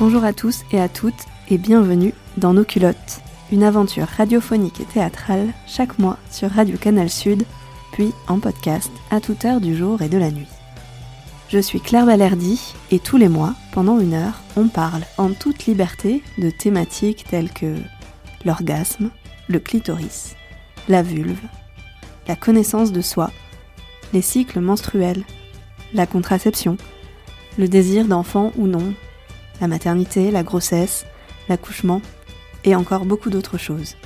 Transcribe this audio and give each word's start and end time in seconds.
Bonjour 0.00 0.22
à 0.22 0.32
tous 0.32 0.62
et 0.70 0.80
à 0.80 0.88
toutes 0.88 1.26
et 1.48 1.58
bienvenue 1.58 2.14
dans 2.36 2.52
Nos 2.52 2.62
culottes, 2.62 3.20
une 3.50 3.64
aventure 3.64 4.06
radiophonique 4.06 4.80
et 4.80 4.84
théâtrale 4.84 5.52
chaque 5.66 5.98
mois 5.98 6.18
sur 6.30 6.52
Radio 6.52 6.78
Canal 6.78 7.10
Sud, 7.10 7.42
puis 7.90 8.12
en 8.28 8.38
podcast 8.38 8.92
à 9.10 9.20
toute 9.20 9.44
heure 9.44 9.60
du 9.60 9.76
jour 9.76 10.00
et 10.00 10.08
de 10.08 10.16
la 10.16 10.30
nuit. 10.30 10.46
Je 11.48 11.58
suis 11.58 11.80
Claire 11.80 12.06
Valerdi 12.06 12.74
et 12.92 13.00
tous 13.00 13.16
les 13.16 13.28
mois, 13.28 13.54
pendant 13.72 13.98
une 13.98 14.14
heure, 14.14 14.40
on 14.56 14.68
parle 14.68 15.02
en 15.16 15.32
toute 15.32 15.66
liberté 15.66 16.22
de 16.38 16.50
thématiques 16.50 17.24
telles 17.28 17.52
que 17.52 17.74
l'orgasme, 18.44 19.10
le 19.48 19.58
clitoris, 19.58 20.36
la 20.88 21.02
vulve, 21.02 21.42
la 22.28 22.36
connaissance 22.36 22.92
de 22.92 23.00
soi, 23.00 23.32
les 24.12 24.22
cycles 24.22 24.60
menstruels, 24.60 25.24
la 25.92 26.06
contraception, 26.06 26.76
le 27.58 27.66
désir 27.66 28.06
d'enfant 28.06 28.52
ou 28.56 28.68
non, 28.68 28.94
la 29.60 29.68
maternité, 29.68 30.30
la 30.30 30.42
grossesse, 30.42 31.04
l'accouchement 31.48 32.02
et 32.64 32.74
encore 32.74 33.04
beaucoup 33.04 33.30
d'autres 33.30 33.58
choses. 33.58 33.96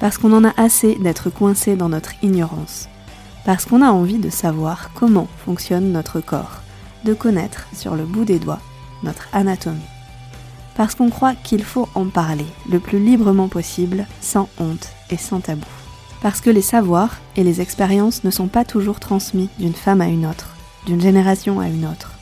Parce 0.00 0.16
qu'on 0.16 0.32
en 0.32 0.44
a 0.44 0.54
assez 0.56 0.94
d'être 0.94 1.28
coincé 1.28 1.76
dans 1.76 1.90
notre 1.90 2.12
ignorance. 2.22 2.88
Parce 3.44 3.66
qu'on 3.66 3.82
a 3.82 3.90
envie 3.90 4.18
de 4.18 4.30
savoir 4.30 4.90
comment 4.94 5.28
fonctionne 5.44 5.92
notre 5.92 6.20
corps, 6.20 6.62
de 7.04 7.14
connaître 7.14 7.66
sur 7.74 7.94
le 7.94 8.04
bout 8.04 8.24
des 8.24 8.38
doigts 8.38 8.60
notre 9.02 9.28
anatomie. 9.32 9.78
Parce 10.74 10.94
qu'on 10.94 11.10
croit 11.10 11.34
qu'il 11.34 11.64
faut 11.64 11.88
en 11.94 12.06
parler 12.06 12.46
le 12.70 12.80
plus 12.80 12.98
librement 12.98 13.48
possible, 13.48 14.06
sans 14.20 14.48
honte 14.58 14.88
et 15.10 15.16
sans 15.16 15.40
tabou. 15.40 15.66
Parce 16.22 16.40
que 16.40 16.50
les 16.50 16.62
savoirs 16.62 17.16
et 17.36 17.44
les 17.44 17.60
expériences 17.60 18.24
ne 18.24 18.30
sont 18.30 18.48
pas 18.48 18.64
toujours 18.64 19.00
transmis 19.00 19.48
d'une 19.58 19.74
femme 19.74 20.00
à 20.00 20.08
une 20.08 20.26
autre, 20.26 20.54
d'une 20.86 21.00
génération 21.00 21.60
à 21.60 21.68
une 21.68 21.86
autre. 21.86 22.12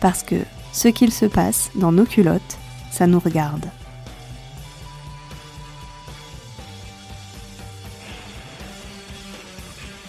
Parce 0.00 0.22
que 0.22 0.36
ce 0.72 0.88
qu'il 0.88 1.12
se 1.12 1.26
passe 1.26 1.70
dans 1.74 1.90
nos 1.90 2.04
culottes, 2.04 2.58
ça 2.90 3.06
nous 3.06 3.18
regarde. 3.18 3.66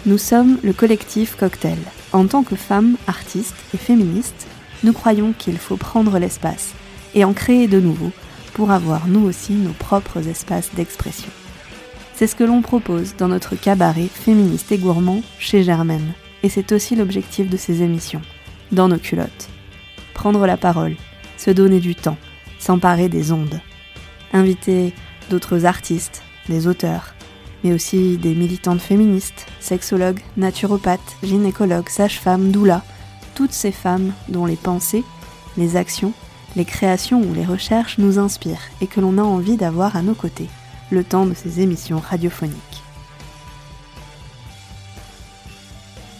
Nous 0.05 0.17
sommes 0.17 0.59
le 0.63 0.73
collectif 0.73 1.35
Cocktail. 1.35 1.79
En 2.13 2.25
tant 2.25 2.43
que 2.43 2.55
femmes, 2.55 2.95
artistes 3.07 3.55
et 3.73 3.77
féministes, 3.77 4.47
nous 4.83 4.93
croyons 4.93 5.33
qu'il 5.37 5.57
faut 5.57 5.77
prendre 5.77 6.19
l'espace 6.19 6.73
et 7.13 7.25
en 7.25 7.33
créer 7.33 7.67
de 7.67 7.79
nouveaux 7.79 8.11
pour 8.53 8.71
avoir 8.71 9.07
nous 9.07 9.25
aussi 9.25 9.53
nos 9.53 9.73
propres 9.73 10.27
espaces 10.27 10.73
d'expression. 10.75 11.29
C'est 12.19 12.27
ce 12.27 12.35
que 12.35 12.43
l'on 12.43 12.61
propose 12.61 13.15
dans 13.15 13.29
notre 13.29 13.55
cabaret 13.55 14.09
féministe 14.09 14.73
et 14.73 14.77
gourmand 14.77 15.21
chez 15.37 15.63
Germaine. 15.63 16.11
Et 16.43 16.49
c'est 16.49 16.73
aussi 16.73 16.97
l'objectif 16.97 17.49
de 17.49 17.55
ces 17.55 17.81
émissions, 17.81 18.21
dans 18.73 18.89
nos 18.89 18.97
culottes. 18.97 19.47
Prendre 20.13 20.45
la 20.45 20.57
parole, 20.57 20.97
se 21.37 21.49
donner 21.49 21.79
du 21.79 21.95
temps, 21.95 22.17
s'emparer 22.59 23.07
des 23.07 23.31
ondes. 23.31 23.61
Inviter 24.33 24.93
d'autres 25.29 25.63
artistes, 25.63 26.21
des 26.49 26.67
auteurs, 26.67 27.13
mais 27.63 27.71
aussi 27.71 28.17
des 28.17 28.35
militantes 28.35 28.81
féministes, 28.81 29.45
sexologues, 29.61 30.19
naturopathes, 30.35 31.15
gynécologues, 31.23 31.87
sages-femmes, 31.87 32.51
doulas, 32.51 32.83
toutes 33.33 33.53
ces 33.53 33.71
femmes 33.71 34.11
dont 34.27 34.45
les 34.45 34.57
pensées, 34.57 35.05
les 35.55 35.77
actions, 35.77 36.11
les 36.57 36.65
créations 36.65 37.21
ou 37.21 37.33
les 37.33 37.45
recherches 37.45 37.97
nous 37.97 38.19
inspirent 38.19 38.67
et 38.81 38.87
que 38.87 38.99
l'on 38.99 39.17
a 39.19 39.23
envie 39.23 39.55
d'avoir 39.55 39.95
à 39.95 40.01
nos 40.01 40.15
côtés, 40.15 40.49
le 40.91 41.03
temps 41.03 41.25
de 41.25 41.33
ces 41.33 41.61
émissions 41.61 41.99
radiophoniques. 41.99 42.83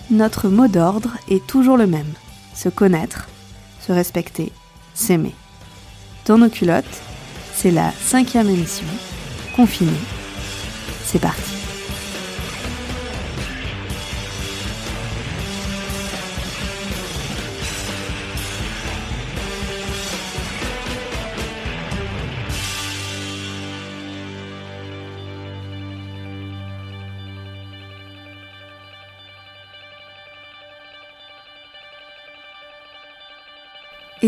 Notre 0.10 0.50
mot 0.50 0.68
d'ordre 0.68 1.12
est 1.28 1.46
toujours 1.46 1.78
le 1.78 1.86
même, 1.86 2.14
se 2.56 2.70
connaître, 2.70 3.28
se 3.80 3.92
respecter, 3.92 4.52
s'aimer. 4.94 5.36
Dans 6.26 6.38
nos 6.38 6.50
culottes, 6.50 6.86
c'est 7.54 7.72
la 7.72 7.92
cinquième 7.92 8.50
émission, 8.50 8.88
confinée. 9.56 9.92
C'est 11.06 11.20
parti. 11.20 11.59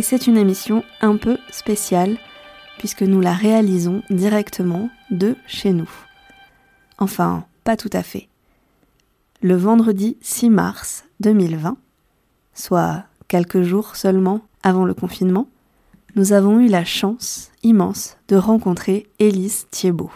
Et 0.01 0.03
c'est 0.03 0.25
une 0.25 0.37
émission 0.37 0.83
un 1.01 1.15
peu 1.15 1.37
spéciale 1.51 2.17
puisque 2.79 3.03
nous 3.03 3.21
la 3.21 3.33
réalisons 3.33 4.01
directement 4.09 4.89
de 5.11 5.35
chez 5.45 5.73
nous. 5.73 5.91
Enfin, 6.97 7.45
pas 7.63 7.77
tout 7.77 7.91
à 7.93 8.01
fait. 8.01 8.27
Le 9.43 9.55
vendredi 9.55 10.17
6 10.21 10.49
mars 10.49 11.05
2020, 11.19 11.77
soit 12.55 13.03
quelques 13.27 13.61
jours 13.61 13.95
seulement 13.95 14.41
avant 14.63 14.85
le 14.85 14.95
confinement, 14.95 15.47
nous 16.15 16.33
avons 16.33 16.59
eu 16.59 16.67
la 16.67 16.83
chance 16.83 17.51
immense 17.61 18.17
de 18.27 18.37
rencontrer 18.37 19.05
Élise 19.19 19.67
Thiebaud. 19.69 20.09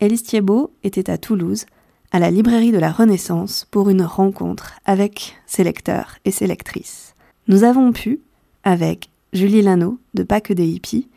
Élise 0.00 0.24
Thiebaud 0.24 0.72
était 0.82 1.10
à 1.10 1.16
Toulouse, 1.16 1.64
à 2.10 2.18
la 2.18 2.32
librairie 2.32 2.72
de 2.72 2.78
la 2.78 2.90
Renaissance, 2.90 3.68
pour 3.70 3.88
une 3.88 4.02
rencontre 4.02 4.72
avec 4.84 5.36
ses 5.46 5.62
lecteurs 5.62 6.16
et 6.24 6.32
ses 6.32 6.48
lectrices. 6.48 7.14
Nous 7.46 7.62
avons 7.62 7.92
pu, 7.92 8.20
avec 8.68 9.08
Julie 9.32 9.62
Lano 9.62 9.98
de 10.12 10.22
Pas 10.22 10.42
que 10.42 10.52
des 10.52 10.66
hippies, 10.66 11.08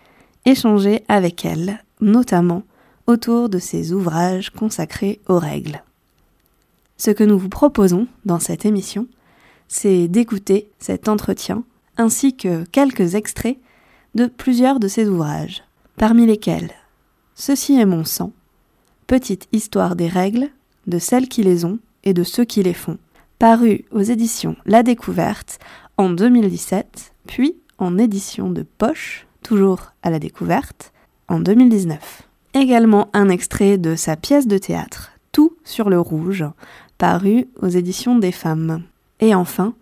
échanger 0.46 1.04
avec 1.10 1.44
elle, 1.44 1.84
notamment 2.00 2.64
autour 3.08 3.50
de 3.50 3.60
ses 3.60 3.92
ouvrages 3.92 4.52
consacrés 4.52 5.20
aux 5.28 5.38
règles. 5.38 5.84
Ce 6.96 7.12
que 7.12 7.26
nous 7.26 7.38
vous 7.38 7.50
proposons 7.50 8.08
dans 8.24 8.40
cette 8.40 8.66
émission, 8.66 9.06
c'est 9.68 10.08
d'écouter 10.08 10.70
cet 10.80 11.10
entretien 11.10 11.64
ainsi 11.98 12.38
que 12.38 12.64
quelques 12.72 13.16
extraits 13.16 13.58
de 14.16 14.28
plusieurs 14.28 14.80
de 14.80 14.88
ses 14.88 15.10
ouvrages, 15.10 15.64
parmi 15.98 16.26
lesquels 16.26 16.72
Ceci 17.36 17.74
est 17.74 17.86
mon 17.86 18.06
sang, 18.06 18.32
Petite 19.08 19.50
histoire 19.52 19.98
des 19.98 20.08
règles, 20.08 20.52
de 20.88 21.00
celles 21.00 21.28
qui 21.28 21.44
les 21.44 21.66
ont 21.66 21.80
et 22.06 22.14
de 22.14 22.24
ceux 22.24 22.46
qui 22.46 22.64
les 22.64 22.74
font, 22.74 22.98
paru 23.40 23.84
aux 23.92 24.02
éditions 24.02 24.56
La 24.66 24.84
Découverte 24.84 25.60
en 25.98 26.10
2017, 26.10 27.14
puis 27.28 27.56
en 27.78 27.98
édition 27.98 28.50
de 28.50 28.64
poche, 28.64 29.28
toujours 29.44 29.94
à 30.04 30.10
la 30.10 30.20
découverte, 30.20 30.94
en 31.28 31.40
2019. 31.40 32.24
Également 32.54 33.10
un 33.14 33.30
extrait 33.30 33.78
de 33.78 33.96
sa 33.96 34.16
pièce 34.16 34.48
de 34.48 34.58
théâtre, 34.58 35.12
Tout 35.32 35.56
sur 35.64 35.90
le 35.90 36.00
rouge, 36.00 36.46
paru 36.98 37.48
aux 37.62 37.70
éditions 37.70 38.20
des 38.20 38.32
femmes. 38.34 38.84
Et 39.22 39.34
enfin, 39.34 39.74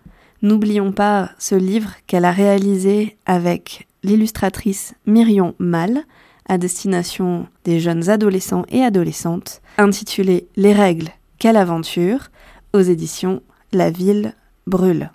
n'oublions 0.41 0.91
pas 0.91 1.31
ce 1.39 1.55
livre 1.55 1.91
qu'elle 2.05 2.25
a 2.25 2.31
réalisé 2.31 3.17
avec 3.25 3.87
l'illustratrice 4.03 4.93
Myrion 5.05 5.55
Mal, 5.59 6.03
à 6.47 6.57
destination 6.57 7.47
des 7.63 7.79
jeunes 7.79 8.09
adolescents 8.09 8.65
et 8.69 8.83
adolescentes, 8.83 9.61
intitulé 9.77 10.47
Les 10.55 10.73
règles, 10.73 11.09
quelle 11.37 11.57
aventure, 11.57 12.29
aux 12.73 12.81
éditions 12.81 13.41
La 13.71 13.89
ville 13.89 14.33
brûle. 14.67 15.11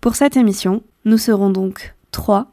Pour 0.00 0.16
cette 0.16 0.38
émission, 0.38 0.82
nous 1.04 1.18
serons 1.18 1.50
donc 1.50 1.94
trois. 2.10 2.52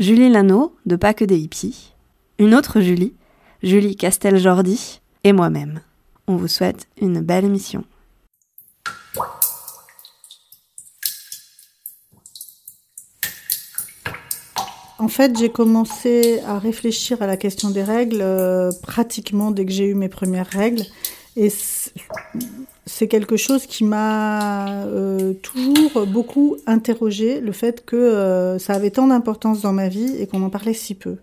Julie 0.00 0.28
Lano, 0.28 0.74
de 0.86 0.96
Pas 0.96 1.14
que 1.14 1.24
des 1.24 1.38
hippies, 1.38 1.94
une 2.40 2.52
autre 2.52 2.80
Julie, 2.80 3.14
Julie 3.62 3.94
Castel-Jordi, 3.94 5.00
et 5.22 5.32
moi-même. 5.32 5.82
On 6.26 6.34
vous 6.34 6.48
souhaite 6.48 6.88
une 7.00 7.20
belle 7.20 7.44
émission. 7.44 7.84
En 14.98 15.08
fait, 15.08 15.38
j'ai 15.38 15.50
commencé 15.50 16.40
à 16.40 16.58
réfléchir 16.58 17.22
à 17.22 17.28
la 17.28 17.36
question 17.36 17.70
des 17.70 17.84
règles 17.84 18.20
euh, 18.20 18.72
pratiquement 18.82 19.52
dès 19.52 19.64
que 19.64 19.70
j'ai 19.70 19.86
eu 19.86 19.94
mes 19.94 20.08
premières 20.08 20.48
règles. 20.48 20.82
Et 21.36 21.50
c'est 22.86 23.08
quelque 23.08 23.36
chose 23.36 23.66
qui 23.66 23.84
m'a 23.84 24.84
euh, 24.84 25.32
toujours 25.34 26.06
beaucoup 26.06 26.56
interrogé, 26.66 27.40
le 27.40 27.52
fait 27.52 27.84
que 27.84 27.96
euh, 27.96 28.58
ça 28.58 28.74
avait 28.74 28.90
tant 28.90 29.06
d'importance 29.06 29.62
dans 29.62 29.72
ma 29.72 29.88
vie 29.88 30.16
et 30.18 30.26
qu'on 30.26 30.42
en 30.42 30.50
parlait 30.50 30.74
si 30.74 30.94
peu. 30.94 31.16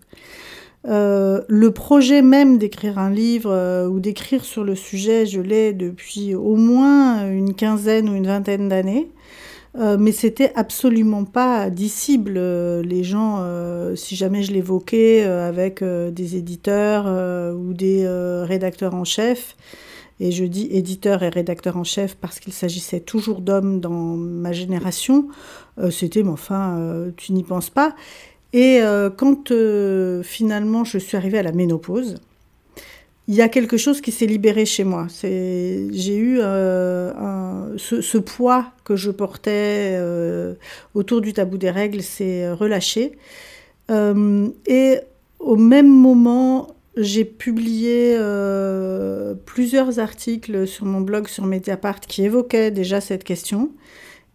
Euh, 0.88 1.42
le 1.48 1.72
projet 1.72 2.24
même 2.24 2.58
d'écrire 2.58 2.98
un 2.98 3.12
livre 3.12 3.88
ou 3.88 4.00
d'écrire 4.00 4.44
sur 4.44 4.64
le 4.64 4.76
sujet, 4.76 5.28
je 5.28 5.40
l'ai 5.40 5.74
depuis 5.74 6.34
au 6.34 6.56
moins 6.56 7.30
une 7.30 7.54
quinzaine 7.54 8.10
ou 8.10 8.16
une 8.16 8.26
vingtaine 8.26 8.68
d'années. 8.68 9.10
mais 9.78 10.12
c'était 10.12 10.52
absolument 10.56 11.24
pas 11.24 11.70
dissible. 11.70 12.40
Les 12.82 13.04
gens, 13.04 13.46
si 13.96 14.16
jamais 14.16 14.42
je 14.42 14.52
l'évoquais 14.52 15.22
avec 15.24 15.84
des 15.84 16.36
éditeurs 16.36 17.06
ou 17.56 17.74
des 17.74 18.08
rédacteurs 18.48 18.96
en 18.96 19.06
chef, 19.06 19.56
et 20.22 20.32
je 20.32 20.46
dis 20.46 20.68
éditeur 20.72 21.24
et 21.24 21.30
rédacteur 21.30 21.76
en 21.78 21.84
chef 21.84 22.16
parce 22.16 22.40
qu'il 22.40 22.54
s'agissait 22.54 23.02
toujours 23.02 23.42
d'hommes 23.42 23.80
dans 23.80 24.16
ma 24.16 24.52
génération, 24.52 25.28
c'était, 25.90 26.24
mais 26.24 26.30
enfin, 26.30 27.12
tu 27.18 27.34
n'y 27.34 27.44
penses 27.44 27.70
pas. 27.70 27.96
Et 28.54 28.82
quand 29.18 29.52
finalement 30.24 30.84
je 30.84 30.98
suis 31.00 31.18
arrivée 31.18 31.40
à 31.40 31.44
la 31.44 31.52
ménopause, 31.52 32.18
il 33.32 33.36
y 33.36 33.42
a 33.42 33.48
quelque 33.48 33.78
chose 33.78 34.02
qui 34.02 34.12
s'est 34.12 34.26
libéré 34.26 34.66
chez 34.66 34.84
moi. 34.84 35.08
J'ai 35.22 36.18
eu 36.18 36.40
euh, 36.42 37.78
ce, 37.78 38.18
poids 38.18 38.74
que 38.84 38.98
je 38.98 39.10
portais 39.10 39.94
euh, 39.94 40.56
autour 40.96 41.22
du 41.22 41.32
tabou 41.32 41.58
des 41.58 41.70
règles 41.70 42.02
s'est 42.02 42.52
relâché. 42.52 43.18
Euh, 43.90 44.50
et 44.66 45.00
au 45.40 45.56
même 45.56 45.88
moment, 45.88 46.76
j'ai 46.98 47.26
publié 47.26 48.18
plusieurs 49.46 50.00
articles 50.00 50.68
sur 50.68 50.86
mon 50.86 51.02
blog 51.02 51.28
sur 51.28 51.46
Mediapart 51.46 52.02
qui 52.02 52.24
évoquaient 52.24 52.72
déjà 52.72 53.02
cette 53.02 53.24
question. 53.24 53.72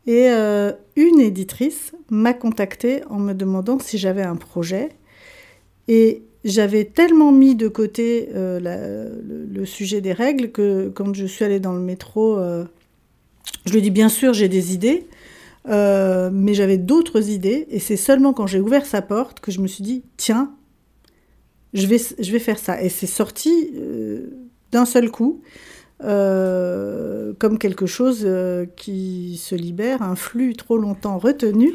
Et 0.06 0.28
une 0.28 1.20
éditrice 1.20 1.92
m'a 2.10 2.32
contactée 2.32 3.02
en 3.10 3.18
me 3.18 3.34
demandant 3.34 3.78
si 3.78 3.98
j'avais 3.98 4.22
un 4.22 4.36
projet. 4.36 4.90
Et 5.88 6.22
j'avais 6.46 6.84
tellement 6.84 7.32
mis 7.32 7.56
de 7.56 7.68
côté 7.68 8.28
euh, 8.34 8.60
le, 9.50 9.64
sujet 9.64 10.00
des 10.00 10.12
règles 10.12 10.52
que 10.52 10.88
quand 10.94 11.12
je 11.14 11.26
suis 11.26 11.44
allée 11.44 11.58
dans 11.58 11.72
le 11.72 11.80
métro, 11.80 12.38
euh, 12.38 12.64
je 13.64 13.72
lui 13.72 13.78
ai 13.78 13.82
dit 13.82 13.90
bien 13.90 14.08
sûr 14.08 14.32
j'ai 14.32 14.48
des 14.48 14.72
idées, 14.72 15.08
euh, 15.68 16.30
mais 16.32 16.54
j'avais 16.54 16.78
d'autres 16.78 17.30
idées. 17.30 17.66
Et 17.70 17.80
c'est 17.80 17.96
seulement 17.96 18.32
quand 18.32 18.46
j'ai 18.46 18.60
ouvert 18.60 18.86
sa 18.86 19.02
porte 19.02 19.40
que 19.40 19.50
je 19.50 19.60
me 19.60 19.66
suis 19.66 19.82
dit 19.82 20.04
tiens, 20.16 20.54
je 21.74 21.86
vais, 21.86 22.38
faire 22.38 22.58
ça. 22.58 22.82
Et 22.82 22.88
c'est 22.88 23.06
sorti 23.06 23.72
d'un 24.72 24.84
seul 24.84 25.10
coup. 25.10 25.42
Euh, 26.04 27.32
comme 27.38 27.58
quelque 27.58 27.86
chose 27.86 28.20
euh, 28.24 28.66
qui 28.76 29.40
se 29.42 29.54
libère, 29.54 30.02
un 30.02 30.14
flux 30.14 30.52
trop 30.52 30.76
longtemps 30.76 31.16
retenu, 31.16 31.72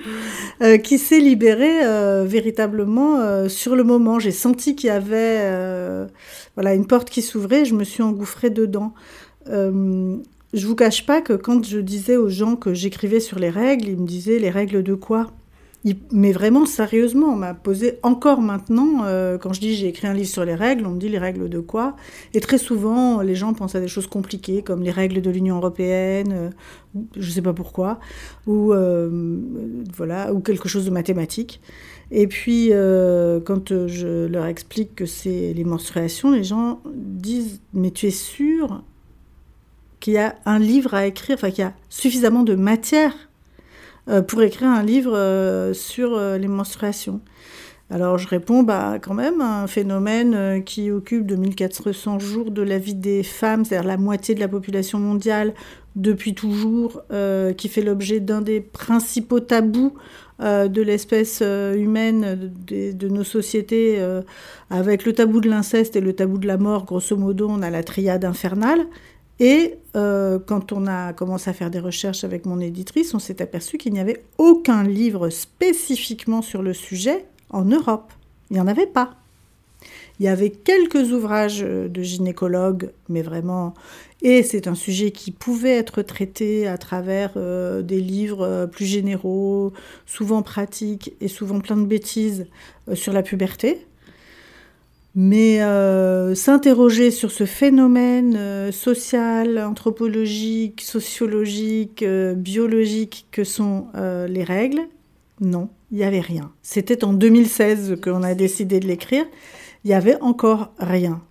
euh, 0.61 0.77
qui 0.77 0.99
s'est 0.99 1.19
libéré 1.19 1.79
véritablement 2.25 3.49
sur 3.49 3.75
le 3.75 3.83
moment. 3.83 4.19
J'ai 4.19 4.31
senti 4.31 4.75
qu'il 4.75 4.87
y 4.87 4.91
avait 4.91 6.07
voilà, 6.55 6.73
une 6.73 6.85
porte 6.85 7.09
qui 7.09 7.21
s'ouvrait, 7.21 7.65
je 7.65 7.73
me 7.73 7.83
suis 7.83 8.03
engouffrée 8.03 8.49
dedans. 8.49 8.93
je 9.47 10.67
vous 10.67 10.75
cache 10.75 11.05
pas 11.05 11.21
que 11.21 11.33
quand 11.33 11.65
je 11.65 11.79
disais 11.79 12.17
aux 12.17 12.29
gens 12.29 12.55
que 12.55 12.73
j'écrivais 12.73 13.19
sur 13.19 13.39
les 13.39 13.49
règles, 13.49 13.87
ils 13.87 13.97
me 13.97 14.07
disaient 14.07 14.39
les 14.39 14.51
règles 14.51 14.83
de 14.83 14.93
quoi? 14.93 15.31
Mais 16.11 16.31
vraiment 16.31 16.67
sérieusement, 16.67 17.27
on 17.27 17.35
m'a 17.35 17.55
posé 17.55 17.97
encore 18.03 18.41
maintenant, 18.41 19.03
euh, 19.05 19.39
quand 19.39 19.51
je 19.51 19.59
dis 19.59 19.75
j'ai 19.75 19.87
écrit 19.87 20.07
un 20.07 20.13
livre 20.13 20.29
sur 20.29 20.45
les 20.45 20.53
règles, 20.53 20.85
on 20.85 20.91
me 20.91 20.99
dit 20.99 21.09
les 21.09 21.17
règles 21.17 21.49
de 21.49 21.59
quoi? 21.59 21.95
Et 22.35 22.39
très 22.39 22.59
souvent, 22.59 23.21
les 23.21 23.33
gens 23.33 23.53
pensent 23.53 23.73
à 23.73 23.79
des 23.79 23.87
choses 23.87 24.05
compliquées, 24.05 24.61
comme 24.61 24.83
les 24.83 24.91
règles 24.91 25.21
de 25.21 25.29
l'Union 25.31 25.57
européenne, 25.57 26.33
euh, 26.33 26.49
je 27.15 27.25
ne 27.25 27.31
sais 27.31 27.41
pas 27.41 27.53
pourquoi, 27.53 27.99
ou, 28.45 28.73
euh, 28.73 29.39
voilà, 29.95 30.31
ou 30.33 30.39
quelque 30.39 30.69
chose 30.69 30.85
de 30.85 30.91
mathématique. 30.91 31.61
Et 32.11 32.27
puis, 32.27 32.71
quand 33.45 33.87
je 33.87 34.27
leur 34.27 34.45
explique 34.45 34.95
que 34.95 35.05
c'est 35.05 35.53
les 35.53 35.63
menstruations, 35.63 36.31
les 36.31 36.43
gens 36.43 36.81
disent 36.93 37.61
Mais 37.73 37.91
tu 37.91 38.07
es 38.07 38.11
sûr 38.11 38.83
qu'il 40.01 40.15
y 40.15 40.17
a 40.17 40.35
un 40.45 40.59
livre 40.59 40.93
à 40.93 41.05
écrire, 41.05 41.35
enfin 41.35 41.51
qu'il 41.51 41.63
y 41.63 41.67
a 41.67 41.73
suffisamment 41.87 42.43
de 42.43 42.55
matière 42.55 43.30
pour 44.19 44.41
écrire 44.41 44.67
un 44.67 44.83
livre 44.83 45.15
euh, 45.15 45.73
sur 45.73 46.15
euh, 46.15 46.37
les 46.37 46.47
menstruations. 46.47 47.21
Alors 47.89 48.17
je 48.17 48.27
réponds, 48.27 48.63
bah 48.63 48.99
quand 49.01 49.13
même, 49.13 49.41
un 49.41 49.67
phénomène 49.67 50.63
qui 50.63 50.91
occupe 50.91 51.25
2400 51.25 52.19
jours 52.19 52.51
de 52.51 52.61
la 52.61 52.77
vie 52.77 52.95
des 52.95 53.21
femmes, 53.21 53.65
c'est-à-dire 53.65 53.87
la 53.87 53.97
moitié 53.97 54.33
de 54.33 54.39
la 54.39 54.47
population 54.47 54.97
mondiale 54.97 55.53
depuis 55.97 56.33
toujours, 56.33 57.03
qui 57.57 57.67
fait 57.67 57.81
l'objet 57.81 58.21
d'un 58.21 58.39
des 58.39 58.61
principaux 58.61 59.41
tabous 59.41 59.91
de 60.39 60.81
l'espèce 60.81 61.41
humaine, 61.41 62.53
de, 62.65 63.07
nos 63.09 63.25
sociétés, 63.25 64.01
avec 64.69 65.03
le 65.03 65.11
tabou 65.11 65.41
de 65.41 65.49
l'inceste 65.49 65.97
et 65.97 66.01
le 66.01 66.13
tabou 66.13 66.37
de 66.37 66.47
la 66.47 66.57
mort, 66.57 66.85
grosso 66.85 67.17
modo, 67.17 67.49
on 67.49 67.61
a 67.61 67.69
la 67.69 67.83
triade 67.83 68.23
infernale. 68.23 68.87
Et 69.41 69.79
euh, 69.95 70.37
quand 70.37 70.71
on 70.71 70.85
a 70.85 71.13
commencé 71.13 71.49
à 71.49 71.53
faire 71.53 71.71
des 71.71 71.79
recherches 71.79 72.23
avec 72.23 72.45
mon 72.45 72.59
éditrice, 72.59 73.15
on 73.15 73.19
s'est 73.19 73.41
aperçu 73.41 73.79
qu'il 73.79 73.91
n'y 73.91 73.99
avait 73.99 74.23
aucun 74.37 74.83
livre 74.83 75.29
spécifiquement 75.29 76.43
sur 76.43 76.61
le 76.61 76.73
sujet 76.73 77.25
en 77.49 77.65
Europe. 77.65 78.13
Il 78.51 78.53
n'y 78.53 78.59
en 78.59 78.67
avait 78.67 78.85
pas. 78.85 79.15
Il 80.19 80.25
y 80.25 80.27
avait 80.27 80.51
quelques 80.51 81.11
ouvrages 81.11 81.61
de 81.61 82.03
gynécologues, 82.03 82.91
mais 83.09 83.23
vraiment, 83.23 83.73
et 84.21 84.43
c'est 84.43 84.67
un 84.67 84.75
sujet 84.75 85.09
qui 85.09 85.31
pouvait 85.31 85.75
être 85.75 86.03
traité 86.03 86.67
à 86.67 86.77
travers 86.77 87.31
euh, 87.35 87.81
des 87.81 87.99
livres 87.99 88.45
euh, 88.45 88.67
plus 88.67 88.85
généraux, 88.85 89.73
souvent 90.05 90.43
pratiques 90.43 91.15
et 91.19 91.27
souvent 91.27 91.61
plein 91.61 91.77
de 91.77 91.87
bêtises 91.87 92.45
sur 92.93 93.11
la 93.11 93.23
puberté. 93.23 93.87
Mais 95.13 95.61
euh, 95.61 96.35
s'interroger 96.35 97.11
sur 97.11 97.31
ce 97.31 97.45
phénomène 97.45 98.35
euh, 98.37 98.71
social, 98.71 99.59
anthropologique, 99.59 100.81
sociologique, 100.81 102.01
euh, 102.03 102.33
biologique 102.33 103.27
que 103.31 103.43
sont 103.43 103.87
les 103.93 104.43
règles, 104.43 104.81
non, 105.41 105.69
il 105.91 105.97
n'y 105.97 106.03
avait 106.03 106.21
rien. 106.21 106.51
C'était 106.61 107.03
en 107.03 107.13
2016 107.13 107.97
qu'on 108.01 108.23
a 108.23 108.35
décidé 108.35 108.79
de 108.79 108.87
l'écrire. 108.87 109.25
Il 109.83 109.87
n'y 109.87 109.93
avait 109.93 110.19
encore 110.21 110.71
rien. 110.77 111.21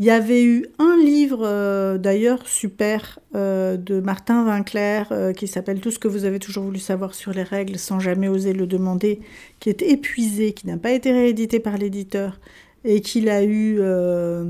Il 0.00 0.04
y 0.04 0.10
avait 0.10 0.42
eu 0.42 0.66
un 0.80 0.96
livre, 0.96 1.98
d'ailleurs, 1.98 2.48
super, 2.48 3.20
de 3.32 4.00
Martin 4.00 4.44
Winkler, 4.44 5.04
qui 5.36 5.46
s'appelle 5.46 5.80
Tout 5.80 5.92
ce 5.92 6.00
que 6.00 6.08
vous 6.08 6.24
avez 6.24 6.40
toujours 6.40 6.64
voulu 6.64 6.80
savoir 6.80 7.14
sur 7.14 7.32
les 7.32 7.44
règles 7.44 7.78
sans 7.78 8.00
jamais 8.00 8.28
oser 8.28 8.54
le 8.54 8.66
demander, 8.66 9.20
qui 9.60 9.68
est 9.68 9.82
épuisé, 9.82 10.52
qui 10.52 10.66
n'a 10.66 10.78
pas 10.78 10.90
été 10.90 11.12
réédité 11.12 11.60
par 11.60 11.76
l'éditeur 11.76 12.40
et 12.84 13.00
qu'il 13.00 13.28
a 13.28 13.42
eu, 13.42 13.78
euh, 13.80 14.44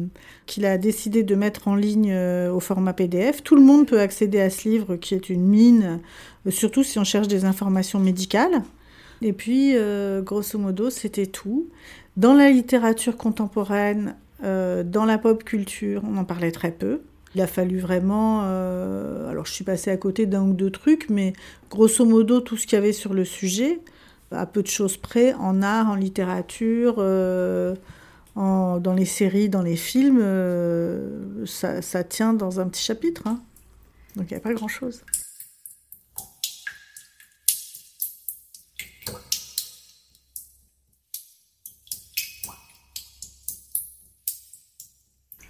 qu'il 0.47 0.67
a 0.67 0.77
décidé 0.77 1.23
de 1.23 1.35
mettre 1.35 1.69
en 1.69 1.77
ligne 1.77 2.13
euh, 2.13 2.53
au 2.53 2.61
format 2.61 2.93
PDF. 2.93 3.43
Tout 3.43 3.55
le 3.55 3.63
monde 3.63 3.87
peut 3.87 4.01
accéder 4.01 4.41
à 4.41 4.51
ce 4.51 4.69
livre 4.69 4.97
qui 4.97 5.15
est 5.15 5.31
une 5.31 5.47
mine, 5.47 6.01
euh, 6.47 6.51
surtout 6.51 6.83
si 6.83 6.99
on 6.99 7.05
cherche 7.05 7.29
des 7.29 7.45
informations 7.45 8.01
médicales. 8.01 8.63
Et 9.23 9.33
puis, 9.33 9.75
grosso 10.23 10.59
modo, 10.59 10.91
c'était 10.91 11.25
tout. 11.25 11.71
Dans 12.17 12.35
la 12.35 12.51
littérature 12.51 13.17
contemporaine, 13.17 14.17
dans 14.43 15.05
la 15.07 15.17
pop 15.17 15.45
culture, 15.45 16.03
on 16.07 16.19
en 16.19 16.25
parlait 16.25 16.51
très 16.51 16.73
peu. 16.73 17.01
Il 17.35 17.41
a 17.41 17.47
fallu 17.47 17.79
vraiment. 17.79 18.43
alors, 18.43 19.47
je 19.47 19.53
suis 19.53 19.65
passée 19.65 19.91
à 19.91 19.97
côté 19.97 20.27
d'un 20.27 20.43
ou 20.43 20.53
deux 20.53 20.69
trucs, 20.69 21.09
mais 21.09 21.33
grosso 21.71 22.05
modo, 22.05 22.41
tout 22.41 22.59
ce 22.59 22.67
qu'il 22.67 22.77
y 22.77 22.79
avait 22.79 22.93
sur 22.93 23.15
le 23.15 23.25
sujet, 23.25 23.81
à 24.31 24.45
peu 24.45 24.63
de 24.63 24.69
choses 24.69 24.99
près, 24.99 25.33
en 25.33 25.63
art, 25.63 25.89
en 25.89 25.95
littérature 25.95 26.97
dans 28.37 28.95
les 28.95 29.05
séries, 29.05 29.49
dans 29.49 29.63
les 29.63 29.77
films, 29.77 30.19
euh, 30.21 31.47
ça, 31.47 32.05
tient 32.05 32.35
dans 32.35 32.61
un 32.61 32.69
petit 32.69 32.83
chapitre. 32.83 33.23
Hein. 33.27 33.41
Donc 34.17 34.31
il 34.31 34.35
n'y 34.35 34.39
a 34.39 34.41
pas 34.41 34.55
grand-chose. 34.55 35.03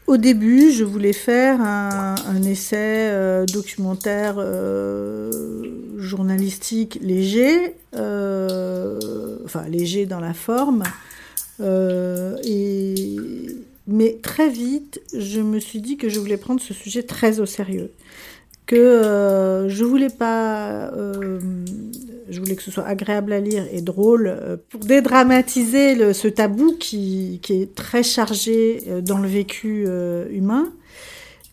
Au 0.07 0.19
début, 0.19 0.71
je 0.71 0.85
voulais 0.85 1.15
faire 1.15 1.63
un, 1.63 2.43
essai 2.43 3.09
euh, 3.11 3.47
documentaire 3.47 4.35
euh, 4.37 5.99
journalistique 5.99 6.99
léger, 7.01 7.75
enfin 7.95 9.67
léger 9.69 10.05
dans 10.05 10.21
la 10.21 10.35
forme, 10.35 10.85
euh. 11.61 12.37
Mais 13.87 14.19
très 14.23 14.49
vite, 14.49 15.03
je 15.15 15.41
me 15.41 15.59
suis 15.59 15.81
dit 15.81 15.99
que 15.99 16.09
je 16.09 16.19
voulais 16.19 16.39
prendre 16.39 16.61
ce 16.61 16.73
sujet 16.73 17.03
très 17.03 17.41
au 17.41 17.47
sérieux. 17.47 17.91
Que 18.67 18.77
euh, 18.77 19.69
je 19.69 19.85
voulais 19.85 20.09
pas. 20.09 20.91
Euh, 20.95 21.39
je 22.31 22.41
voulais 22.41 22.57
que 22.57 22.63
ce 22.63 22.71
soit 22.71 22.87
agréable 22.87 23.35
à 23.35 23.41
lire 23.41 23.67
et 23.71 23.83
drôle 23.83 24.59
pour 24.71 24.81
dédramatiser 24.81 26.15
ce 26.15 26.29
tabou 26.29 26.75
qui, 26.81 27.41
qui, 27.43 27.61
est 27.61 27.75
très 27.75 28.03
chargé 28.03 28.83
dans 29.03 29.19
le 29.19 29.29
vécu 29.29 29.87
humain. 30.31 30.73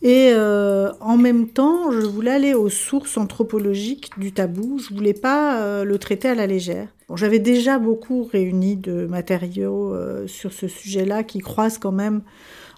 Et 0.02 0.32
en 0.34 1.18
même 1.18 1.50
temps, 1.50 1.92
je 1.92 2.06
voulais 2.06 2.32
aller 2.32 2.54
aux 2.54 2.70
sources 2.70 3.18
anthropologiques 3.18 4.12
du 4.18 4.32
tabou. 4.32 4.80
Je 4.80 4.96
voulais 4.96 5.14
pas 5.14 5.84
le 5.84 5.98
traiter 5.98 6.30
à 6.30 6.36
la 6.36 6.48
légère. 6.48 6.88
J'avais 7.16 7.40
déjà 7.40 7.80
beaucoup 7.80 8.24
réuni 8.24 8.76
de 8.76 9.06
matériaux 9.06 9.94
euh, 9.94 10.28
sur 10.28 10.54
ce 10.54 10.68
sujet-là 10.68 11.24
qui 11.24 11.40
croisent 11.40 11.80
quand 11.80 11.92
même 11.92 12.22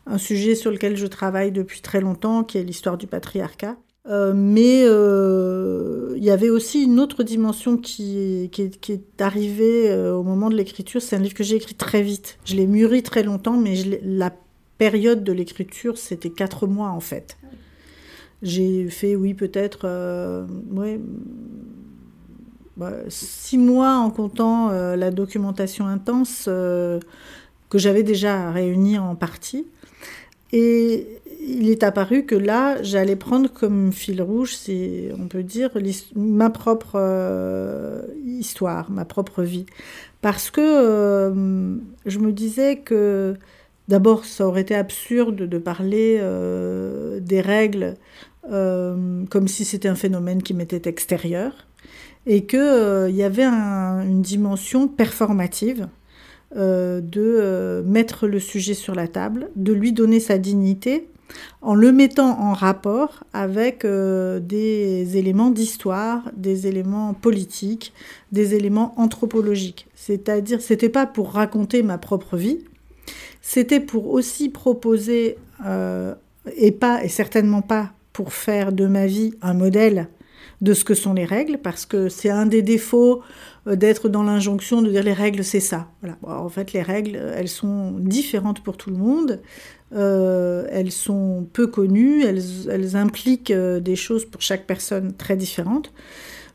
un 0.06 0.18
sujet 0.18 0.56
sur 0.56 0.72
lequel 0.72 0.98
je 0.98 1.08
travaille 1.08 1.52
depuis 1.52 1.82
très 1.82 2.02
longtemps, 2.02 2.44
qui 2.44 2.58
est 2.58 2.64
l'histoire 2.64 2.98
du 2.98 3.08
patriarcat. 3.08 3.78
Euh, 4.10 4.34
mais 4.36 4.84
euh, 4.84 6.14
il 6.18 6.24
y 6.24 6.30
avait 6.30 6.50
aussi 6.50 6.84
une 6.84 7.00
autre 7.00 7.24
dimension 7.24 7.78
qui, 7.78 8.50
qui, 8.52 8.92
est, 8.92 9.22
arrivée 9.22 9.94
au 10.10 10.24
moment 10.24 10.50
de 10.50 10.56
l'écriture. 10.56 11.02
C'est 11.02 11.16
un 11.16 11.20
livre 11.20 11.36
que 11.36 11.44
j'ai 11.44 11.56
écrit 11.56 11.76
très 11.76 12.02
vite. 12.02 12.38
Je 12.44 12.56
l'ai 12.56 12.68
mûri 12.68 13.02
très 13.02 13.24
longtemps, 13.24 13.58
mais 13.58 13.76
la 14.04 14.34
période 14.78 15.24
de 15.24 15.32
l'écriture, 15.32 15.98
c'était 15.98 16.30
quatre 16.30 16.68
mois 16.68 16.90
en 16.90 17.00
fait. 17.00 17.38
J'ai 18.42 18.90
fait, 18.90 19.16
oui, 19.16 19.34
peut-être 19.34 19.88
bah, 20.70 20.86
six 23.10 23.58
mois 23.58 23.98
en 23.98 24.10
comptant 24.10 24.70
la 24.70 25.12
documentation 25.12 25.86
intense 25.86 26.46
que 26.46 27.78
j'avais 27.78 28.04
déjà 28.04 28.52
réunie 28.52 28.98
en 28.98 29.16
partie. 29.16 29.66
Et 30.52 31.08
il 31.46 31.70
est 31.70 31.84
apparu 31.84 32.26
que 32.26 32.36
là, 32.36 32.82
j'allais 32.82 33.16
prendre 33.16 33.52
comme 33.52 33.92
fil 33.92 34.22
rouge, 34.22 34.56
si 34.56 35.10
on 35.20 35.28
peut 35.28 35.44
dire, 35.44 35.72
ma 36.16 36.50
propre 36.50 36.94
euh, 36.96 38.02
histoire, 38.24 38.90
ma 38.92 39.06
propre 39.06 39.44
vie. 39.44 39.66
Parce 40.22 40.52
que 40.52 40.62
euh, 40.62 41.76
je 42.06 42.20
me 42.20 42.32
disais 42.32 42.78
que 42.78 43.36
d'abord, 43.88 44.26
ça 44.26 44.48
aurait 44.48 44.62
été 44.62 44.76
absurde 44.76 45.36
de 45.36 45.58
parler 45.58 46.20
euh, 46.22 47.20
des 47.20 47.42
règles 47.42 47.96
comme 48.46 49.48
si 49.48 49.64
c'était 49.64 49.88
un 49.88 49.96
phénomène 49.96 50.44
qui 50.44 50.54
m'était 50.54 50.90
extérieur 50.90 51.54
et 52.26 52.46
qu'il 52.46 53.16
y 53.16 53.24
avait 53.24 53.46
une 53.46 54.22
dimension 54.22 54.88
performative 54.88 55.88
euh, 56.56 57.02
de 57.02 57.20
euh, 57.22 57.84
mettre 57.84 58.28
le 58.28 58.40
sujet 58.40 58.76
sur 58.76 58.94
la 58.94 59.08
table, 59.08 59.50
de 59.56 59.74
lui 59.74 59.92
donner 59.92 60.20
sa 60.20 60.38
dignité 60.38 61.08
en 61.64 61.74
le 61.74 61.92
mettant 61.92 62.40
en 62.40 62.54
rapport 62.54 63.24
avec 63.34 63.86
euh, 63.86 64.40
des 64.40 65.18
éléments 65.18 65.50
d'histoire, 65.50 66.30
des 66.38 66.68
éléments 66.68 67.16
politiques, 67.16 67.92
des 68.32 68.54
éléments 68.54 68.94
anthropologiques. 68.98 69.88
C'est-à-dire, 69.96 70.62
c'était 70.62 70.90
pas 70.90 71.08
pour 71.08 71.32
raconter 71.32 71.82
ma 71.82 71.98
propre 71.98 72.38
vie, 72.38 72.60
c'était 73.42 73.80
pour 73.80 74.12
aussi 74.12 74.50
proposer, 74.50 75.38
et 76.58 76.72
pas, 76.72 77.04
et 77.04 77.10
certainement 77.10 77.62
pas 77.62 77.94
pour 78.12 78.32
faire 78.32 78.72
de 78.72 78.86
ma 78.86 79.08
vie 79.08 79.34
un 79.42 79.54
modèle 79.54 80.08
de 80.64 80.74
ce 80.74 80.86
que 80.86 80.94
sont 80.94 81.14
les 81.14 81.26
règles, 81.26 81.58
parce 81.58 81.86
que 81.86 82.08
c'est 82.08 82.30
un 82.30 82.46
des 82.46 82.62
défauts 82.62 83.22
euh, 83.68 83.76
d'être 83.76 84.08
dans 84.08 84.24
l'injonction 84.24 84.82
de 84.82 84.90
dire 84.90 85.04
les 85.04 85.14
règles, 85.14 85.44
c'est 85.44 85.60
ça. 85.60 85.90
Voilà. 86.02 86.18
en 86.24 86.48
fait, 86.48 86.72
les 86.72 86.82
règles, 86.82 87.18
elles 87.36 87.50
sont 87.50 87.92
différentes 88.00 88.64
pour 88.64 88.78
tout 88.78 88.90
le 88.90 88.96
monde. 88.96 89.42
Euh, 89.94 90.66
elles 90.72 90.94
sont 90.94 91.46
peu 91.52 91.68
connues, 91.68 92.24
elles, 92.24 92.42
elles 92.72 92.96
impliquent 92.96 93.52
euh, 93.52 93.82
des 93.82 93.98
choses 93.98 94.26
pour 94.26 94.42
chaque 94.42 94.66
personne 94.66 95.14
très 95.14 95.36
différentes. 95.36 95.92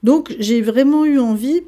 Donc, 0.02 0.34
j'ai 0.38 0.62
vraiment 0.62 1.04
eu 1.04 1.18
envie 1.18 1.60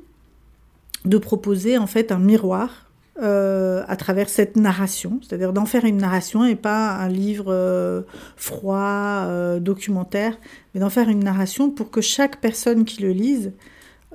de 1.05 1.19
proposer 1.19 1.77
en 1.77 1.87
fait 1.87 2.11
un 2.11 2.19
miroir 2.19 2.90
euh, 3.23 3.83
à 3.87 3.97
travers 3.97 4.31
cette 4.31 4.57
narration, 4.57 5.21
c'est-à-dire 5.23 5.53
d'en 5.53 5.67
faire 5.67 5.85
une 5.85 5.99
narration 5.99 6.47
et 6.47 6.57
pas 6.57 6.93
un 6.93 7.09
livre 7.09 7.53
euh, 7.53 8.03
froid, 8.37 8.79
euh, 9.27 9.61
documentaire, 9.61 10.39
mais 10.73 10.81
d'en 10.81 10.89
faire 10.89 11.11
une 11.11 11.23
narration 11.23 11.71
pour 11.71 11.91
que 11.91 12.01
chaque 12.01 12.41
personne 12.41 12.87
qui 12.87 13.03
le 13.03 13.11
lise 13.11 13.53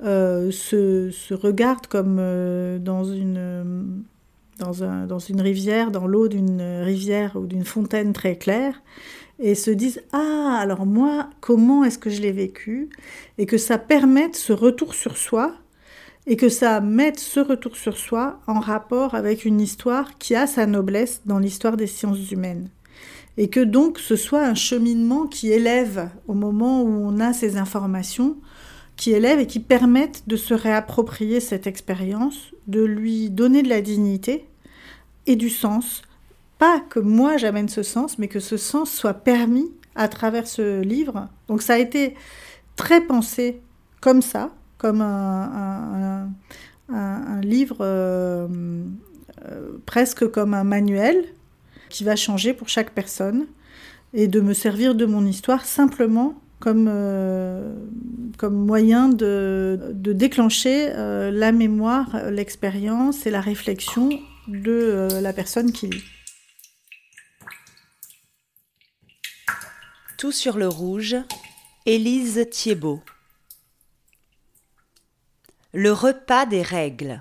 se, 0.02 1.34
regarde 1.34 1.86
comme 1.86 2.16
dans 2.16 3.04
une, 3.04 4.02
dans, 4.58 4.82
un, 4.82 5.06
dans 5.06 5.20
une 5.20 5.40
rivière, 5.40 5.92
dans 5.92 6.06
l'eau 6.06 6.26
d'une 6.26 6.60
rivière 6.82 7.36
ou 7.36 7.46
d'une 7.46 7.64
fontaine 7.64 8.12
très 8.12 8.36
claire, 8.36 8.82
et 9.38 9.54
se 9.54 9.70
dise 9.70 10.02
Ah, 10.12 10.58
alors 10.60 10.84
moi, 10.84 11.30
comment 11.40 11.84
est-ce 11.84 11.98
que 11.98 12.10
je 12.10 12.20
l'ai 12.20 12.32
vécu? 12.32 12.90
Et 13.38 13.46
que 13.46 13.56
ça 13.56 13.78
permette 13.78 14.34
ce 14.34 14.52
retour 14.52 14.94
sur 14.94 15.16
soi 15.16 15.54
et 16.26 16.36
que 16.36 16.48
ça 16.48 16.80
mette 16.80 17.20
ce 17.20 17.40
retour 17.40 17.76
sur 17.76 17.96
soi 17.96 18.40
en 18.46 18.58
rapport 18.58 19.14
avec 19.14 19.44
une 19.44 19.60
histoire 19.60 20.18
qui 20.18 20.34
a 20.34 20.46
sa 20.46 20.66
noblesse 20.66 21.22
dans 21.24 21.38
l'histoire 21.38 21.76
des 21.76 21.86
sciences 21.86 22.30
humaines. 22.30 22.68
Et 23.36 23.48
que 23.48 23.60
donc 23.60 23.98
ce 23.98 24.16
soit 24.16 24.44
un 24.44 24.54
cheminement 24.54 25.26
qui 25.26 25.52
élève 25.52 26.08
au 26.26 26.34
moment 26.34 26.82
où 26.82 26.88
on 26.88 27.20
a 27.20 27.32
ces 27.32 27.56
informations, 27.58 28.36
qui 28.96 29.12
élève 29.12 29.38
et 29.38 29.46
qui 29.46 29.60
permette 29.60 30.24
de 30.26 30.36
se 30.36 30.54
réapproprier 30.54 31.38
cette 31.38 31.66
expérience, 31.66 32.52
de 32.66 32.82
lui 32.82 33.30
donner 33.30 33.62
de 33.62 33.68
la 33.68 33.82
dignité 33.82 34.46
et 35.26 35.36
du 35.36 35.50
sens. 35.50 36.02
Pas 36.58 36.80
que 36.80 36.98
moi 36.98 37.36
j'amène 37.36 37.68
ce 37.68 37.82
sens, 37.82 38.18
mais 38.18 38.28
que 38.28 38.40
ce 38.40 38.56
sens 38.56 38.90
soit 38.90 39.14
permis 39.14 39.70
à 39.94 40.08
travers 40.08 40.46
ce 40.48 40.80
livre. 40.80 41.28
Donc 41.48 41.62
ça 41.62 41.74
a 41.74 41.78
été 41.78 42.14
très 42.74 43.02
pensé 43.02 43.60
comme 44.00 44.22
ça, 44.22 44.50
comme 44.78 45.00
un, 45.00 46.30
livre 47.42 47.78
euh, 47.80 48.46
euh, 49.44 49.78
presque 49.86 50.30
comme 50.30 50.54
un 50.54 50.64
manuel 50.64 51.24
qui 51.88 52.04
va 52.04 52.16
changer 52.16 52.54
pour 52.54 52.68
chaque 52.68 52.92
personne 52.92 53.46
et 54.14 54.28
de 54.28 54.40
me 54.40 54.54
servir 54.54 54.94
de 54.94 55.04
mon 55.06 55.26
histoire 55.26 55.64
simplement 55.64 56.40
comme, 56.58 56.88
euh, 56.88 57.74
moyen 58.42 59.08
de, 59.08 59.92
de 59.92 60.12
déclencher 60.12 60.88
la 60.92 61.52
mémoire, 61.52 62.30
l'expérience 62.30 63.26
et 63.26 63.30
la 63.30 63.40
réflexion 63.40 64.08
de 64.48 65.08
la 65.20 65.32
personne 65.32 65.72
qui 65.72 65.88
lit. 65.88 66.04
Tout 70.16 70.32
sur 70.32 70.56
le 70.56 70.66
rouge, 70.66 71.16
Élise 71.84 72.46
Thiebaud. 72.50 73.02
Le 75.78 75.92
repas 75.92 76.46
des 76.46 76.62
règles. 76.62 77.20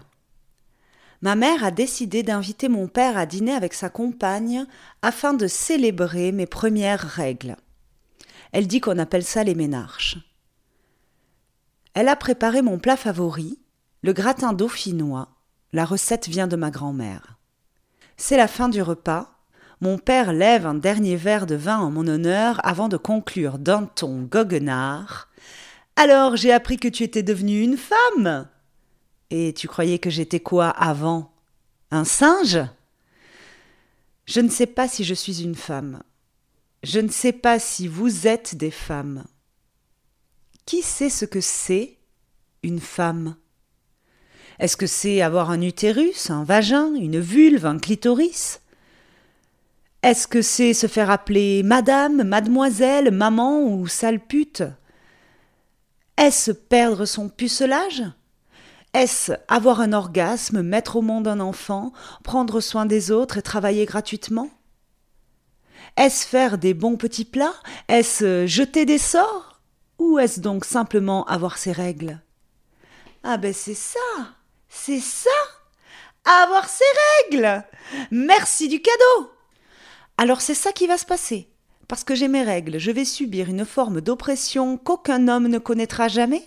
Ma 1.22 1.36
mère 1.36 1.66
a 1.66 1.72
décidé 1.72 2.24
d'inviter 2.24 2.70
mon 2.70 2.88
père 2.88 3.18
à 3.18 3.26
dîner 3.26 3.52
avec 3.52 3.74
sa 3.74 3.90
compagne 3.90 4.66
afin 5.02 5.34
de 5.34 5.46
célébrer 5.46 6.32
mes 6.32 6.46
premières 6.46 7.02
règles. 7.02 7.58
Elle 8.54 8.68
dit 8.68 8.80
qu'on 8.80 8.98
appelle 8.98 9.26
ça 9.26 9.44
les 9.44 9.56
ménarches. 9.56 10.20
Elle 11.96 12.08
a 12.08 12.16
préparé 12.16 12.62
mon 12.62 12.80
plat 12.80 12.96
favori, 12.96 13.60
le 14.04 14.14
gratin 14.14 14.54
dauphinois. 14.54 15.28
La 15.74 15.84
recette 15.84 16.30
vient 16.30 16.48
de 16.48 16.56
ma 16.56 16.72
grand-mère. 16.72 17.38
C'est 18.16 18.38
la 18.38 18.48
fin 18.48 18.70
du 18.70 18.82
repas. 18.82 19.32
Mon 19.82 19.98
père 19.98 20.32
lève 20.32 20.66
un 20.66 20.76
dernier 20.76 21.18
verre 21.18 21.46
de 21.46 21.56
vin 21.56 21.80
en 21.80 21.92
mon 21.92 22.08
honneur 22.08 22.66
avant 22.66 22.88
de 22.88 22.96
conclure 22.96 23.60
d'un 23.60 23.84
ton 23.84 24.22
goguenard. 24.22 25.28
Alors 25.96 26.36
j'ai 26.36 26.52
appris 26.52 26.78
que 26.78 26.88
tu 26.88 27.04
étais 27.04 27.24
devenue 27.24 27.62
une 27.62 27.78
femme. 27.78 28.48
Et 29.30 29.54
tu 29.54 29.68
croyais 29.68 30.00
que 30.00 30.10
j'étais 30.10 30.40
quoi 30.40 30.70
avant? 30.70 31.32
Un 31.92 32.04
singe? 32.04 32.60
Je 34.26 34.40
ne 34.42 34.50
sais 34.50 34.66
pas 34.66 34.88
si 34.88 35.04
je 35.04 35.14
suis 35.14 35.44
une 35.44 35.56
femme. 35.56 36.02
Je 36.84 37.00
ne 37.00 37.10
sais 37.10 37.32
pas 37.32 37.60
si 37.60 37.88
vous 37.88 38.28
êtes 38.28 38.56
des 38.56 38.72
femmes. 38.72 39.26
Qui 40.66 40.82
sait 40.82 41.10
ce 41.10 41.26
que 41.26 41.42
c'est 41.42 41.98
une 42.64 42.80
femme? 42.80 43.36
Est-ce 44.60 44.78
que 44.78 44.88
c'est 44.88 45.22
avoir 45.22 45.50
un 45.50 45.62
utérus, 45.62 46.30
un 46.30 46.44
vagin, 46.44 46.94
une 46.96 47.20
vulve, 47.20 47.66
un 47.66 47.78
clitoris? 47.78 48.62
Est-ce 50.02 50.28
que 50.28 50.42
c'est 50.42 50.74
se 50.74 50.88
faire 50.88 51.10
appeler 51.10 51.64
madame, 51.64 52.24
mademoiselle, 52.24 53.12
maman 53.12 53.64
ou 53.64 53.88
sale 53.88 54.20
pute 54.20 54.64
est-ce 56.18 56.52
perdre 56.52 57.06
son 57.06 57.30
pucelage? 57.30 58.04
Est-ce 58.94 59.34
avoir 59.50 59.82
un 59.82 59.92
orgasme, 59.92 60.62
mettre 60.62 60.96
au 60.96 61.02
monde 61.02 61.28
un 61.28 61.42
enfant, 61.42 61.92
prendre 62.24 62.62
soin 62.62 62.86
des 62.86 63.12
autres 63.12 63.38
et 63.38 63.42
travailler 63.42 63.86
gratuitement? 63.86 64.50
Est-ce 65.98 66.26
faire 66.26 66.58
des 66.58 66.74
bons 66.74 66.96
petits 66.96 67.26
plats? 67.26 67.56
Est-ce 67.90 68.48
jeter 68.48 68.86
des 68.86 68.98
sorts? 68.98 69.60
Ou 70.00 70.20
est-ce 70.20 70.40
donc 70.40 70.66
simplement 70.66 71.26
avoir 71.26 71.58
ses 71.58 71.72
règles? 71.72 72.22
Ah 73.24 73.38
ben 73.38 73.54
c'est 73.54 73.74
ça! 73.74 74.00
C'est 74.70 75.00
ça! 75.00 75.30
Avoir 76.44 76.68
ses 76.70 76.84
règles! 77.30 77.64
Merci 78.12 78.68
du 78.68 78.82
cadeau! 78.82 79.32
Alors 80.18 80.42
c'est 80.42 80.54
ça 80.54 80.72
qui 80.72 80.88
va 80.88 80.98
se 80.98 81.06
passer. 81.06 81.50
Parce 81.88 82.04
que 82.04 82.16
j'ai 82.16 82.28
mes 82.28 82.44
règles, 82.44 82.80
je 82.80 82.92
vais 82.92 83.06
subir 83.06 83.50
une 83.50 83.66
forme 83.66 84.02
d'oppression 84.02 84.78
qu'aucun 84.78 85.28
homme 85.28 85.48
ne 85.48 85.60
connaîtra 85.60 86.08
jamais. 86.08 86.44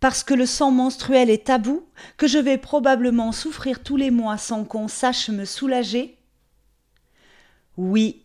Parce 0.00 0.22
que 0.22 0.34
le 0.34 0.46
sang 0.46 0.70
menstruel 0.70 1.30
est 1.30 1.46
tabou, 1.46 1.86
que 2.16 2.26
je 2.26 2.38
vais 2.38 2.58
probablement 2.58 3.32
souffrir 3.32 3.82
tous 3.82 3.96
les 3.96 4.10
mois 4.10 4.38
sans 4.38 4.64
qu'on 4.64 4.88
sache 4.88 5.28
me 5.28 5.44
soulager. 5.44 6.18
Oui, 7.76 8.24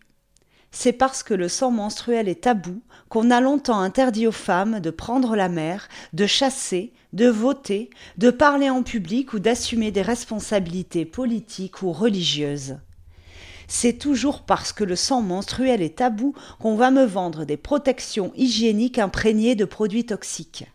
c'est 0.71 0.93
parce 0.93 1.23
que 1.23 1.33
le 1.33 1.49
sang 1.49 1.71
menstruel 1.71 2.29
est 2.29 2.43
tabou 2.43 2.81
qu'on 3.09 3.29
a 3.29 3.41
longtemps 3.41 3.79
interdit 3.79 4.27
aux 4.27 4.31
femmes 4.31 4.79
de 4.79 4.89
prendre 4.89 5.35
la 5.35 5.49
mer, 5.49 5.89
de 6.13 6.25
chasser, 6.25 6.93
de 7.11 7.27
voter, 7.27 7.89
de 8.17 8.29
parler 8.29 8.69
en 8.69 8.83
public 8.83 9.33
ou 9.33 9.39
d'assumer 9.39 9.91
des 9.91 10.01
responsabilités 10.01 11.03
politiques 11.03 11.81
ou 11.81 11.91
religieuses 11.91 12.77
c'est 13.71 13.93
toujours 13.93 14.41
parce 14.41 14.73
que 14.73 14.83
le 14.83 14.97
sang 14.97 15.21
menstruel 15.21 15.81
est 15.81 15.99
tabou 15.99 16.35
qu'on 16.59 16.75
va 16.75 16.91
me 16.91 17.05
vendre 17.05 17.45
des 17.45 17.55
protections 17.55 18.33
hygiéniques 18.35 18.99
imprégnées 18.99 19.55
de 19.55 19.63
produits 19.63 20.05
toxiques. 20.05 20.65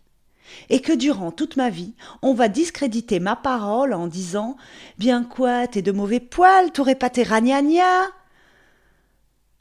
Et 0.71 0.81
que 0.81 0.95
durant 0.95 1.31
toute 1.31 1.59
ma 1.59 1.69
vie, 1.69 1.93
on 2.23 2.33
va 2.33 2.49
discréditer 2.49 3.21
ma 3.21 3.37
parole 3.37 3.93
en 3.93 4.07
disant 4.07 4.57
Bien 4.97 5.25
quoi, 5.25 5.67
t'es 5.67 5.83
de 5.83 5.93
mauvais 5.93 6.21
poils, 6.21 6.73
t'aurais 6.73 6.95
pas 6.95 7.11
tes 7.11 7.23
ragnagnas 7.23 8.09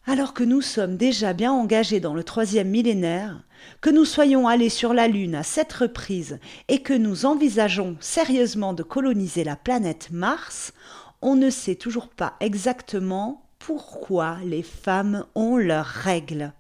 Alors 0.08 0.34
que 0.34 0.46
nous 0.46 0.62
sommes 0.62 0.96
déjà 0.96 1.34
bien 1.34 1.52
engagés 1.52 2.00
dans 2.00 2.14
le 2.14 2.24
troisième 2.24 2.70
millénaire, 2.70 3.44
que 3.82 3.90
nous 3.90 4.06
soyons 4.06 4.48
allés 4.48 4.70
sur 4.70 4.94
la 4.94 5.10
Lune 5.10 5.36
à 5.36 5.44
sept 5.44 5.74
reprises 5.74 6.40
et 6.70 6.82
que 6.82 6.94
nous 6.94 7.26
envisageons 7.26 7.98
sérieusement 8.00 8.72
de 8.72 8.84
coloniser 8.84 9.44
la 9.44 9.58
planète 9.58 10.08
Mars, 10.12 10.72
on 11.26 11.36
ne 11.36 11.50
sait 11.50 11.74
toujours 11.74 12.08
pas 12.08 12.36
exactement 12.40 13.42
pourquoi 13.58 14.38
les 14.46 14.62
femmes 14.62 15.26
ont 15.34 15.58
leurs 15.58 15.88
règles. 15.88 16.54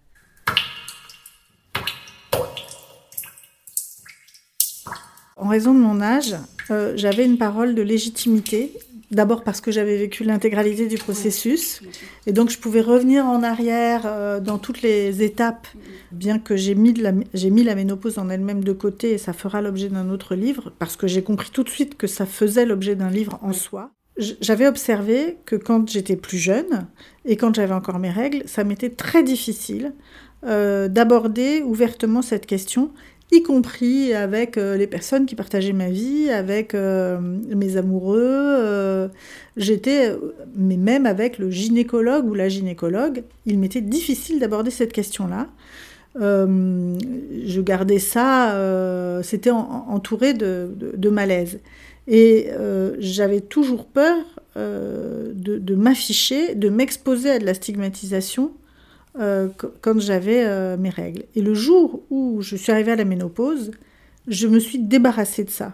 En 5.37 5.49
raison 5.49 5.75
de 5.75 5.79
mon 5.79 6.01
âge, 6.01 6.35
euh, 6.71 6.93
j'avais 6.95 7.25
une 7.25 7.37
parole 7.37 7.75
de 7.75 7.83
légitimité. 7.83 8.73
D'abord 9.11 9.43
parce 9.43 9.61
que 9.61 9.71
j'avais 9.71 9.97
vécu 9.97 10.23
l'intégralité 10.23 10.87
du 10.87 10.97
processus 10.97 11.83
et 12.25 12.33
donc 12.33 12.49
je 12.49 12.57
pouvais 12.57 12.81
revenir 12.81 13.23
en 13.27 13.43
arrière 13.43 14.01
euh, 14.05 14.39
dans 14.39 14.57
toutes 14.57 14.81
les 14.81 15.21
étapes, 15.21 15.67
bien 16.11 16.39
que 16.39 16.55
j'ai 16.55 16.73
mis, 16.73 16.91
mis 16.91 17.63
la 17.63 17.75
ménopause 17.75 18.17
en 18.17 18.31
elle-même 18.31 18.63
de 18.63 18.73
côté 18.73 19.11
et 19.11 19.19
ça 19.19 19.31
fera 19.31 19.61
l'objet 19.61 19.89
d'un 19.89 20.09
autre 20.09 20.33
livre, 20.33 20.73
parce 20.79 20.95
que 20.95 21.05
j'ai 21.05 21.21
compris 21.21 21.51
tout 21.51 21.63
de 21.63 21.69
suite 21.69 21.97
que 21.97 22.07
ça 22.07 22.25
faisait 22.25 22.65
l'objet 22.65 22.95
d'un 22.95 23.11
livre 23.11 23.37
en 23.43 23.53
soi. 23.53 23.91
J'avais 24.17 24.67
observé 24.67 25.37
que 25.45 25.57
quand 25.57 25.89
j'étais 25.89 26.15
plus 26.15 26.37
jeune 26.37 26.87
et 27.25 27.35
quand 27.35 27.53
j'avais 27.53 27.73
encore 27.73 27.99
mes 27.99 28.09
règles, 28.09 28.43
ça 28.45 28.63
m'était 28.63 28.89
très 28.89 29.23
difficile 29.23 29.93
euh, 30.45 30.87
d'aborder 30.87 31.63
ouvertement 31.63 32.21
cette 32.21 32.45
question 32.45 32.91
y 33.31 33.41
compris 33.41 34.13
avec 34.13 34.57
euh, 34.57 34.77
les 34.77 34.85
personnes 34.85 35.25
qui 35.25 35.33
partageaient 35.35 35.73
ma 35.73 35.89
vie, 35.89 36.29
avec 36.29 36.75
euh, 36.75 37.17
mes 37.19 37.75
amoureux. 37.75 39.09
J'étais, 39.57 40.15
mais 40.55 40.77
même 40.77 41.05
avec 41.05 41.39
le 41.39 41.49
gynécologue 41.49 42.25
ou 42.27 42.35
la 42.35 42.47
gynécologue, 42.47 43.23
il 43.45 43.57
m'était 43.57 43.81
difficile 43.81 44.39
d'aborder 44.39 44.69
cette 44.69 44.93
question-là. 44.93 45.47
je 46.15 47.61
gardais 47.61 47.99
ça, 47.99 48.55
c'était 49.23 49.51
entouré 49.51 50.33
de, 50.33 50.69
de, 50.75 51.09
malaise. 51.09 51.59
Et 52.07 52.49
j'avais 52.99 53.41
toujours 53.41 53.85
peur 53.85 54.17
de, 54.55 55.33
de 55.33 55.75
m'afficher, 55.75 56.55
de 56.55 56.69
m'exposer 56.69 57.31
à 57.31 57.39
de 57.39 57.45
la 57.45 57.53
stigmatisation 57.53 58.51
euh, 59.19 59.47
quand 59.81 59.99
j'avais 59.99 60.43
euh, 60.43 60.75
mes 60.75 60.89
règles. 60.89 61.23
Et 61.35 61.41
le 61.41 61.53
jour 61.53 62.03
où 62.09 62.41
je 62.41 62.57
suis 62.57 62.73
arrivée 62.73 62.91
à 62.91 62.95
la 62.97 63.05
ménopause, 63.05 63.71
je 64.27 64.47
me 64.47 64.59
suis 64.59 64.77
débarrassée 64.77 65.45
de 65.45 65.49
ça. 65.49 65.73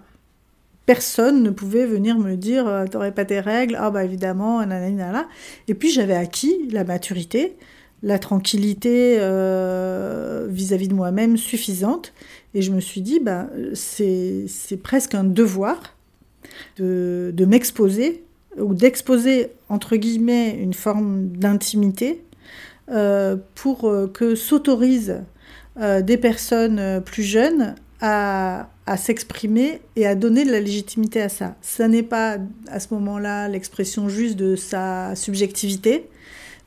Personne 0.86 1.42
ne 1.42 1.50
pouvait 1.50 1.88
venir 1.88 2.20
me 2.20 2.36
dire 2.36 2.68
euh, 2.68 2.86
T'aurais 2.86 3.12
pas 3.12 3.26
tes 3.26 3.40
règles 3.40 3.76
Ah, 3.80 3.90
bah 3.90 4.04
évidemment, 4.04 4.64
nanana. 4.64 5.28
Et 5.68 5.74
puis 5.74 5.90
j'avais 5.90 6.16
acquis 6.16 6.68
la 6.70 6.84
maturité, 6.84 7.56
la 8.04 8.20
tranquillité 8.20 9.16
vis-à-vis 10.48 10.88
de 10.88 10.94
moi-même 10.94 11.36
suffisante. 11.36 12.14
Et 12.54 12.62
je 12.62 12.72
me 12.72 12.80
suis 12.80 13.02
dit 13.02 13.20
bah, 13.20 13.48
C'est 13.74 14.80
presque 14.84 15.16
un 15.16 15.24
devoir 15.24 15.96
de, 16.78 17.32
de 17.34 17.46
m'exposer 17.46 18.24
ou 18.58 18.74
d'exposer, 18.74 19.52
entre 19.70 19.96
guillemets, 19.96 20.58
une 20.60 20.74
forme 20.74 21.28
d'intimité 21.28 22.24
euh, 22.90 23.38
pour 23.56 23.88
euh, 23.88 24.08
que 24.08 24.36
s'autorisent 24.36 25.22
euh, 25.80 26.02
des 26.02 26.18
personnes 26.18 27.02
plus 27.06 27.24
jeunes 27.24 27.76
à, 28.02 28.68
s'exprimer 28.98 29.82
et 29.96 30.06
à 30.06 30.16
donner 30.16 30.44
de 30.44 30.52
la 30.52 30.60
légitimité 30.60 31.22
à 31.22 31.30
ça. 31.30 31.56
Ce 31.62 31.82
n'est 31.84 32.04
pas 32.04 32.38
à 32.68 32.82
ce 32.82 32.94
moment-là 32.94 33.48
l'expression 33.48 34.10
juste 34.10 34.36
de 34.36 34.58
sa 34.58 35.16
subjectivité, 35.16 36.10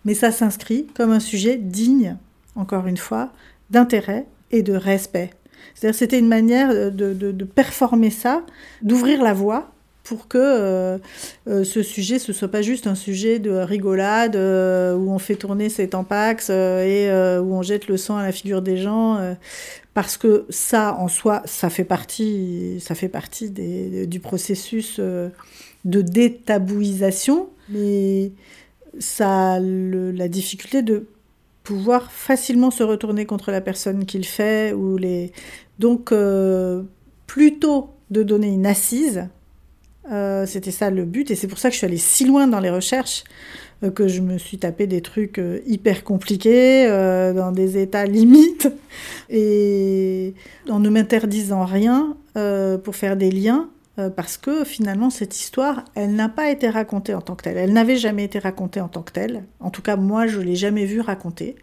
mais 0.06 0.14
ça 0.14 0.30
s'inscrit 0.30 0.86
comme 0.94 1.10
un 1.10 1.20
sujet 1.20 1.58
digne, 1.58 2.16
encore 2.56 2.86
une 2.86 2.96
fois, 2.96 3.30
d'intérêt 3.68 4.24
et 4.52 4.62
de 4.62 4.72
respect. 4.72 5.30
C'est-à-dire 5.74 5.98
c'était 5.98 6.18
une 6.18 6.28
manière 6.28 6.90
de, 6.90 7.12
de, 7.12 7.44
performer 7.44 8.10
ça, 8.10 8.42
d'ouvrir 8.80 9.22
la 9.22 9.34
voie 9.34 9.73
pour 10.04 10.28
que 10.28 10.38
euh, 10.38 10.98
euh, 11.48 11.64
ce 11.64 11.82
sujet 11.82 12.18
ce 12.18 12.32
soit 12.32 12.48
pas 12.48 12.62
juste 12.62 12.86
un 12.86 12.94
sujet 12.94 13.38
de 13.38 13.50
rigolade 13.50 14.36
euh, 14.36 14.94
où 14.94 15.10
on 15.10 15.18
fait 15.18 15.34
tourner 15.34 15.70
ses 15.70 15.88
tampax 15.88 16.50
et 16.50 17.08
où 17.40 17.54
on 17.54 17.62
jette 17.62 17.88
le 17.88 17.96
sang 17.96 18.18
à 18.18 18.22
la 18.22 18.30
figure 18.30 18.62
des 18.62 18.76
gens 18.76 19.34
parce 19.94 20.16
que 20.16 20.44
ça 20.50 20.94
en 21.00 21.08
soi 21.08 21.42
ça 21.46 21.70
fait 21.70 21.84
partie 21.84 22.78
ça 22.80 22.94
fait 22.94 23.08
partie 23.08 23.50
du 23.50 24.20
processus 24.20 25.00
de 25.00 25.32
détabouisation 25.84 27.48
mais 27.70 28.32
ça 28.98 29.54
a 29.54 29.60
la 29.60 30.28
difficulté 30.28 30.82
de 30.82 31.06
pouvoir 31.62 32.12
facilement 32.12 32.70
se 32.70 32.82
retourner 32.82 33.24
contre 33.24 33.50
la 33.50 33.62
personne 33.62 34.04
qui 34.04 34.18
le 34.18 34.24
fait 34.24 34.74
ou 34.74 34.98
les 34.98 35.32
donc 35.78 36.12
plutôt 37.26 37.90
de 38.10 38.22
donner 38.22 38.48
une 38.48 38.66
assise 38.66 39.28
euh, 40.12 40.46
c'était 40.46 40.70
ça 40.70 40.90
le 40.90 41.04
but, 41.04 41.30
et 41.30 41.34
c'est 41.34 41.46
pour 41.46 41.58
ça 41.58 41.68
que 41.68 41.74
je 41.74 41.78
suis 41.78 41.86
allée 41.86 41.96
si 41.96 42.24
loin 42.24 42.46
dans 42.46 42.60
les 42.60 42.70
recherches 42.70 43.24
euh, 43.82 43.90
que 43.90 44.06
je 44.06 44.20
me 44.20 44.36
suis 44.36 44.58
tapé 44.58 44.86
des 44.86 45.00
trucs 45.00 45.38
euh, 45.38 45.60
hyper 45.66 46.04
compliqués, 46.04 46.86
dans 47.34 47.52
des 47.52 47.78
états 47.78 48.04
limites, 48.06 48.68
et 49.30 50.34
en 50.68 50.78
ne 50.80 50.88
m'interdisant 50.90 51.64
rien 51.64 52.16
pour 52.84 52.96
faire 52.96 53.16
des 53.16 53.30
liens, 53.30 53.70
parce 54.16 54.36
que 54.36 54.64
finalement 54.64 55.08
cette 55.08 55.38
histoire, 55.38 55.84
elle 55.94 56.14
n'a 56.14 56.28
pas 56.28 56.50
été 56.50 56.68
racontée 56.68 57.14
en 57.14 57.20
tant 57.20 57.36
que 57.36 57.44
telle. 57.44 57.56
Elle 57.56 57.72
n'avait 57.72 57.96
jamais 57.96 58.24
été 58.24 58.40
racontée 58.40 58.80
en 58.80 58.88
tant 58.88 59.02
que 59.02 59.12
telle. 59.12 59.44
En 59.60 59.70
tout 59.70 59.82
cas, 59.82 59.94
moi, 59.94 60.26
je 60.26 60.40
l'ai 60.40 60.56
jamais 60.56 60.84
vue 60.84 61.00
raconter. 61.00 61.54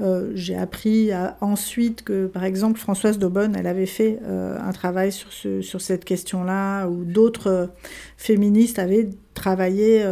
Euh, 0.00 0.30
j'ai 0.34 0.56
appris 0.56 1.10
ensuite 1.40 2.02
que, 2.02 2.26
par 2.26 2.44
exemple, 2.44 2.78
Françoise 2.78 3.18
Daubonne, 3.18 3.56
elle 3.56 3.66
avait 3.66 3.86
fait 3.86 4.20
euh, 4.22 4.56
un 4.60 4.72
travail 4.72 5.10
sur, 5.10 5.32
ce, 5.32 5.60
sur 5.60 5.80
cette 5.80 6.04
question-là, 6.04 6.86
ou 6.86 7.04
d'autres 7.04 7.48
euh, 7.48 7.66
féministes 8.16 8.78
avaient 8.78 9.10
travaillé, 9.34 10.04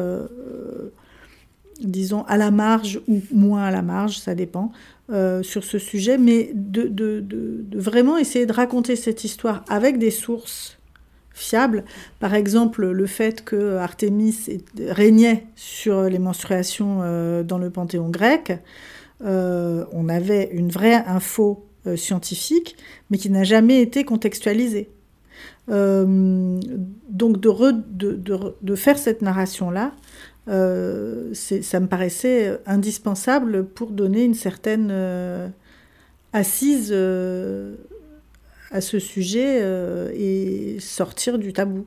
disons, 1.81 2.23
à 2.25 2.37
la 2.37 2.51
marge 2.51 3.01
ou 3.09 3.21
moins 3.33 3.65
à 3.65 3.71
la 3.71 3.83
marge, 3.83 4.19
ça 4.19 4.37
dépend, 4.37 4.71
sur 5.43 5.65
ce 5.65 5.79
sujet, 5.81 6.17
mais 6.17 6.53
de, 6.55 7.65
vraiment 7.75 8.19
essayer 8.19 8.47
de 8.47 8.53
raconter 8.53 8.95
cette 8.95 9.25
histoire 9.25 9.65
avec 9.69 9.99
des 9.99 10.13
sources 10.13 10.79
fiables. 11.33 11.85
Par 12.21 12.35
exemple, 12.35 12.87
le 12.87 13.07
fait 13.07 13.45
que 13.45 13.79
Artémis 13.79 14.63
régnait 14.79 15.47
sur 15.57 16.03
les 16.05 16.21
menstruations 16.21 17.01
dans 17.43 17.59
le 17.59 17.71
panthéon 17.71 18.11
grec. 18.11 18.53
Euh, 19.25 19.85
on 19.93 20.09
avait 20.09 20.51
une 20.53 20.71
vraie 20.71 20.95
info 20.95 21.67
euh, 21.87 21.97
scientifique, 21.97 22.77
mais 23.11 23.19
qui 23.19 23.31
n'a 23.31 23.45
jamais 23.45 23.81
été 23.81 24.05
contextualisée. 24.05 24.91
Euh, 25.69 26.61
donc 27.09 27.41
de, 27.41 28.75
faire 28.77 28.99
cette 28.99 29.23
narration-là, 29.23 29.93
ça 30.47 31.81
me 31.81 31.87
paraissait 31.87 32.61
indispensable 32.67 33.67
pour 33.67 33.91
donner 33.91 34.25
une 34.25 34.35
certaine 34.35 34.93
assise 36.33 36.93
à 36.93 38.81
ce 38.81 38.99
sujet 38.99 39.61
et 40.15 40.79
sortir 40.79 41.39
du 41.39 41.53
tabou. 41.53 41.85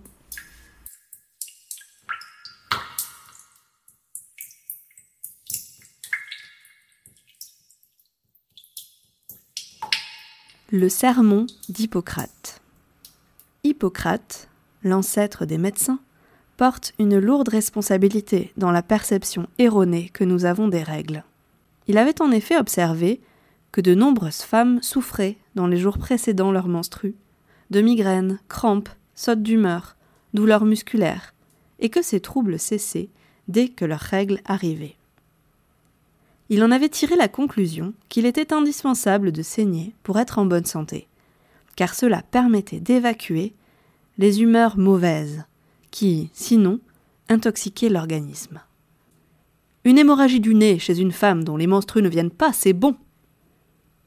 Le 10.71 10.88
sermon 10.88 11.47
d'Hippocrate. 11.67 12.62
Hippocrate, 13.63 14.49
l'ancêtre 14.84 15.45
des 15.45 15.58
médecins, 15.58 15.99
porte 16.58 16.93
une 16.99 17.17
lourde 17.17 17.49
responsabilité 17.49 18.53
dans 18.55 18.69
la 18.69 18.84
perception 18.84 19.47
erronée 19.58 20.10
que 20.10 20.23
nous 20.23 20.45
avons 20.45 20.67
des 20.67 20.84
règles. 20.84 21.23
Il 21.88 21.97
avait 21.97 22.21
en 22.21 22.29
effet 22.29 22.55
observé 22.55 23.19
que 23.71 23.82
de 23.82 23.95
nombreuses 23.95 24.43
femmes 24.43 24.79
souffraient 24.84 25.38
dans 25.55 25.65
les 25.65 25.77
jours 25.77 25.97
précédant 25.97 26.51
leur 26.51 26.67
menstru, 26.67 27.15
de 27.71 27.82
migraines, 27.82 28.39
crampes, 28.47 28.89
sautes 29.15 29.41
d'humeur, 29.41 29.95
douleurs 30.36 30.65
musculaires, 30.65 31.34
et 31.79 31.89
que 31.89 32.03
ces 32.03 32.19
troubles 32.19 32.60
cessaient 32.60 33.10
dès 33.47 33.69
que 33.69 33.86
leurs 33.86 33.99
règles 33.99 34.39
arrivaient 34.45 34.98
il 36.49 36.63
en 36.63 36.71
avait 36.71 36.89
tiré 36.89 37.15
la 37.15 37.27
conclusion 37.27 37.93
qu'il 38.09 38.25
était 38.25 38.53
indispensable 38.53 39.31
de 39.31 39.41
saigner 39.41 39.93
pour 40.03 40.19
être 40.19 40.39
en 40.39 40.45
bonne 40.45 40.65
santé, 40.65 41.07
car 41.75 41.93
cela 41.93 42.23
permettait 42.23 42.79
d'évacuer 42.79 43.53
les 44.17 44.41
humeurs 44.41 44.77
mauvaises, 44.77 45.43
qui, 45.91 46.29
sinon, 46.33 46.79
intoxiquaient 47.29 47.89
l'organisme. 47.89 48.59
Une 49.85 49.97
hémorragie 49.97 50.41
du 50.41 50.55
nez 50.55 50.77
chez 50.79 50.99
une 50.99 51.12
femme 51.12 51.43
dont 51.43 51.55
les 51.55 51.67
menstrues 51.67 52.01
ne 52.01 52.09
viennent 52.09 52.31
pas, 52.31 52.51
c'est 52.51 52.73
bon, 52.73 52.95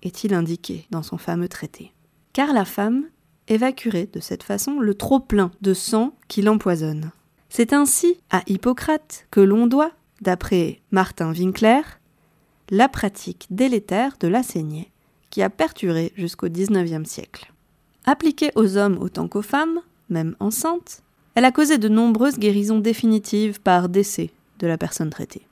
est-il 0.02 0.34
indiqué 0.34 0.86
dans 0.90 1.02
son 1.02 1.16
fameux 1.16 1.48
traité. 1.48 1.92
Car 2.32 2.52
la 2.52 2.64
femme 2.64 3.04
évacuerait 3.48 4.08
de 4.12 4.20
cette 4.20 4.42
façon 4.42 4.80
le 4.80 4.94
trop-plein 4.94 5.50
de 5.60 5.74
sang 5.74 6.14
qui 6.28 6.42
l'empoisonne. 6.42 7.10
C'est 7.48 7.72
ainsi 7.72 8.16
à 8.30 8.42
Hippocrate 8.46 9.26
que 9.30 9.40
l'on 9.40 9.66
doit, 9.66 9.92
d'après 10.20 10.80
Martin 10.90 11.32
Winkler, 11.32 11.82
la 12.70 12.88
pratique 12.88 13.46
délétère 13.50 14.16
de 14.20 14.28
la 14.28 14.42
saignée, 14.42 14.90
qui 15.30 15.42
a 15.42 15.50
perturé 15.50 16.12
jusqu'au 16.16 16.48
XIXe 16.48 17.08
siècle. 17.08 17.52
Appliquée 18.04 18.50
aux 18.54 18.76
hommes 18.76 18.98
autant 19.00 19.28
qu'aux 19.28 19.42
femmes, 19.42 19.80
même 20.08 20.36
enceintes, 20.40 21.02
elle 21.34 21.44
a 21.44 21.52
causé 21.52 21.78
de 21.78 21.88
nombreuses 21.88 22.38
guérisons 22.38 22.80
définitives 22.80 23.60
par 23.60 23.88
décès 23.88 24.30
de 24.58 24.66
la 24.66 24.76
personne 24.76 25.10
traitée. 25.10 25.46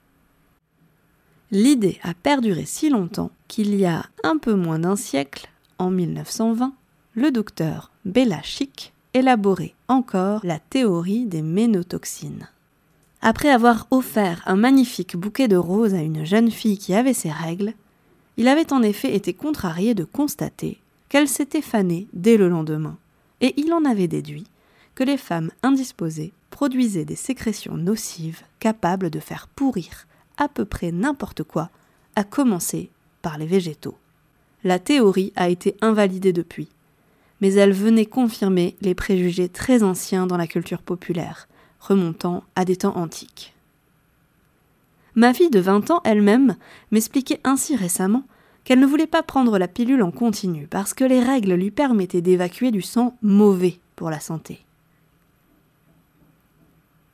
L'idée 1.51 1.99
a 2.03 2.13
perduré 2.13 2.65
si 2.65 2.89
longtemps 2.89 3.31
qu'il 3.47 3.75
y 3.75 3.85
a 3.85 4.05
un 4.23 4.37
peu 4.37 4.53
moins 4.53 4.79
d'un 4.79 4.95
siècle, 4.95 5.49
en 5.79 5.89
1920, 5.89 6.73
le 7.13 7.31
docteur 7.31 7.91
Bella 8.05 8.41
Chic 8.41 8.93
élaborait 9.13 9.73
encore 9.87 10.45
la 10.45 10.59
théorie 10.59 11.25
des 11.25 11.41
ménotoxines. 11.41 12.47
Après 13.23 13.49
avoir 13.49 13.87
offert 13.91 14.41
un 14.47 14.55
magnifique 14.55 15.15
bouquet 15.15 15.47
de 15.47 15.55
roses 15.55 15.93
à 15.93 16.01
une 16.01 16.25
jeune 16.25 16.49
fille 16.49 16.79
qui 16.79 16.95
avait 16.95 17.13
ses 17.13 17.29
règles, 17.29 17.73
il 18.37 18.47
avait 18.47 18.73
en 18.73 18.81
effet 18.81 19.15
été 19.15 19.33
contrarié 19.33 19.93
de 19.93 20.03
constater 20.03 20.79
qu'elle 21.07 21.27
s'était 21.27 21.61
fanée 21.61 22.07
dès 22.13 22.37
le 22.37 22.49
lendemain, 22.49 22.97
et 23.41 23.53
il 23.57 23.73
en 23.73 23.85
avait 23.85 24.07
déduit 24.07 24.47
que 24.95 25.03
les 25.03 25.17
femmes 25.17 25.51
indisposées 25.61 26.33
produisaient 26.49 27.05
des 27.05 27.15
sécrétions 27.15 27.77
nocives 27.77 28.41
capables 28.59 29.11
de 29.11 29.19
faire 29.19 29.47
pourrir 29.47 30.07
à 30.37 30.47
peu 30.47 30.65
près 30.65 30.91
n'importe 30.91 31.43
quoi, 31.43 31.69
à 32.15 32.23
commencer 32.23 32.89
par 33.21 33.37
les 33.37 33.45
végétaux. 33.45 33.97
La 34.63 34.79
théorie 34.79 35.31
a 35.35 35.49
été 35.49 35.75
invalidée 35.81 36.33
depuis, 36.33 36.69
mais 37.39 37.53
elle 37.53 37.73
venait 37.73 38.05
confirmer 38.05 38.75
les 38.81 38.95
préjugés 38.95 39.49
très 39.49 39.83
anciens 39.83 40.25
dans 40.25 40.37
la 40.37 40.47
culture 40.47 40.81
populaire, 40.81 41.47
remontant 41.81 42.43
à 42.55 42.63
des 42.63 42.77
temps 42.77 42.95
antiques. 42.95 43.53
Ma 45.15 45.33
fille 45.33 45.49
de 45.49 45.59
20 45.59 45.91
ans 45.91 46.01
elle-même 46.05 46.55
m'expliquait 46.91 47.41
ainsi 47.43 47.75
récemment 47.75 48.23
qu'elle 48.63 48.79
ne 48.79 48.85
voulait 48.85 49.07
pas 49.07 49.23
prendre 49.23 49.57
la 49.57 49.67
pilule 49.67 50.03
en 50.03 50.11
continu 50.11 50.67
parce 50.67 50.93
que 50.93 51.03
les 51.03 51.19
règles 51.19 51.55
lui 51.55 51.71
permettaient 51.71 52.21
d'évacuer 52.21 52.71
du 52.71 52.81
sang 52.81 53.17
mauvais 53.21 53.79
pour 53.95 54.09
la 54.09 54.19
santé. 54.19 54.63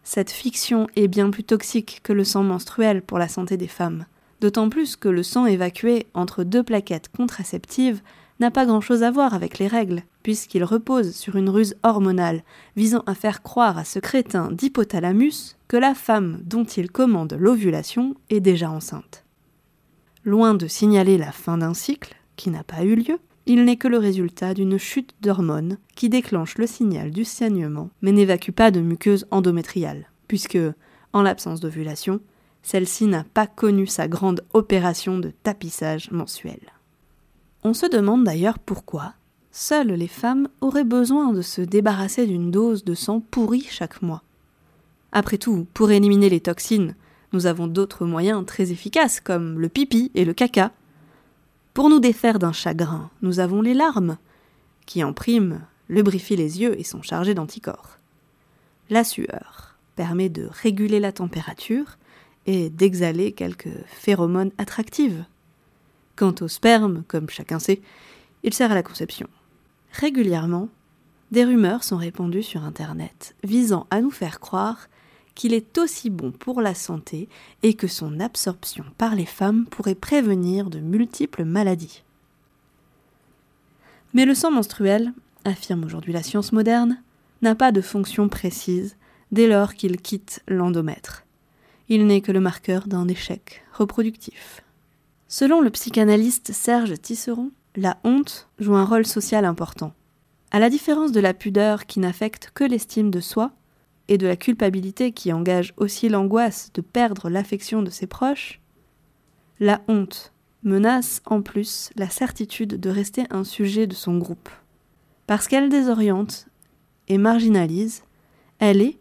Cette 0.04 0.32
fiction 0.32 0.88
est 0.96 1.08
bien 1.08 1.30
plus 1.32 1.44
toxique 1.44 2.02
que 2.04 2.14
le 2.14 2.24
sang 2.24 2.44
menstruel 2.44 3.02
pour 3.02 3.18
la 3.18 3.28
santé 3.28 3.58
des 3.58 3.68
femmes, 3.68 4.06
d'autant 4.42 4.70
plus 4.70 4.96
que 4.96 5.10
le 5.10 5.24
sang 5.24 5.46
évacué 5.46 6.08
entre 6.14 6.44
deux 6.44 6.64
plaquettes 6.64 7.10
contraceptives 7.10 8.02
n'a 8.40 8.52
pas 8.52 8.66
grand-chose 8.66 9.04
à 9.04 9.12
voir 9.12 9.34
avec 9.34 9.58
les 9.58 9.68
règles, 9.68 10.04
puisqu'il 10.28 10.66
repose 10.66 11.16
sur 11.16 11.38
une 11.38 11.48
ruse 11.48 11.78
hormonale 11.84 12.44
visant 12.76 13.02
à 13.06 13.16
faire 13.16 13.44
croire 13.44 13.78
à 13.78 13.86
ce 13.86 13.98
crétin 13.98 14.52
d'hypothalamus 14.52 15.56
que 15.70 15.78
la 15.78 15.96
femme 15.96 16.42
dont 16.44 16.66
il 16.66 16.92
commande 16.92 17.38
l'ovulation 17.40 18.14
est 18.30 18.42
déjà 18.42 18.70
enceinte. 18.70 19.24
Loin 20.26 20.54
de 20.54 20.68
signaler 20.68 21.18
la 21.18 21.32
fin 21.32 21.58
d'un 21.58 21.74
cycle, 21.74 22.14
qui 22.36 22.50
n'a 22.50 22.66
pas 22.66 22.84
eu 22.84 22.96
lieu, 22.96 23.20
il 23.46 23.64
n'est 23.64 23.78
que 23.78 23.88
le 23.88 24.00
résultat 24.00 24.54
d'une 24.54 24.78
chute 24.78 25.16
d'hormones 25.22 25.78
qui 25.96 26.10
déclenche 26.10 26.58
le 26.58 26.68
signal 26.68 27.12
du 27.12 27.24
saignement, 27.24 27.90
mais 28.02 28.12
n'évacue 28.12 28.52
pas 28.52 28.70
de 28.70 28.82
muqueuse 28.82 29.28
endométriale, 29.32 30.12
puisque, 30.28 30.60
en 31.14 31.22
l'absence 31.22 31.62
d'ovulation, 31.62 32.20
celle-ci 32.64 33.06
n'a 33.06 33.24
pas 33.24 33.48
connu 33.48 33.88
sa 33.88 34.10
grande 34.10 34.44
opération 34.54 35.20
de 35.20 35.32
tapissage 35.44 36.12
mensuel. 36.12 36.60
On 37.64 37.74
se 37.74 37.86
demande 37.86 38.26
d'ailleurs 38.26 38.60
pourquoi 38.60 39.14
seules 39.52 39.94
les 39.94 40.08
femmes 40.08 40.48
auraient 40.62 40.84
besoin 40.84 41.34
de 41.34 41.42
se 41.42 41.62
débarrasser 41.62 42.28
d'une 42.28 42.52
dose 42.52 42.84
de 42.84 42.94
sang 42.94 43.20
pourri 43.20 43.66
chaque 43.70 44.02
mois. 44.02 44.24
Après 45.12 45.38
tout, 45.38 45.68
pour 45.74 45.92
éliminer 45.92 46.30
les 46.30 46.42
toxines, 46.42 46.96
nous 47.34 47.46
avons 47.46 47.68
d'autres 47.68 48.06
moyens 48.06 48.46
très 48.46 48.72
efficaces 48.72 49.20
comme 49.20 49.60
le 49.60 49.70
pipi 49.70 50.12
et 50.16 50.26
le 50.26 50.34
caca, 50.34 50.72
pour 51.78 51.92
nous 51.92 52.00
défaire 52.00 52.40
d'un 52.40 52.54
chagrin, 52.54 53.12
nous 53.22 53.40
avons 53.40 53.62
les 53.62 53.76
larmes, 53.76 54.18
qui 54.88 55.04
en 55.04 55.14
prime 55.14 55.62
lubrifient 55.90 56.36
les 56.36 56.60
yeux 56.60 56.80
et 56.80 56.84
sont 56.84 57.04
chargées 57.04 57.36
d'anticorps. 57.36 58.00
La 58.90 59.04
sueur 59.04 59.76
permet 59.96 60.30
de 60.30 60.50
réguler 60.52 61.00
la 61.00 61.12
température 61.12 62.00
et 62.48 62.72
d'exhaler 62.72 63.32
quelques 63.32 63.70
phéromones 63.86 64.50
attractives. 64.58 65.24
Quant 66.16 66.34
au 66.42 66.48
sperme, 66.48 67.04
comme 67.08 67.30
chacun 67.30 67.60
sait, 67.60 67.82
il 68.42 68.56
sert 68.56 68.72
à 68.72 68.76
la 68.76 68.82
conception. 68.82 69.28
Régulièrement, 70.00 70.70
des 71.32 71.44
rumeurs 71.44 71.84
sont 71.84 71.98
répandues 71.98 72.44
sur 72.44 72.64
Internet 72.64 73.36
visant 73.44 73.88
à 73.90 74.00
nous 74.00 74.12
faire 74.12 74.40
croire 74.40 74.90
qu'il 75.34 75.56
est 75.56 75.76
aussi 75.80 76.12
bon 76.12 76.32
pour 76.32 76.62
la 76.62 76.76
santé 76.76 77.28
et 77.64 77.74
que 77.74 77.88
son 77.88 78.20
absorption 78.20 78.86
par 79.00 79.16
les 79.16 79.26
femmes 79.26 79.66
pourrait 79.66 79.96
prévenir 79.96 80.70
de 80.70 80.80
multiples 80.80 81.46
maladies. 81.46 82.04
Mais 84.14 84.26
le 84.26 84.36
sang 84.36 84.52
menstruel, 84.52 85.14
affirme 85.46 85.84
aujourd'hui 85.84 86.14
la 86.14 86.24
science 86.24 86.52
moderne, 86.52 87.02
n'a 87.42 87.56
pas 87.56 87.72
de 87.72 87.82
fonction 87.82 88.30
précise 88.30 88.98
dès 89.32 89.48
lors 89.48 89.74
qu'il 89.74 90.00
quitte 90.00 90.44
l'endomètre. 90.48 91.26
Il 91.90 92.06
n'est 92.06 92.22
que 92.22 92.32
le 92.32 92.40
marqueur 92.40 92.88
d'un 92.88 93.08
échec 93.08 93.64
reproductif. 93.74 94.64
Selon 95.28 95.60
le 95.60 95.72
psychanalyste 95.72 96.52
Serge 96.52 97.02
Tisseron, 97.02 97.52
la 97.78 97.98
honte 98.04 98.50
joue 98.60 98.76
un 98.76 98.84
rôle 98.84 99.06
social 99.06 99.46
important. 99.46 99.94
À 100.52 100.60
la 100.60 100.70
différence 100.70 101.12
de 101.12 101.20
la 101.20 101.34
pudeur 101.34 101.86
qui 101.86 102.00
n'affecte 102.00 102.52
que 102.54 102.64
l'estime 102.64 103.12
de 103.12 103.22
soi, 103.22 103.54
et 104.08 104.18
de 104.18 104.28
la 104.28 104.36
culpabilité 104.36 105.12
qui 105.12 105.34
engage 105.34 105.74
aussi 105.78 106.10
l'angoisse 106.10 106.72
de 106.74 106.82
perdre 106.82 107.30
l'affection 107.30 107.84
de 107.84 107.90
ses 107.90 108.08
proches, 108.08 108.62
la 109.60 109.82
honte 109.88 110.34
menace 110.64 111.22
en 111.26 111.42
plus 111.42 111.90
la 111.96 112.10
certitude 112.10 112.80
de 112.80 112.90
rester 112.90 113.26
un 113.30 113.44
sujet 113.44 113.86
de 113.88 113.94
son 113.94 114.18
groupe. 114.18 114.50
Parce 115.28 115.48
qu'elle 115.48 115.70
désoriente 115.70 116.48
et 117.08 117.18
marginalise, 117.18 118.04
elle 118.60 118.82
est, 118.82 118.98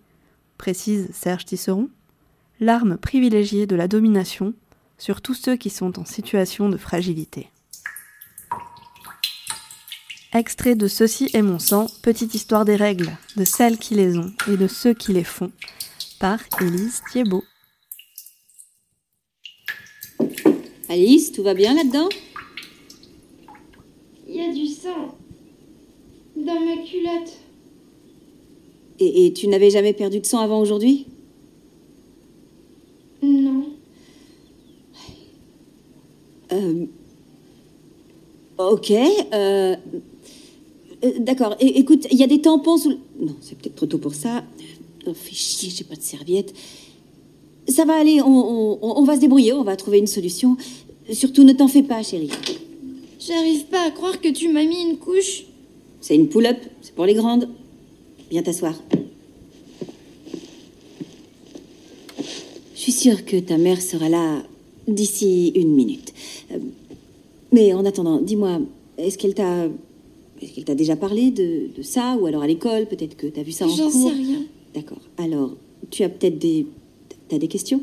précise 0.58 1.08
Serge 1.12 1.44
Tisseron, 1.44 1.88
l'arme 2.60 2.96
privilégiée 2.96 3.66
de 3.66 3.76
la 3.76 3.88
domination 3.88 4.54
sur 4.98 5.20
tous 5.20 5.34
ceux 5.34 5.56
qui 5.56 5.70
sont 5.70 5.98
en 5.98 6.04
situation 6.04 6.68
de 6.68 6.76
fragilité. 6.76 7.50
Extrait 10.34 10.74
de 10.74 10.86
Ceci 10.88 11.30
est 11.32 11.42
mon 11.42 11.58
sang, 11.58 11.86
petite 12.02 12.34
histoire 12.34 12.64
des 12.64 12.76
règles, 12.76 13.10
de 13.36 13.44
celles 13.44 13.78
qui 13.78 13.94
les 13.94 14.18
ont 14.18 14.32
et 14.50 14.56
de 14.56 14.66
ceux 14.66 14.92
qui 14.92 15.12
les 15.12 15.24
font, 15.24 15.50
par 16.20 16.40
Élise 16.60 17.00
Thiebaud. 17.10 17.44
Alice, 20.88 21.32
tout 21.32 21.42
va 21.42 21.54
bien 21.54 21.74
là-dedans? 21.74 22.08
Il 24.28 24.36
y 24.36 24.40
a 24.40 24.52
du 24.52 24.66
sang 24.66 25.16
dans 26.36 26.60
ma 26.60 26.82
culotte. 26.82 27.32
et, 28.98 29.26
et 29.26 29.32
tu 29.32 29.48
n'avais 29.48 29.70
jamais 29.70 29.92
perdu 29.94 30.20
de 30.20 30.26
sang 30.26 30.40
avant 30.40 30.60
aujourd'hui? 30.60 31.06
Non. 33.22 33.64
Euh, 36.52 36.86
Ok. 38.58 38.90
euh, 38.90 39.76
euh, 41.06 41.12
D'accord. 41.20 41.56
Écoute, 41.60 42.06
il 42.10 42.18
y 42.18 42.22
a 42.22 42.26
des 42.26 42.40
tampons 42.40 42.76
sous 42.78 42.90
le... 42.90 42.98
Non, 43.20 43.34
c'est 43.40 43.56
peut-être 43.58 43.76
trop 43.76 43.86
tôt 43.86 43.98
pour 43.98 44.14
ça. 44.14 44.44
Oh, 45.06 45.12
fais 45.14 45.34
chier, 45.34 45.70
j'ai 45.74 45.84
pas 45.84 45.94
de 45.96 46.02
serviette. 46.02 46.52
Ça 47.68 47.84
va 47.84 47.94
aller, 47.94 48.20
on, 48.22 48.26
on- 48.82 48.98
on 48.98 49.04
va 49.04 49.16
se 49.16 49.20
débrouiller, 49.20 49.52
on 49.52 49.62
va 49.64 49.76
trouver 49.76 49.98
une 49.98 50.06
solution. 50.06 50.56
Surtout, 51.12 51.44
ne 51.44 51.52
t'en 51.52 51.68
fais 51.68 51.82
pas, 51.82 52.02
chérie. 52.02 52.30
J'arrive 53.20 53.64
pas 53.66 53.86
à 53.86 53.90
croire 53.90 54.20
que 54.20 54.28
tu 54.28 54.48
m'as 54.48 54.64
mis 54.64 54.82
une 54.82 54.98
couche. 54.98 55.44
C'est 56.00 56.14
une 56.14 56.28
pull-up, 56.28 56.58
c'est 56.82 56.94
pour 56.94 57.06
les 57.06 57.14
grandes. 57.14 57.48
Viens 58.30 58.42
t'asseoir. 58.42 58.74
Je 62.74 62.80
suis 62.80 62.92
sûre 62.92 63.24
que 63.24 63.36
ta 63.36 63.58
mère 63.58 63.80
sera 63.80 64.08
là 64.08 64.42
d'ici 64.86 65.48
une 65.56 65.74
minute. 65.74 66.12
Euh, 66.52 66.58
Mais 67.52 67.72
en 67.72 67.84
attendant, 67.84 68.20
dis-moi, 68.20 68.60
est-ce 68.98 69.18
qu'elle 69.18 69.34
t'a. 69.34 69.66
Est-ce 70.42 70.52
qu'elle 70.52 70.64
t'a 70.64 70.74
déjà 70.74 70.96
parlé 70.96 71.30
de, 71.30 71.68
de 71.76 71.82
ça 71.82 72.16
Ou 72.20 72.26
alors 72.26 72.42
à 72.42 72.46
l'école 72.46 72.86
Peut-être 72.86 73.16
que 73.16 73.26
t'as 73.26 73.42
vu 73.42 73.52
ça 73.52 73.66
en 73.66 73.68
J'en 73.68 73.90
cours 73.90 74.08
sais 74.10 74.14
rien. 74.14 74.42
D'accord. 74.74 75.00
Alors, 75.18 75.52
tu 75.90 76.02
as 76.02 76.08
peut-être 76.08 76.38
des. 76.38 76.66
T'as 77.28 77.38
des 77.38 77.48
questions? 77.48 77.80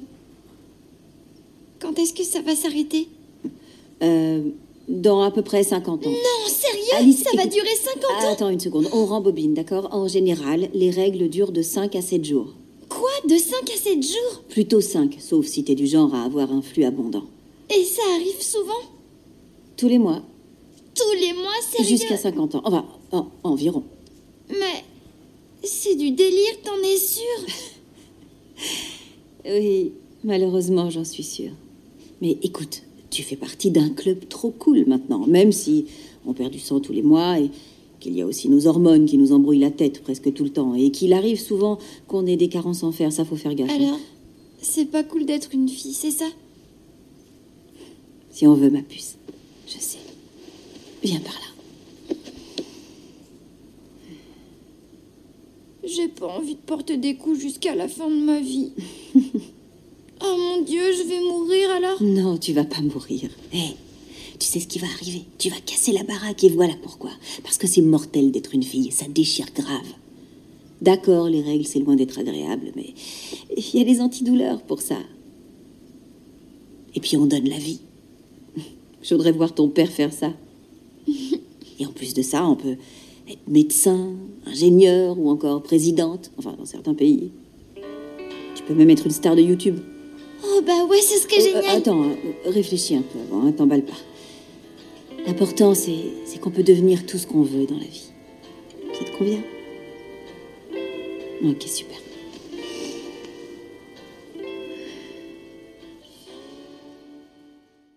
Quand 1.79 1.97
est-ce 1.99 2.13
que 2.13 2.23
ça 2.23 2.41
va 2.41 2.55
s'arrêter? 2.55 3.07
Euh, 4.01 4.41
Dans 4.87 5.21
à 5.21 5.31
peu 5.31 5.41
près 5.41 5.63
50 5.63 6.07
ans. 6.07 6.09
Non, 6.09 6.47
sérieux? 6.47 6.83
Alice, 6.97 7.23
Ça 7.23 7.35
va 7.35 7.45
durer 7.45 7.75
50 7.75 8.03
Ah, 8.21 8.25
ans? 8.27 8.33
Attends 8.33 8.49
une 8.49 8.59
seconde, 8.59 8.87
on 8.93 9.05
rembobine, 9.05 9.53
d'accord? 9.53 9.89
En 9.91 10.07
général, 10.07 10.69
les 10.73 10.89
règles 10.91 11.29
durent 11.29 11.51
de 11.51 11.61
5 11.61 11.95
à 11.95 12.01
7 12.01 12.23
jours. 12.25 12.53
Quoi? 12.89 13.09
De 13.27 13.35
5 13.37 13.69
à 13.73 13.77
7 13.77 14.03
jours? 14.03 14.43
Plutôt 14.49 14.81
5, 14.81 15.17
sauf 15.19 15.45
si 15.45 15.63
t'es 15.63 15.75
du 15.75 15.87
genre 15.87 16.13
à 16.13 16.23
avoir 16.23 16.51
un 16.51 16.61
flux 16.61 16.83
abondant. 16.83 17.23
Et 17.73 17.83
ça 17.83 18.01
arrive 18.15 18.41
souvent? 18.41 18.81
Tous 19.77 19.87
les 19.87 19.97
mois, 19.97 20.21
Tous 20.95 21.13
les 21.19 21.34
mois, 21.34 21.51
sérieux 21.71 21.88
jusqu'à 21.89 22.17
50 22.17 22.56
ans. 22.56 22.62
Enfin, 22.65 22.86
en- 23.12 23.27
environ. 23.43 23.84
Mais 24.49 24.84
c'est 25.63 25.95
du 25.95 26.12
délire, 26.12 26.62
t'en 26.63 26.77
es 26.84 26.97
sûr? 26.97 27.23
Oui, 29.45 29.91
malheureusement, 30.23 30.89
j'en 30.89 31.03
suis 31.03 31.23
sûre. 31.23 31.51
Mais 32.21 32.38
écoute, 32.43 32.84
Tu 33.10 33.21
fais 33.21 33.36
partie 33.36 33.69
d'un 33.69 33.89
club 33.89 34.27
trop 34.27 34.49
cool 34.49 34.86
maintenant, 34.88 35.27
même 35.27 35.51
si 35.51 35.86
on 36.25 36.34
perd 36.34 36.51
du 36.51 36.58
sang 36.60 36.79
tous 36.79 36.93
les 36.93 37.03
mois 37.03 37.39
et 37.39 37.51
qu'il 37.99 38.15
y 38.17 38.21
a 38.21 38.25
aussi 38.25 38.49
nos 38.49 38.65
hormones 38.65 39.06
qui 39.06 39.19
nous 39.19 39.34
embrouillent 39.34 39.60
la 39.60 39.69
tête 39.69 40.01
presque 40.01 40.34
tout 40.34 40.43
le 40.43 40.49
temps 40.49 40.73
et 40.73 40.89
qu'il 40.89 41.13
arrive 41.13 41.39
souvent 41.39 41.77
qu'on 42.08 42.25
ait 42.25 42.38
des 42.38 42.47
carences 42.49 42.82
en 42.82 42.91
fer, 42.91 43.12
ça 43.13 43.23
faut 43.23 43.36
faire 43.36 43.53
gaffe. 43.53 43.69
hein. 43.69 43.75
Alors, 43.75 43.99
c'est 44.63 44.86
pas 44.86 45.03
cool 45.03 45.25
d'être 45.27 45.49
une 45.53 45.69
fille, 45.69 45.93
c'est 45.93 46.10
ça? 46.10 46.25
Si 48.32 48.47
on 48.47 48.56
veut 48.56 48.71
ma 48.71 48.82
puce. 48.82 49.17
Viens 51.03 51.19
par 51.19 51.33
là. 51.33 52.15
J'ai 55.83 56.07
pas 56.07 56.27
envie 56.27 56.55
de 56.55 56.59
porter 56.59 56.97
des 56.97 57.15
coups 57.15 57.39
jusqu'à 57.39 57.75
la 57.75 57.87
fin 57.87 58.09
de 58.09 58.23
ma 58.23 58.39
vie. 58.39 58.71
oh 59.15 60.35
mon 60.37 60.61
dieu, 60.61 60.81
je 60.93 61.03
vais 61.03 61.19
mourir 61.19 61.69
alors 61.71 62.01
Non, 62.01 62.37
tu 62.37 62.53
vas 62.53 62.63
pas 62.63 62.81
mourir. 62.81 63.29
Hé, 63.53 63.75
tu 64.39 64.47
sais 64.47 64.61
ce 64.61 64.67
qui 64.67 64.79
va 64.79 64.87
arriver 64.87 65.23
Tu 65.37 65.49
vas 65.49 65.59
casser 65.59 65.91
la 65.91 66.03
baraque 66.03 66.43
et 66.45 66.49
voilà 66.49 66.73
pourquoi. 66.81 67.11
Parce 67.43 67.57
que 67.57 67.67
c'est 67.67 67.81
mortel 67.81 68.31
d'être 68.31 68.55
une 68.55 68.63
fille, 68.63 68.91
ça 68.91 69.05
déchire 69.07 69.47
grave. 69.53 69.93
D'accord, 70.81 71.29
les 71.29 71.41
règles, 71.41 71.65
c'est 71.65 71.79
loin 71.79 71.95
d'être 71.95 72.17
agréable, 72.17 72.71
mais 72.75 72.93
il 73.55 73.79
y 73.79 73.81
a 73.81 73.85
des 73.85 73.99
antidouleurs 73.99 74.61
pour 74.61 74.81
ça. 74.81 74.97
Et 76.95 77.01
puis 77.01 77.17
on 77.17 77.25
donne 77.25 77.49
la 77.49 77.57
vie. 77.57 77.79
Je 79.01 79.15
voudrais 79.15 79.31
voir 79.33 79.53
ton 79.53 79.67
père 79.67 79.91
faire 79.91 80.13
ça. 80.13 80.33
Et 81.79 81.85
en 81.85 81.91
plus 81.91 82.13
de 82.13 82.21
ça, 82.21 82.45
on 82.45 82.55
peut 82.55 82.77
être 83.29 83.47
médecin, 83.47 84.11
ingénieur 84.45 85.17
ou 85.17 85.29
encore 85.29 85.63
présidente, 85.63 86.31
enfin 86.37 86.53
dans 86.57 86.65
certains 86.65 86.93
pays. 86.93 87.31
Tu 88.55 88.63
peux 88.63 88.73
même 88.73 88.89
être 88.89 89.05
une 89.05 89.11
star 89.11 89.35
de 89.35 89.41
YouTube. 89.41 89.79
Oh 90.45 90.61
bah 90.65 90.85
ouais, 90.89 91.01
ce 91.01 91.19
serait 91.19 91.37
Euh, 91.37 91.57
euh, 91.57 91.61
génial 91.61 91.77
attends, 91.77 92.03
hein, 92.03 92.15
euh, 92.45 92.49
réfléchis 92.51 92.95
un 92.95 93.01
peu 93.01 93.19
avant, 93.19 93.47
hein, 93.47 93.51
t'emballe 93.51 93.83
pas. 93.83 93.93
L'important, 95.25 95.73
c'est 95.73 96.11
c'est 96.25 96.39
qu'on 96.39 96.51
peut 96.51 96.63
devenir 96.63 97.05
tout 97.05 97.17
ce 97.17 97.25
qu'on 97.25 97.43
veut 97.43 97.65
dans 97.65 97.77
la 97.77 97.85
vie. 97.85 98.11
Ça 98.93 99.05
te 99.05 99.17
convient? 99.17 99.41
Ok, 101.43 101.63
super. 101.63 102.02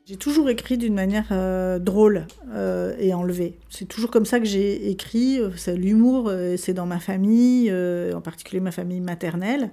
J'ai 0.09 0.17
toujours 0.17 0.49
écrit 0.49 0.79
d'une 0.79 0.95
manière 0.95 1.27
euh, 1.33 1.81
drôle 1.81 2.29
euh, 2.53 2.95
et 3.01 3.13
enlevée. 3.13 3.59
C'est 3.71 3.87
toujours 3.87 4.13
comme 4.13 4.25
ça 4.25 4.39
que 4.39 4.47
j'ai 4.47 4.89
écrit. 4.89 5.41
Euh, 5.41 5.51
l'humour, 5.75 6.31
c'est 6.57 6.75
dans 6.75 6.87
ma 6.87 7.01
famille, 7.01 7.73
en 8.15 8.21
particulier 8.21 8.61
ma 8.61 8.71
famille 8.71 9.01
maternelle. 9.01 9.71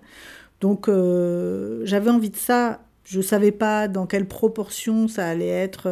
Donc 0.59 0.87
j'avais 0.87 2.09
envie 2.09 2.31
de 2.31 2.35
ça. 2.35 2.81
Je 3.03 3.21
savais 3.21 3.51
pas 3.51 3.87
dans 3.87 4.07
quelle 4.07 4.27
proportion 4.27 5.07
ça 5.07 5.27
allait 5.27 5.45
être 5.45 5.87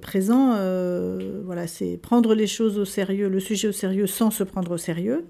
présent. 0.00 0.54
Voilà, 1.44 1.66
c'est 1.66 1.98
prendre 1.98 2.34
les 2.34 2.46
choses 2.46 2.78
au 2.78 2.86
sérieux, 2.86 3.28
le 3.28 3.40
sujet 3.40 3.68
au 3.68 3.72
sérieux 3.72 4.06
sans 4.06 4.30
se 4.30 4.42
prendre 4.42 4.72
au 4.72 4.78
sérieux. 4.78 5.26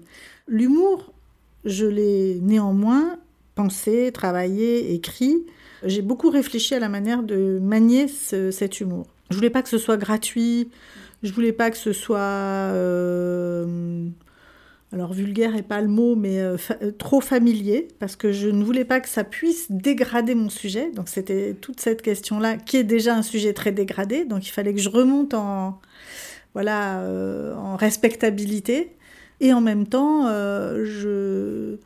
L'humour, 0.47 1.11
je 1.65 1.85
l'ai 1.85 2.39
néanmoins 2.39 3.17
pensé, 3.55 4.11
travaillé, 4.13 4.93
écrit. 4.93 5.45
J'ai 5.83 6.01
beaucoup 6.01 6.29
réfléchi 6.29 6.75
à 6.75 6.79
la 6.79 6.89
manière 6.89 7.23
de 7.23 7.59
manier 7.61 8.07
ce- 8.07 8.51
cet 8.51 8.79
humour. 8.81 9.07
Je 9.29 9.35
voulais 9.35 9.49
pas 9.49 9.61
que 9.61 9.69
ce 9.69 9.77
soit 9.77 9.97
gratuit. 9.97 10.69
Je 11.23 11.31
voulais 11.33 11.53
pas 11.53 11.69
que 11.71 11.77
ce 11.77 11.93
soit 11.93 12.19
euh, 12.19 14.07
alors 14.91 15.13
vulgaire 15.13 15.55
est 15.55 15.61
pas 15.63 15.81
le 15.81 15.87
mot, 15.87 16.15
mais 16.15 16.39
euh, 16.41 16.57
euh, 16.81 16.91
trop 16.91 17.21
familier, 17.21 17.87
parce 17.99 18.15
que 18.15 18.31
je 18.31 18.49
ne 18.49 18.63
voulais 18.63 18.85
pas 18.85 18.99
que 18.99 19.07
ça 19.07 19.23
puisse 19.23 19.71
dégrader 19.71 20.35
mon 20.35 20.49
sujet. 20.49 20.91
Donc 20.91 21.07
c'était 21.09 21.55
toute 21.61 21.79
cette 21.79 22.01
question-là, 22.01 22.57
qui 22.57 22.77
est 22.77 22.83
déjà 22.83 23.15
un 23.15 23.21
sujet 23.21 23.53
très 23.53 23.71
dégradé. 23.71 24.25
Donc 24.25 24.47
il 24.47 24.51
fallait 24.51 24.73
que 24.73 24.81
je 24.81 24.89
remonte 24.89 25.33
en 25.33 25.79
voilà 26.53 27.01
en 27.57 27.77
respectabilité, 27.77 28.91
et 29.39 29.53
en 29.53 29.61
même 29.61 29.87
temps, 29.87 30.27
je 30.83 31.77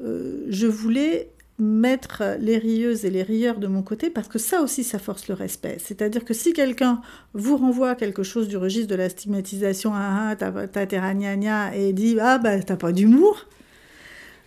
je 0.00 0.66
voulais 0.66 1.30
mettre 1.58 2.36
les 2.40 2.58
rieuses 2.58 3.04
et 3.04 3.10
les 3.10 3.22
rieurs 3.22 3.58
de 3.60 3.68
mon 3.68 3.82
côté 3.82 4.10
parce 4.10 4.26
que 4.26 4.40
ça 4.40 4.60
aussi 4.60 4.82
ça 4.82 4.98
force 4.98 5.28
le 5.28 5.34
respect. 5.34 5.76
C'est-à-dire 5.78 6.24
que 6.24 6.34
si 6.34 6.52
quelqu'un 6.52 7.00
vous 7.32 7.56
renvoie 7.56 7.94
quelque 7.94 8.24
chose 8.24 8.48
du 8.48 8.56
registre 8.56 8.88
de 8.88 8.96
la 8.96 9.08
stigmatisation, 9.08 9.92
ah 9.94 10.30
ah, 10.30 10.36
t'as 10.36 11.74
et 11.74 11.92
dit 11.92 12.16
ah 12.20 12.38
bah 12.38 12.60
t'as 12.60 12.76
pas 12.76 12.90
d'humour, 12.90 13.46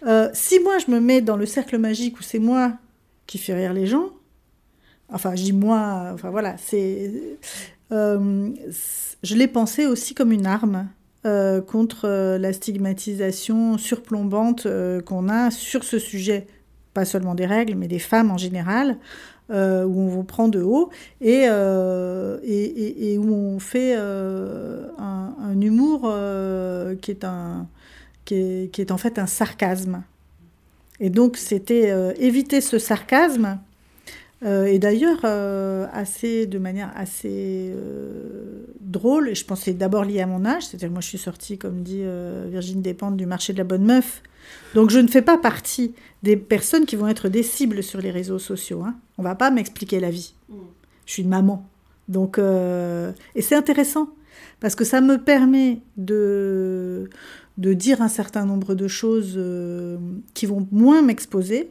euh, 0.06 0.30
si 0.34 0.60
moi 0.60 0.78
je 0.80 0.92
me 0.92 1.00
mets 1.00 1.22
dans 1.22 1.38
le 1.38 1.46
cercle 1.46 1.78
magique 1.78 2.20
où 2.20 2.24
c'est 2.24 2.40
moi 2.40 2.74
qui 3.26 3.38
fais 3.38 3.54
rire 3.54 3.74
les 3.74 3.88
gens, 3.88 4.10
enfin 5.10 5.34
je 5.36 5.44
dis 5.44 5.54
moi, 5.54 6.12
enfin 6.14 6.30
voilà, 6.30 6.56
c'est, 6.58 7.12
euh, 7.94 8.50
je 9.24 9.36
l'ai 9.36 9.48
pensé 9.48 9.86
aussi 9.86 10.14
comme 10.14 10.34
une 10.34 10.46
arme 10.46 10.90
euh, 11.26 11.62
contre 11.62 12.38
la 12.38 12.52
stigmatisation 12.52 13.78
surplombante 13.78 14.68
qu'on 15.06 15.30
a 15.30 15.52
sur 15.52 15.86
ce 15.86 16.00
sujet, 16.00 16.48
pas 16.98 17.06
seulement 17.06 17.36
des 17.36 17.46
règles, 17.46 17.76
mais 17.76 17.88
des 17.88 18.00
femmes 18.00 18.32
en 18.32 18.38
général, 18.38 18.98
euh, 19.52 19.86
où 19.86 20.00
on 20.02 20.08
vous 20.08 20.24
prend 20.24 20.48
de 20.48 20.64
haut 20.64 20.90
et, 21.22 21.44
euh, 21.48 22.40
où 23.20 23.32
on 23.32 23.60
fait 23.60 23.94
euh, 23.96 24.88
un, 24.98 25.62
humour 25.62 26.12
qui, 27.00 27.12
est 27.12 27.24
un, 27.24 27.68
qui, 28.26 28.36
est, 28.36 28.92
en 28.92 28.98
fait 28.98 29.20
un 29.20 29.28
sarcasme. 29.28 30.02
Et 31.00 31.12
donc 31.12 31.38
c'était 31.38 31.94
éviter 32.20 32.62
ce 32.62 32.80
sarcasme 32.80 33.60
euh, 34.46 34.66
et 34.66 34.78
d'ailleurs, 34.78 35.20
euh, 35.24 35.88
assez, 35.92 36.46
de 36.46 36.60
manière 36.60 36.92
assez 36.96 37.72
euh, 37.76 38.66
drôle, 38.80 39.30
et 39.30 39.36
je 39.36 39.44
pense 39.46 39.60
que 39.60 39.66
c'est 39.66 39.74
d'abord 39.74 40.06
lié 40.06 40.22
à 40.22 40.28
mon 40.28 40.46
âge, 40.46 40.68
c'est-à-dire 40.68 40.92
moi 40.92 41.02
je 41.02 41.08
suis 41.08 41.18
sortie, 41.18 41.58
comme 41.58 41.82
dit 41.82 42.02
euh, 42.04 42.48
Virginie 42.50 42.82
Despentes, 42.82 43.18
du 43.18 43.26
marché 43.26 43.54
de 43.54 43.58
la 43.58 43.64
bonne 43.64 43.86
meuf. 43.86 44.22
Donc 44.76 44.92
je 44.92 45.00
ne 45.00 45.08
fais 45.08 45.24
pas 45.24 45.38
partie 45.38 45.94
des 46.24 46.38
personnes 46.38 46.86
qui 46.86 46.96
vont 46.96 47.08
être 47.08 47.30
des 47.30 47.44
cibles 47.44 47.82
sur 47.82 48.00
les 48.00 48.12
réseaux 48.12 48.40
sociaux. 48.40 48.84
Hein. 48.84 48.96
On 49.18 49.24
va 49.24 49.36
pas 49.36 49.50
m'expliquer 49.50 50.00
la 50.00 50.12
vie. 50.12 50.36
Je 51.06 51.12
suis 51.12 51.24
une 51.24 51.30
maman. 51.30 51.68
Donc, 52.08 52.40
et 52.40 53.42
c'est 53.42 53.56
intéressant, 53.56 54.10
parce 54.60 54.76
que 54.76 54.86
ça 54.86 55.02
me 55.02 55.18
permet 55.18 55.82
de, 55.98 57.10
de 57.58 57.74
dire 57.74 58.02
un 58.02 58.08
certain 58.08 58.46
nombre 58.46 58.76
de 58.76 58.88
choses 58.88 59.38
qui 60.34 60.46
vont 60.46 60.66
moins 60.72 61.02
m'exposer, 61.02 61.70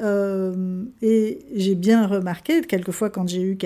euh, 0.00 0.84
et 1.02 1.38
j'ai 1.54 1.74
bien 1.74 2.06
remarqué, 2.06 2.60
quelquefois 2.62 3.10
quand 3.10 3.28
j'ai 3.28 3.42
eu 3.42 3.58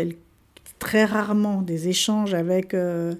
très 0.78 1.04
rarement 1.04 1.62
des 1.62 1.88
échanges 1.88 2.34
avec 2.34 2.74
euh, 2.74 3.14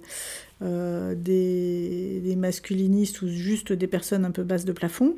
euh, 0.62 1.14
des, 1.14 2.35
masculinistes 2.37 3.23
ou 3.23 3.29
juste 3.29 3.73
des 3.73 3.87
personnes 3.87 4.25
un 4.25 4.31
peu 4.31 4.42
basses 4.42 4.64
de 4.64 4.73
plafond, 4.73 5.16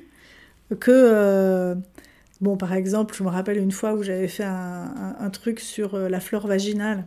que, 0.81 1.77
bon, 2.41 2.57
par 2.57 2.73
exemple, 2.73 3.15
je 3.15 3.23
me 3.23 3.29
rappelle 3.29 3.59
une 3.59 3.73
fois 3.73 3.93
où 3.93 4.03
j'avais 4.03 4.29
fait 4.29 4.45
un, 4.45 5.15
un- 5.21 5.31
truc 5.31 5.61
sur 5.61 5.99
la 5.99 6.19
flore 6.19 6.47
vaginale. 6.47 7.05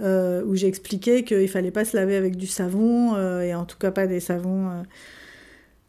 où 0.00 0.54
j'expliquais 0.56 1.22
qu'il 1.22 1.48
fallait 1.48 1.70
pas 1.70 1.84
se 1.84 1.96
laver 1.96 2.16
avec 2.16 2.36
du 2.36 2.46
savon, 2.46 3.16
et 3.42 3.54
en 3.54 3.66
tout 3.66 3.76
cas 3.76 3.90
pas 3.90 4.06
des 4.06 4.20
savons 4.20 4.82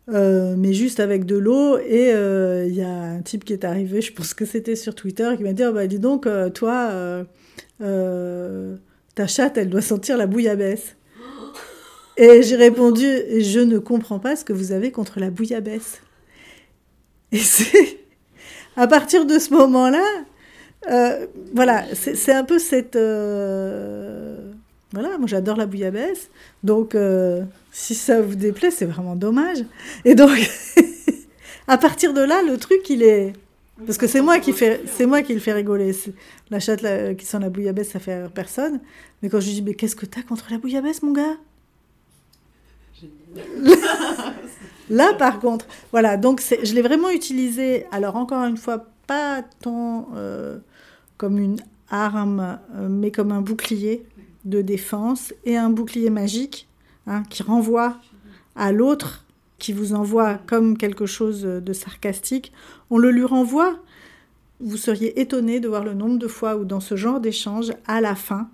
euh, 0.10 0.14
euh, 0.14 0.56
mais 0.58 0.74
juste 0.74 1.00
avec 1.00 1.26
de 1.26 1.38
l'eau. 1.38 1.78
Et 1.78 2.14
euh, 2.14 2.66
il 2.68 2.76
y 2.76 2.82
a 2.82 2.90
un 2.90 3.22
type 3.22 3.44
qui 3.46 3.54
est 3.54 3.64
arrivé, 3.66 4.02
je 4.02 4.14
pense 4.14 4.34
que 4.34 4.46
c'était 4.46 4.76
sur 4.76 4.96
Twitter, 4.96 5.30
qui 5.38 5.44
m'a 5.44 5.54
dit 5.54 5.64
oh, 5.66 5.74
bah, 5.74 5.88
Dis 5.88 6.00
donc, 6.00 6.28
euh, 6.28 6.50
toi, 6.50 6.90
euh, 6.92 7.24
euh, 7.82 8.76
ta 9.16 9.28
chatte, 9.28 9.58
elle 9.58 9.70
doit 9.70 9.82
sentir 9.82 10.18
la 10.18 10.28
bouillabaisse. 10.28 10.96
Et 12.18 12.42
j'ai 12.42 12.56
répondu 12.56 13.06
Je 13.06 13.60
ne 13.60 13.80
comprends 13.80 14.20
pas 14.20 14.36
ce 14.36 14.44
que 14.46 14.54
vous 14.54 14.72
avez 14.72 14.92
contre 14.92 15.20
la 15.20 15.30
bouillabaisse. 15.30 16.02
Et 17.32 17.38
c'est 17.38 18.00
à 18.76 18.88
partir 18.88 19.26
de 19.26 19.38
ce 19.40 19.54
moment-là, 19.54 20.06
euh, 20.90 21.26
voilà, 21.54 21.84
c'est 21.94 22.32
un 22.34 22.44
peu 22.44 22.60
cette. 22.60 22.96
Voilà, 24.94 25.18
moi 25.18 25.28
j'adore 25.28 25.58
la 25.58 25.66
bouillabaisse. 25.66 26.30
Donc, 26.64 26.96
euh, 26.96 27.44
si 27.72 27.94
ça 27.94 28.22
vous 28.22 28.36
déplaît, 28.36 28.72
c'est 28.72 28.86
vraiment 28.86 29.16
dommage. 29.16 29.60
Et 30.06 30.16
donc, 30.16 30.38
à 31.68 31.78
partir 31.78 32.14
de 32.14 32.22
là, 32.22 32.42
le 32.42 32.58
truc, 32.58 32.90
il 32.90 33.04
est. 33.04 33.34
Parce 33.86 33.98
que 33.98 34.08
c'est 34.08 34.22
moi 34.22 34.40
qui 34.40 34.54
fait, 34.54 34.82
moi 35.06 35.22
qui 35.22 35.34
le 35.34 35.40
fais 35.40 35.54
rigoler. 35.54 35.92
La 36.50 36.60
chatte 36.60 36.84
qui 37.18 37.26
sent 37.26 37.40
la 37.40 37.50
bouillabaisse, 37.50 37.92
ça 37.92 38.00
fait 38.00 38.22
rire 38.22 38.32
personne. 38.32 38.80
Mais 39.22 39.30
quand 39.30 39.40
je 39.40 39.48
lui 39.48 39.54
dis, 39.56 39.62
mais 39.62 39.76
qu'est-ce 39.76 39.96
que 39.96 40.06
t'as 40.06 40.24
contre 40.24 40.48
la 40.50 40.58
bouillabaisse, 40.58 41.04
mon 41.04 41.12
gars? 41.12 41.38
Là, 44.90 45.14
par 45.14 45.40
contre, 45.40 45.68
voilà. 45.92 46.18
Donc, 46.18 46.42
je 46.42 46.74
l'ai 46.74 46.82
vraiment 46.82 47.10
utilisé. 47.10 47.86
Alors, 47.92 48.16
encore 48.16 48.44
une 48.46 48.58
fois, 48.58 48.86
pas 49.06 49.44
tant 49.62 50.10
euh, 50.16 50.58
comme 51.18 51.38
une 51.38 51.58
arme, 51.90 52.60
euh, 52.76 52.88
mais 52.90 53.12
comme 53.12 53.32
un 53.32 53.42
bouclier 53.42 54.06
de 54.48 54.62
défense 54.62 55.34
et 55.46 55.58
un 55.58 55.70
bouclier 55.70 56.10
magique 56.10 56.68
hein, 57.06 57.24
qui 57.30 57.44
renvoie 57.44 57.98
à 58.56 58.72
l'autre, 58.72 59.26
qui 59.60 59.74
vous 59.74 59.94
envoie 59.94 60.36
comme 60.48 60.78
quelque 60.78 61.06
chose 61.06 61.42
de 61.44 61.74
sarcastique. 61.74 62.52
On 62.90 62.98
le 62.98 63.12
lui 63.12 63.26
renvoie 63.26 63.80
Vous 64.60 64.78
seriez 64.78 65.20
étonné 65.20 65.60
de 65.60 65.68
voir 65.68 65.84
le 65.84 65.94
nombre 65.94 66.18
de 66.18 66.28
fois 66.28 66.56
où 66.56 66.66
dans 66.66 66.80
ce 66.80 66.96
genre 66.96 67.20
d'échange, 67.20 67.72
à 67.86 68.02
la 68.02 68.16
fin, 68.16 68.50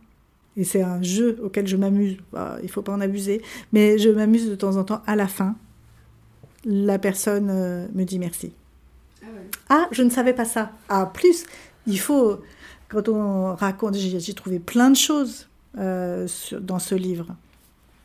et 0.58 0.64
c'est 0.64 0.82
un 0.82 1.02
jeu 1.02 1.40
auquel 1.42 1.68
je 1.68 1.78
m'amuse, 1.78 2.18
bah, 2.32 2.58
il 2.62 2.70
faut 2.70 2.82
pas 2.82 2.92
en 2.92 3.02
abuser, 3.02 3.42
mais 3.72 3.98
je 3.98 4.10
m'amuse 4.10 4.50
de 4.50 4.56
temps 4.56 4.78
en 4.78 4.84
temps, 4.84 5.02
à 5.08 5.16
la 5.16 5.28
fin, 5.28 5.56
la 6.66 7.00
personne 7.00 7.50
euh, 7.50 7.88
me 7.94 8.04
dit 8.04 8.20
merci. 8.20 8.54
Ah, 9.24 9.28
ah, 9.70 9.88
je 9.92 10.04
ne 10.04 10.10
savais 10.10 10.34
pas 10.34 10.46
ça. 10.46 10.72
Ah, 10.90 11.10
plus, 11.12 11.46
il 11.88 12.00
faut, 12.00 12.40
quand 12.90 13.10
on 13.10 13.56
raconte, 13.56 13.96
j'ai 13.96 14.34
trouvé 14.34 14.60
plein 14.60 14.90
de 14.90 14.96
choses 14.96 15.48
euh, 15.78 16.28
dans 16.60 16.80
ce 16.80 16.96
livre 16.96 17.28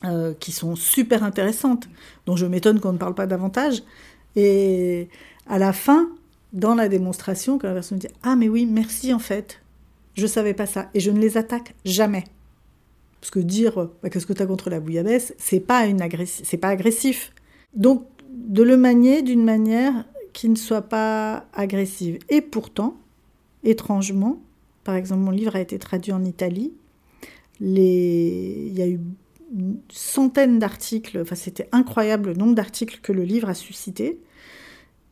euh, 0.04 0.35
qui 0.38 0.52
sont 0.52 0.76
super 0.76 1.22
intéressantes, 1.22 1.88
dont 2.26 2.37
je 2.37 2.46
m'étonne 2.46 2.81
qu'on 2.81 2.92
ne 2.92 2.98
parle 2.98 3.14
pas 3.14 3.26
davantage. 3.26 3.83
Et 4.37 5.09
à 5.48 5.59
la 5.59 5.72
fin, 5.72 6.09
dans 6.52 6.74
la 6.74 6.88
démonstration, 6.88 7.59
quand 7.59 7.68
la 7.68 7.74
personne 7.74 7.98
dit 7.98 8.09
Ah, 8.22 8.37
mais 8.37 8.48
oui, 8.48 8.66
merci 8.66 9.12
en 9.12 9.18
fait, 9.18 9.61
je 10.14 10.26
savais 10.26 10.54
pas 10.54 10.66
ça. 10.66 10.88
Et 10.94 11.00
je 11.00 11.11
ne 11.11 11.18
les 11.18 11.37
attaque 11.37 11.74
jamais. 11.85 12.24
Parce 13.20 13.31
que 13.31 13.40
dire 13.40 13.88
bah, 14.02 14.11
Qu'est-ce 14.11 14.26
que 14.26 14.33
tu 14.33 14.42
as 14.42 14.46
contre 14.46 14.70
la 14.70 14.81
bouillabaisse 14.81 15.35
C'est 15.38 15.61
pas, 15.61 15.87
une 15.87 16.00
c'est 16.26 16.57
pas 16.57 16.68
agressif. 16.68 17.33
Donc, 17.74 18.04
de 18.31 18.62
le 18.62 18.76
manier 18.76 19.22
d'une 19.22 19.44
manière 19.44 20.04
qui 20.33 20.48
ne 20.48 20.57
soit 20.57 20.83
pas 20.83 21.46
agressive. 21.52 22.18
Et 22.28 22.40
pourtant, 22.40 22.96
étrangement, 23.64 24.38
par 24.85 24.94
exemple, 24.94 25.22
mon 25.22 25.31
livre 25.31 25.57
a 25.57 25.61
été 25.61 25.78
traduit 25.78 26.12
en 26.12 26.24
Italie. 26.24 26.72
Il 27.61 28.77
y 28.77 28.83
a 28.83 28.88
eu 28.88 29.01
une 29.57 29.79
centaine 29.90 30.59
d'articles, 30.59 31.21
enfin 31.23 31.35
c'était 31.35 31.68
incroyable 31.73 32.31
le 32.31 32.35
nombre 32.35 32.55
d'articles 32.55 33.01
que 33.03 33.12
le 33.12 33.25
livre 33.25 33.49
a 33.49 33.55
suscité. 33.55 34.18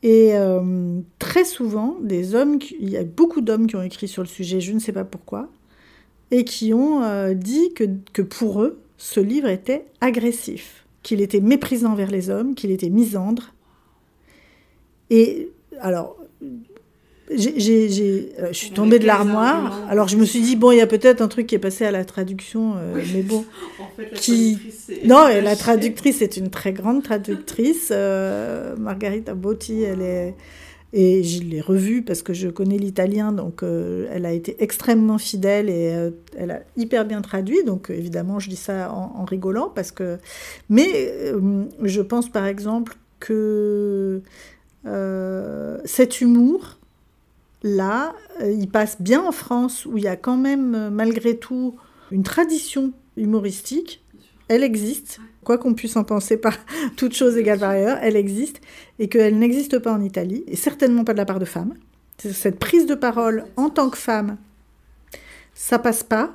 Et 0.02 0.36
euh, 0.36 1.00
très 1.18 1.44
souvent, 1.44 1.96
des 2.02 2.34
hommes, 2.34 2.58
il 2.78 2.90
y 2.90 2.96
a 2.96 3.04
beaucoup 3.04 3.40
d'hommes 3.40 3.66
qui 3.66 3.76
ont 3.76 3.82
écrit 3.82 4.08
sur 4.08 4.22
le 4.22 4.28
sujet, 4.28 4.60
je 4.60 4.72
ne 4.72 4.78
sais 4.78 4.92
pas 4.92 5.04
pourquoi, 5.04 5.48
et 6.30 6.44
qui 6.44 6.74
ont 6.74 7.02
euh, 7.02 7.34
dit 7.34 7.72
que, 7.74 7.84
que, 8.12 8.22
pour 8.22 8.62
eux, 8.62 8.78
ce 8.98 9.20
livre 9.20 9.48
était 9.48 9.86
agressif, 10.00 10.86
qu'il 11.02 11.20
était 11.20 11.40
méprisant 11.40 11.94
vers 11.94 12.10
les 12.10 12.30
hommes, 12.30 12.54
qu'il 12.54 12.70
était 12.70 12.90
misandre. 12.90 13.54
Et 15.10 15.50
alors, 15.80 16.16
j'ai, 17.34 18.32
euh, 18.38 18.48
je 18.48 18.56
suis 18.56 18.70
tombée 18.70 18.98
de 18.98 19.06
l'armoire. 19.06 19.80
Alors 19.88 20.08
je 20.08 20.16
me 20.16 20.24
suis 20.24 20.40
dit 20.40 20.56
bon, 20.56 20.70
il 20.70 20.78
y 20.78 20.80
a 20.80 20.86
peut-être 20.86 21.20
un 21.20 21.28
truc 21.28 21.46
qui 21.46 21.54
est 21.54 21.60
passé 21.60 21.84
à 21.84 21.90
la 21.90 22.04
traduction, 22.04 22.74
euh, 22.76 23.02
mais 23.14 23.22
bon, 23.22 23.44
en 23.80 23.88
fait, 23.96 24.10
la 24.10 24.18
qui 24.18 24.58
non, 25.04 25.26
la 25.26 25.56
traductrice 25.56 26.22
est 26.22 26.36
une 26.36 26.50
très 26.50 26.72
grande 26.72 27.02
traductrice, 27.02 27.88
euh, 27.90 28.76
Margarita 28.76 29.34
Botti. 29.34 29.82
Elle 29.82 30.02
est 30.02 30.34
et 30.92 31.24
je 31.24 31.42
l'ai 31.42 31.60
revue 31.60 32.02
parce 32.02 32.22
que 32.22 32.32
je 32.32 32.48
connais 32.48 32.78
l'italien, 32.78 33.32
donc 33.32 33.62
elle 33.62 34.24
a 34.24 34.32
été 34.32 34.56
extrêmement 34.60 35.18
fidèle 35.18 35.68
et 35.68 36.10
elle 36.38 36.50
a 36.52 36.60
hyper 36.76 37.04
bien 37.04 37.20
traduit. 37.20 37.64
Donc 37.64 37.90
évidemment, 37.90 38.38
je 38.38 38.48
dis 38.48 38.56
ça 38.56 38.90
en, 38.92 39.20
en 39.20 39.24
rigolant 39.24 39.68
parce 39.68 39.90
que, 39.90 40.16
mais 40.70 41.12
je 41.82 42.00
pense 42.00 42.30
par 42.30 42.46
exemple 42.46 42.96
que 43.18 44.22
cet 45.84 46.20
humour 46.20 46.75
là, 47.62 48.14
euh, 48.40 48.52
il 48.52 48.68
passe 48.68 49.00
bien 49.00 49.22
en 49.22 49.32
France, 49.32 49.86
où 49.86 49.98
il 49.98 50.04
y 50.04 50.08
a 50.08 50.16
quand 50.16 50.36
même, 50.36 50.74
euh, 50.74 50.90
malgré 50.90 51.36
tout, 51.38 51.76
une 52.10 52.22
tradition 52.22 52.92
humoristique. 53.16 54.02
Elle 54.48 54.62
existe, 54.62 55.20
quoi 55.42 55.58
qu'on 55.58 55.74
puisse 55.74 55.96
en 55.96 56.04
penser 56.04 56.36
par 56.36 56.56
toute 56.96 57.14
chose 57.14 57.36
égale 57.36 57.58
par 57.58 57.70
ailleurs, 57.70 57.98
elle 58.02 58.16
existe, 58.16 58.60
et 58.98 59.08
qu'elle 59.08 59.38
n'existe 59.38 59.78
pas 59.78 59.92
en 59.92 60.02
Italie, 60.02 60.44
et 60.46 60.56
certainement 60.56 61.04
pas 61.04 61.12
de 61.12 61.18
la 61.18 61.24
part 61.24 61.38
de 61.40 61.44
femmes. 61.44 61.74
Cette 62.18 62.58
prise 62.58 62.86
de 62.86 62.94
parole 62.94 63.44
en 63.56 63.68
tant 63.68 63.90
que 63.90 63.98
femme, 63.98 64.38
ça 65.52 65.78
passe 65.78 66.02
pas. 66.02 66.34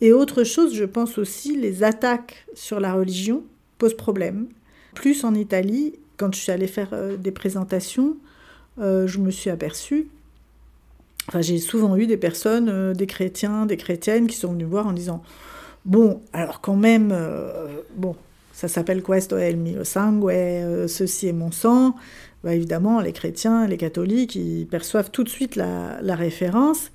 Et 0.00 0.12
autre 0.12 0.44
chose, 0.44 0.74
je 0.74 0.84
pense 0.84 1.18
aussi, 1.18 1.56
les 1.56 1.82
attaques 1.82 2.46
sur 2.54 2.78
la 2.78 2.94
religion 2.94 3.42
posent 3.78 3.96
problème. 3.96 4.46
Plus 4.94 5.24
en 5.24 5.34
Italie, 5.34 5.94
quand 6.16 6.32
je 6.32 6.40
suis 6.40 6.52
allée 6.52 6.68
faire 6.68 6.90
euh, 6.92 7.16
des 7.16 7.32
présentations, 7.32 8.16
je 8.78 9.18
me 9.18 9.30
suis 9.30 9.50
aperçue 9.50 10.08
Enfin, 11.28 11.40
j'ai 11.40 11.58
souvent 11.58 11.96
eu 11.96 12.06
des 12.06 12.16
personnes, 12.16 12.68
euh, 12.68 12.94
des 12.94 13.06
chrétiens, 13.06 13.66
des 13.66 13.76
chrétiennes 13.76 14.26
qui 14.26 14.36
sont 14.36 14.52
venus 14.52 14.66
voir 14.66 14.86
en 14.86 14.92
disant 14.92 15.22
Bon, 15.84 16.20
alors 16.32 16.60
quand 16.60 16.76
même, 16.76 17.10
euh, 17.12 17.82
bon, 17.96 18.14
ça 18.52 18.68
s'appelle 18.68 19.02
Questo 19.02 19.36
è 19.36 19.46
il 19.46 19.56
mio 19.56 19.84
sangue, 19.84 20.30
euh, 20.30 20.86
ceci 20.88 21.28
est 21.28 21.32
mon 21.32 21.50
sang. 21.50 21.94
Bah, 22.44 22.54
évidemment, 22.54 23.00
les 23.00 23.12
chrétiens, 23.12 23.66
les 23.66 23.76
catholiques, 23.76 24.34
ils 24.34 24.66
perçoivent 24.66 25.10
tout 25.10 25.24
de 25.24 25.28
suite 25.28 25.56
la, 25.56 25.98
référence. 26.14 26.90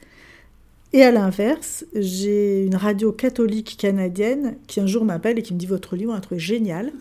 Et 0.94 1.04
à 1.04 1.12
l'inverse, 1.12 1.86
j'ai 1.96 2.64
une 2.66 2.76
radio 2.76 3.12
catholique 3.12 3.78
canadienne 3.80 4.56
qui 4.68 4.80
un 4.80 4.88
jour 4.88 5.06
m'appelle 5.06 5.40
et 5.40 5.42
qui 5.42 5.54
me 5.54 5.60
dit 5.60 5.66
Votre 5.66 5.96
livre 5.96 6.14
un 6.14 6.20
truc 6.20 6.40
génial. 6.40 6.92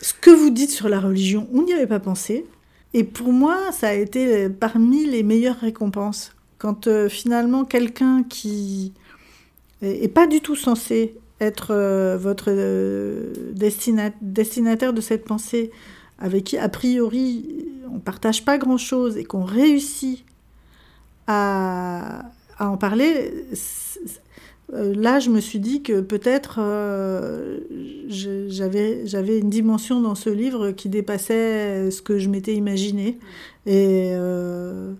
Ce 0.00 0.12
que 0.12 0.30
vous 0.30 0.50
dites 0.50 0.70
sur 0.70 0.88
la 0.88 1.00
religion, 1.00 1.48
on 1.52 1.62
n'y 1.62 1.72
avait 1.72 1.86
pas 1.86 2.00
pensé. 2.00 2.44
Et 2.96 3.04
pour 3.04 3.30
moi, 3.30 3.72
ça 3.72 3.88
a 3.88 3.92
été 3.92 4.48
parmi 4.48 5.04
les 5.04 5.22
meilleures 5.22 5.60
récompenses. 5.60 6.32
Quand 6.56 6.86
euh, 6.86 7.10
finalement 7.10 7.66
quelqu'un 7.66 8.22
qui 8.22 8.94
est 9.82 10.08
pas 10.08 10.26
du 10.26 10.40
tout 10.40 10.56
censé 10.56 11.14
être 11.38 11.74
euh, 11.74 12.16
votre 12.16 12.46
euh, 12.48 13.34
destinataire 13.52 14.94
de 14.94 15.02
cette 15.02 15.26
pensée, 15.26 15.70
avec 16.18 16.44
qui 16.44 16.56
a 16.56 16.70
priori 16.70 17.66
on 17.92 17.98
partage 17.98 18.46
pas 18.46 18.56
grand-chose 18.56 19.18
et 19.18 19.24
qu'on 19.24 19.44
réussit 19.44 20.24
à, 21.26 22.30
en 22.58 22.78
parler, 22.78 23.30
euh, 23.52 23.54
là, 24.72 25.20
je 25.20 25.30
me 25.30 25.40
suis 25.40 25.60
dit 25.60 25.82
que 25.82 26.00
peut-être 26.00 26.58
euh, 26.60 27.58
j'avais 28.08 29.38
une 29.38 29.50
dimension 29.50 30.00
dans 30.00 30.14
ce 30.14 30.30
livre 30.30 30.72
qui 30.72 30.88
dépassait 30.88 31.90
ce 31.90 32.02
que 32.02 32.18
je 32.18 32.28
m'étais 32.28 32.54
imaginé. 32.54 33.18
Et 33.66 34.10
euh, 34.14 34.92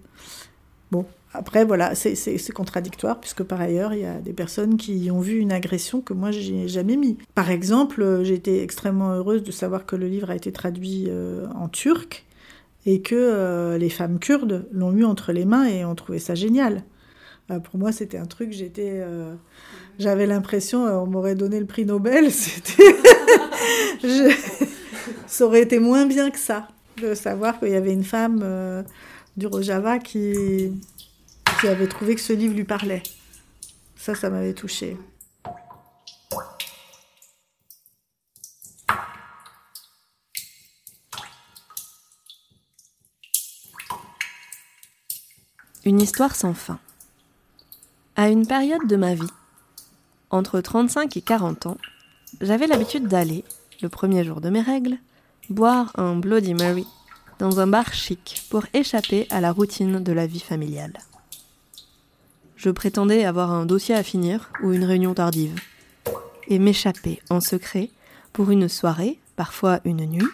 bon, 0.93 1.05
après, 1.33 1.65
voilà, 1.65 1.95
c'est 1.95 2.53
contradictoire, 2.53 3.19
puisque 3.21 3.43
par 3.43 3.61
ailleurs, 3.61 3.93
il 3.93 4.01
y 4.01 4.07
a 4.07 4.21
des 4.21 4.33
personnes 4.33 4.77
qui 4.77 5.11
ont 5.11 5.21
vu 5.21 5.39
une 5.39 5.53
agression 5.53 6.01
que 6.01 6.13
moi, 6.13 6.31
j'ai 6.31 6.69
jamais 6.69 6.97
mis. 6.97 7.19
Par 7.35 7.51
exemple, 7.51 8.23
été 8.25 8.63
extrêmement 8.63 9.15
heureuse 9.15 9.43
de 9.43 9.51
savoir 9.51 9.85
que 9.85 9.97
le 9.97 10.07
livre 10.07 10.31
a 10.31 10.37
été 10.37 10.53
traduit 10.53 11.11
en 11.55 11.69
turc 11.69 12.25
et 12.87 13.03
que 13.03 13.77
les 13.77 13.91
femmes 13.91 14.21
kurdes 14.21 14.69
l'ont 14.71 14.93
eu 14.93 15.05
entre 15.05 15.33
les 15.33 15.45
mains 15.45 15.67
et 15.67 15.85
ont 15.85 15.97
trouvé 15.97 16.21
ça 16.21 16.37
génial. 16.37 16.85
Bah, 17.49 17.61
pour 17.61 17.79
moi, 17.79 17.93
c'était 17.93 18.19
un 18.19 18.27
truc, 18.27 18.51
j'étais, 18.51 18.91
euh, 18.91 19.35
j'avais 20.01 20.27
l'impression, 20.27 20.85
euh, 20.85 20.95
on 20.95 21.07
m'aurait 21.07 21.37
donné 21.37 21.61
le 21.61 21.67
prix 21.67 21.85
Nobel, 21.85 22.33
ça 25.27 25.47
aurait 25.47 25.63
été 25.63 25.79
moins 25.79 26.07
bien 26.07 26.31
que 26.31 26.41
ça, 26.41 26.67
de 27.01 27.15
savoir 27.15 27.61
qu'il 27.61 27.69
y 27.69 27.77
avait 27.77 27.93
une 27.93 28.03
femme 28.03 28.41
euh, 28.43 28.83
du 29.37 29.47
Rojava 29.47 30.01
qui 30.01 30.73
avait 31.63 31.87
trouvé 31.87 32.17
que 32.17 32.21
ce 32.21 32.33
livre 32.33 32.57
lui 32.57 32.65
parlait. 32.65 33.05
Ça, 33.95 34.17
ça 34.17 34.29
m'avait 34.29 34.53
touchée. 34.53 34.97
Une 45.85 46.01
histoire 46.01 46.35
sans 46.35 46.53
fin. 46.53 46.81
À 48.19 48.31
une 48.31 48.47
période 48.47 48.87
de 48.87 48.97
ma 48.97 49.15
vie, 49.15 49.29
entre 50.31 50.63
35 50.63 51.19
et 51.19 51.21
40 51.21 51.67
ans, 51.67 51.77
j'avais 52.41 52.67
l'habitude 52.67 53.09
d'aller, 53.09 53.45
le 53.83 53.91
premier 53.91 54.25
jour 54.25 54.41
de 54.41 54.49
mes 54.49 54.63
règles, 54.63 54.97
boire 55.51 55.93
un 55.97 56.17
Bloody 56.17 56.55
Mary 56.55 56.87
dans 57.39 57.61
un 57.61 57.67
bar 57.67 57.93
chic 57.93 58.43
pour 58.49 58.65
échapper 58.73 59.27
à 59.29 59.43
la 59.43 59.53
routine 59.53 60.03
de 60.03 60.13
la 60.13 60.27
vie 60.27 60.41
familiale. 60.41 60.95
Je 62.57 62.71
prétendais 62.71 63.27
avoir 63.27 63.53
un 63.53 63.67
dossier 63.67 63.95
à 63.95 64.03
finir 64.03 64.51
ou 64.63 64.73
une 64.73 64.85
réunion 64.85 65.13
tardive, 65.13 65.61
et 66.49 66.59
m'échapper 66.59 67.21
en 67.29 67.41
secret 67.41 67.91
pour 68.33 68.51
une 68.51 68.71
soirée, 68.71 69.19
parfois 69.37 69.81
une 69.85 70.07
nuit, 70.07 70.31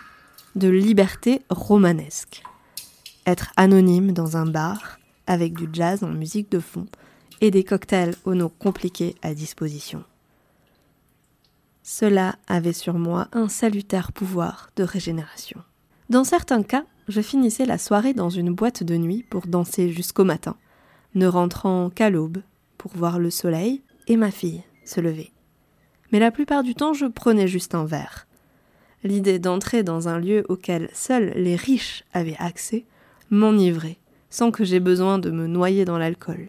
de 0.54 0.68
liberté 0.68 1.42
romanesque. 1.50 2.44
Être 3.26 3.50
anonyme 3.56 4.12
dans 4.12 4.36
un 4.36 4.46
bar 4.46 5.00
avec 5.26 5.54
du 5.54 5.68
jazz 5.72 6.04
en 6.04 6.10
musique 6.10 6.52
de 6.52 6.60
fond 6.60 6.86
et 7.42 7.50
des 7.50 7.64
cocktails 7.64 8.14
aux 8.24 8.34
noms 8.34 8.52
compliqués 8.58 9.16
à 9.20 9.34
disposition. 9.34 10.04
Cela 11.82 12.36
avait 12.46 12.72
sur 12.72 12.94
moi 12.94 13.28
un 13.32 13.48
salutaire 13.48 14.12
pouvoir 14.12 14.70
de 14.76 14.84
régénération. 14.84 15.60
Dans 16.08 16.22
certains 16.22 16.62
cas, 16.62 16.84
je 17.08 17.20
finissais 17.20 17.66
la 17.66 17.78
soirée 17.78 18.14
dans 18.14 18.30
une 18.30 18.54
boîte 18.54 18.84
de 18.84 18.96
nuit 18.96 19.24
pour 19.28 19.48
danser 19.48 19.90
jusqu'au 19.90 20.22
matin, 20.22 20.56
ne 21.16 21.26
rentrant 21.26 21.90
qu'à 21.90 22.10
l'aube 22.10 22.38
pour 22.78 22.92
voir 22.94 23.18
le 23.18 23.30
soleil 23.30 23.82
et 24.06 24.16
ma 24.16 24.30
fille 24.30 24.62
se 24.84 25.00
lever. 25.00 25.32
Mais 26.12 26.20
la 26.20 26.30
plupart 26.30 26.62
du 26.62 26.76
temps, 26.76 26.92
je 26.92 27.06
prenais 27.06 27.48
juste 27.48 27.74
un 27.74 27.84
verre. 27.84 28.28
L'idée 29.02 29.40
d'entrer 29.40 29.82
dans 29.82 30.08
un 30.08 30.20
lieu 30.20 30.44
auquel 30.48 30.90
seuls 30.92 31.32
les 31.34 31.56
riches 31.56 32.04
avaient 32.12 32.36
accès 32.38 32.84
m'enivrait 33.30 33.98
sans 34.30 34.52
que 34.52 34.64
j'aie 34.64 34.80
besoin 34.80 35.18
de 35.18 35.30
me 35.30 35.46
noyer 35.48 35.84
dans 35.84 35.98
l'alcool. 35.98 36.48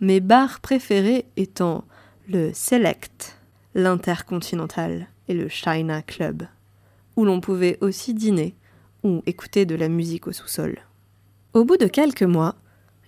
Mes 0.00 0.20
bars 0.20 0.60
préférés 0.60 1.24
étant 1.38 1.84
le 2.28 2.52
Select, 2.52 3.38
l'Intercontinental 3.74 5.06
et 5.26 5.32
le 5.32 5.48
China 5.48 6.02
Club, 6.02 6.42
où 7.16 7.24
l'on 7.24 7.40
pouvait 7.40 7.78
aussi 7.80 8.12
dîner 8.12 8.54
ou 9.04 9.22
écouter 9.24 9.64
de 9.64 9.74
la 9.74 9.88
musique 9.88 10.26
au 10.26 10.32
sous-sol. 10.32 10.76
Au 11.54 11.64
bout 11.64 11.78
de 11.78 11.86
quelques 11.86 12.24
mois, 12.24 12.56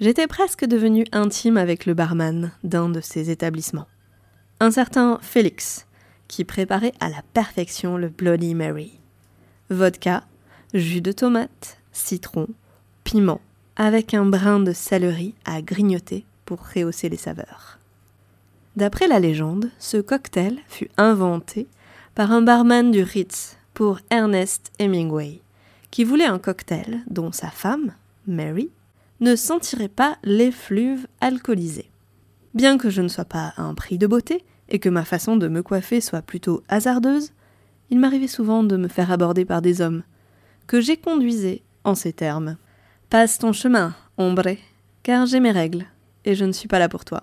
j'étais 0.00 0.26
presque 0.26 0.64
devenue 0.64 1.04
intime 1.12 1.58
avec 1.58 1.84
le 1.84 1.92
barman 1.92 2.52
d'un 2.64 2.88
de 2.88 3.02
ces 3.02 3.28
établissements. 3.28 3.88
Un 4.60 4.70
certain 4.70 5.18
Félix, 5.20 5.86
qui 6.26 6.44
préparait 6.44 6.94
à 7.00 7.10
la 7.10 7.22
perfection 7.34 7.98
le 7.98 8.08
Bloody 8.08 8.54
Mary. 8.54 8.98
Vodka, 9.68 10.24
jus 10.72 11.02
de 11.02 11.12
tomate, 11.12 11.76
citron, 11.92 12.46
piment, 13.04 13.42
avec 13.76 14.14
un 14.14 14.24
brin 14.24 14.58
de 14.58 14.72
céleri 14.72 15.34
à 15.44 15.60
grignoter 15.60 16.24
pour 16.48 16.60
rehausser 16.74 17.10
les 17.10 17.18
saveurs. 17.18 17.78
D'après 18.74 19.06
la 19.06 19.20
légende, 19.20 19.70
ce 19.78 19.98
cocktail 19.98 20.56
fut 20.66 20.88
inventé 20.96 21.66
par 22.14 22.32
un 22.32 22.40
barman 22.40 22.90
du 22.90 23.02
Ritz 23.02 23.58
pour 23.74 23.98
Ernest 24.08 24.72
Hemingway, 24.78 25.42
qui 25.90 26.04
voulait 26.04 26.24
un 26.24 26.38
cocktail 26.38 27.02
dont 27.06 27.32
sa 27.32 27.50
femme, 27.50 27.92
Mary, 28.26 28.70
ne 29.20 29.36
sentirait 29.36 29.88
pas 29.88 30.16
l'effluve 30.24 31.06
alcoolisé. 31.20 31.90
Bien 32.54 32.78
que 32.78 32.88
je 32.88 33.02
ne 33.02 33.08
sois 33.08 33.26
pas 33.26 33.52
un 33.58 33.74
prix 33.74 33.98
de 33.98 34.06
beauté 34.06 34.42
et 34.70 34.78
que 34.78 34.88
ma 34.88 35.04
façon 35.04 35.36
de 35.36 35.48
me 35.48 35.62
coiffer 35.62 36.00
soit 36.00 36.22
plutôt 36.22 36.62
hasardeuse, 36.70 37.32
il 37.90 37.98
m'arrivait 37.98 38.26
souvent 38.26 38.64
de 38.64 38.78
me 38.78 38.88
faire 38.88 39.12
aborder 39.12 39.44
par 39.44 39.60
des 39.60 39.82
hommes, 39.82 40.02
que 40.66 40.80
j'ai 40.80 40.98
en 41.84 41.94
ces 41.94 42.14
termes. 42.14 42.56
Passe 43.10 43.38
ton 43.38 43.52
chemin, 43.52 43.94
ombre, 44.16 44.56
car 45.02 45.26
j'ai 45.26 45.40
mes 45.40 45.52
règles, 45.52 45.84
et 46.24 46.34
je 46.34 46.44
ne 46.44 46.52
suis 46.52 46.68
pas 46.68 46.78
là 46.78 46.88
pour 46.88 47.04
toi. 47.04 47.22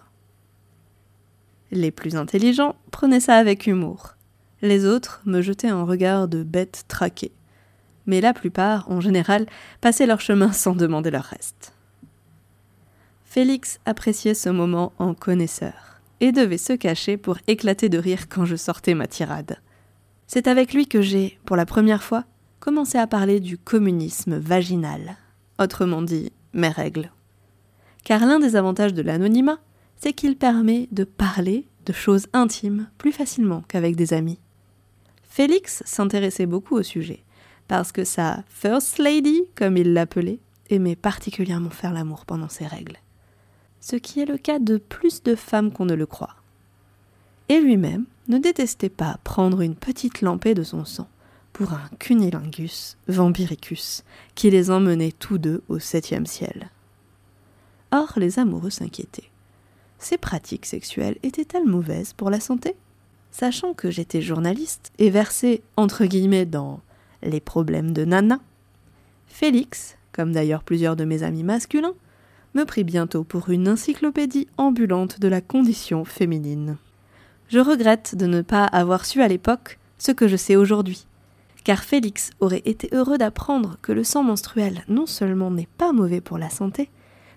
Les 1.72 1.92
plus 1.92 2.16
intelligents 2.16 2.76
prenaient 2.92 3.20
ça 3.20 3.36
avec 3.36 3.68
humour. 3.68 4.16
Les 4.62 4.86
autres 4.86 5.22
me 5.26 5.42
jetaient 5.42 5.70
un 5.70 5.84
regard 5.84 6.28
de 6.28 6.44
bête 6.44 6.86
traquée. 6.88 7.32
Mais 8.06 8.22
la 8.22 8.34
plupart, 8.34 8.90
en 8.90 9.02
général, 9.02 9.48
passaient 9.82 10.06
leur 10.06 10.22
chemin 10.22 10.52
sans 10.52 10.76
demander 10.76 11.12
leur 11.12 11.24
reste. 11.24 11.74
Félix 13.24 13.80
appréciait 13.86 14.36
ce 14.36 14.50
moment 14.50 14.94
en 14.98 15.14
connaisseur, 15.14 16.00
et 16.22 16.32
devait 16.32 16.58
se 16.58 16.74
cacher 16.74 17.18
pour 17.18 17.38
éclater 17.48 17.90
de 17.90 17.98
rire 17.98 18.30
quand 18.30 18.46
je 18.46 18.56
sortais 18.56 18.94
ma 18.94 19.08
tirade. 19.08 19.58
C'est 20.28 20.48
avec 20.48 20.74
lui 20.74 20.88
que 20.88 21.02
j'ai, 21.02 21.38
pour 21.46 21.56
la 21.56 21.66
première 21.66 22.04
fois, 22.04 22.24
commencé 22.60 22.98
à 22.98 23.08
parler 23.08 23.40
du 23.40 23.58
communisme 23.58 24.38
vaginal 24.38 25.18
autrement 25.60 26.02
dit 26.02 26.32
mes 26.54 26.70
règles. 26.70 27.12
Car 28.06 28.26
l'un 28.26 28.40
des 28.40 28.56
avantages 28.56 28.94
de 28.94 29.02
l'anonymat, 29.02 29.60
c'est 29.98 30.14
qu'il 30.14 30.38
permet 30.38 30.88
de 30.92 31.04
parler 31.04 31.68
de 31.86 31.92
choses 31.92 32.28
intimes 32.34 32.88
plus 32.98 33.12
facilement 33.12 33.64
qu'avec 33.68 33.96
des 33.96 34.14
amis. 34.14 34.40
Félix 35.24 35.82
s'intéressait 35.86 36.46
beaucoup 36.46 36.76
au 36.76 36.84
sujet, 36.84 37.24
parce 37.68 37.92
que 37.92 38.04
sa 38.04 38.44
First 38.48 39.00
Lady, 39.00 39.42
comme 39.56 39.76
il 39.76 39.94
l'appelait, 39.94 40.40
aimait 40.70 40.96
particulièrement 40.96 41.72
faire 41.72 41.94
l'amour 41.94 42.26
pendant 42.26 42.48
ses 42.48 42.68
règles. 42.68 42.98
Ce 43.82 43.96
qui 43.96 44.20
est 44.20 44.26
le 44.26 44.38
cas 44.38 44.60
de 44.60 44.78
plus 44.78 45.24
de 45.24 45.36
femmes 45.36 45.72
qu'on 45.72 45.86
ne 45.86 45.96
le 45.96 46.06
croit. 46.06 46.36
Et 47.50 47.60
lui-même 47.60 48.06
ne 48.28 48.38
détestait 48.38 48.90
pas 48.90 49.18
prendre 49.24 49.62
une 49.62 49.76
petite 49.76 50.22
lampée 50.22 50.54
de 50.54 50.64
son 50.64 50.86
sang 50.86 51.08
pour 51.54 51.74
un 51.74 51.90
cunilingus 52.00 52.98
vampiricus 53.08 54.04
qui 54.36 54.52
les 54.52 54.70
emmenait 54.70 55.12
tous 55.12 55.40
deux 55.40 55.64
au 55.70 55.80
septième 55.80 56.26
ciel. 56.28 56.70
Or, 57.92 58.14
les 58.18 58.40
amoureux 58.40 58.70
s'inquiétaient. 58.70 59.30
Ces 60.00 60.18
pratiques 60.18 60.66
sexuelles 60.66 61.18
étaient-elles 61.24 61.66
mauvaises 61.66 62.14
pour 62.14 62.30
la 62.30 62.40
santé? 62.40 62.76
Sachant 63.32 63.74
que 63.74 63.92
j'étais 63.92 64.22
journaliste 64.22 64.92
et 64.98 65.10
versé 65.10 65.62
entre 65.78 66.06
guillemets 66.06 66.46
dans 66.46 66.80
les 67.22 67.40
problèmes 67.40 67.92
de 67.92 68.06
Nana, 68.06 68.40
Félix, 69.28 69.98
comme 70.12 70.32
d'ailleurs 70.32 70.64
plusieurs 70.64 70.96
de 70.96 71.04
mes 71.04 71.24
amis 71.24 71.44
masculins, 71.44 71.96
me 72.54 72.64
prit 72.64 72.86
bientôt 72.86 73.24
pour 73.24 73.50
une 73.50 73.68
encyclopédie 73.68 74.48
ambulante 74.58 75.20
de 75.20 75.28
la 75.28 75.42
condition 75.42 76.06
féminine. 76.06 76.78
Je 77.50 77.60
regrette 77.60 78.16
de 78.16 78.26
ne 78.26 78.42
pas 78.42 78.64
avoir 78.66 79.06
su 79.06 79.22
à 79.22 79.28
l'époque 79.28 79.78
ce 79.98 80.12
que 80.12 80.28
je 80.28 80.38
sais 80.38 80.56
aujourd'hui, 80.56 81.06
car 81.64 81.84
Félix 81.84 82.32
aurait 82.40 82.62
été 82.66 82.90
heureux 82.94 83.18
d'apprendre 83.18 83.78
que 83.82 83.92
le 83.92 84.04
sang 84.04 84.24
menstruel 84.24 84.84
non 84.88 85.06
seulement 85.06 85.52
n'est 85.52 85.68
pas 85.78 85.92
mauvais 85.92 86.22
pour 86.22 86.38
la 86.38 86.50
santé, 86.50 86.90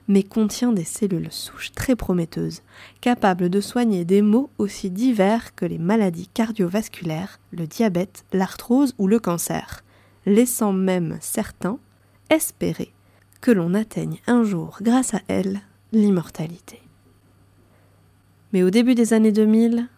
mais 0.09 0.23
contient 0.23 0.73
des 0.73 0.85
cellules 0.85 1.31
souches 1.31 1.73
très 1.73 1.95
prometteuses, 1.95 2.63
capables 3.01 3.51
de 3.51 3.61
soigner 3.61 4.05
des 4.05 4.23
maux 4.23 4.51
aussi 4.59 4.91
divers 4.91 5.55
que 5.55 5.67
les 5.67 5.79
maladies 5.79 6.29
cardiovasculaires, 6.29 7.39
le 7.53 7.67
diabète, 7.67 8.25
l'arthrose 8.33 8.95
ou 8.99 9.07
le 9.07 9.21
cancer, 9.21 9.85
laissant 10.25 10.73
même 10.73 11.19
certains 11.21 11.79
espérer 12.31 12.93
que 13.41 13.51
l'on 13.51 13.75
atteigne 13.75 14.21
un 14.27 14.43
jour, 14.43 14.79
grâce 14.83 15.15
à 15.15 15.21
elles, 15.29 15.61
l'immortalité. 15.93 16.83
Mais 18.53 18.63
au 18.63 18.71
début 18.71 18.95
des 18.95 19.13
années 19.13 19.33
2000, 19.33 19.89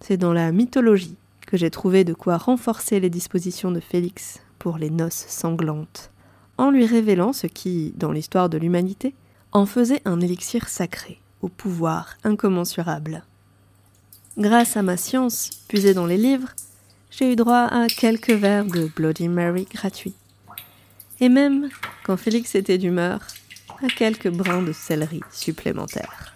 c'est 0.00 0.16
dans 0.16 0.32
la 0.32 0.52
mythologie 0.52 1.16
que 1.46 1.56
j'ai 1.56 1.70
trouvé 1.70 2.04
de 2.04 2.14
quoi 2.14 2.38
renforcer 2.38 3.00
les 3.00 3.10
dispositions 3.10 3.72
de 3.72 3.80
Félix 3.80 4.40
pour 4.58 4.78
les 4.78 4.90
noces 4.90 5.26
sanglantes, 5.28 6.10
en 6.58 6.70
lui 6.70 6.86
révélant 6.86 7.32
ce 7.32 7.46
qui, 7.46 7.92
dans 7.96 8.12
l'histoire 8.12 8.48
de 8.48 8.58
l'humanité, 8.58 9.14
en 9.52 9.66
faisait 9.66 10.02
un 10.04 10.20
élixir 10.20 10.68
sacré, 10.68 11.20
au 11.42 11.48
pouvoir 11.48 12.16
incommensurable. 12.24 13.24
Grâce 14.38 14.76
à 14.76 14.82
ma 14.82 14.96
science, 14.96 15.50
puisée 15.68 15.92
dans 15.92 16.06
les 16.06 16.16
livres, 16.16 16.54
j'ai 17.10 17.30
eu 17.30 17.36
droit 17.36 17.68
à 17.70 17.86
quelques 17.88 18.30
verres 18.30 18.64
de 18.64 18.90
Bloody 18.96 19.28
Mary 19.28 19.66
gratuits. 19.70 20.14
Et 21.20 21.28
même, 21.28 21.68
quand 22.04 22.16
Félix 22.16 22.54
était 22.54 22.78
d'humeur, 22.78 23.20
à 23.82 23.88
quelques 23.88 24.30
brins 24.30 24.62
de 24.62 24.72
céleri 24.72 25.20
supplémentaires. 25.30 26.34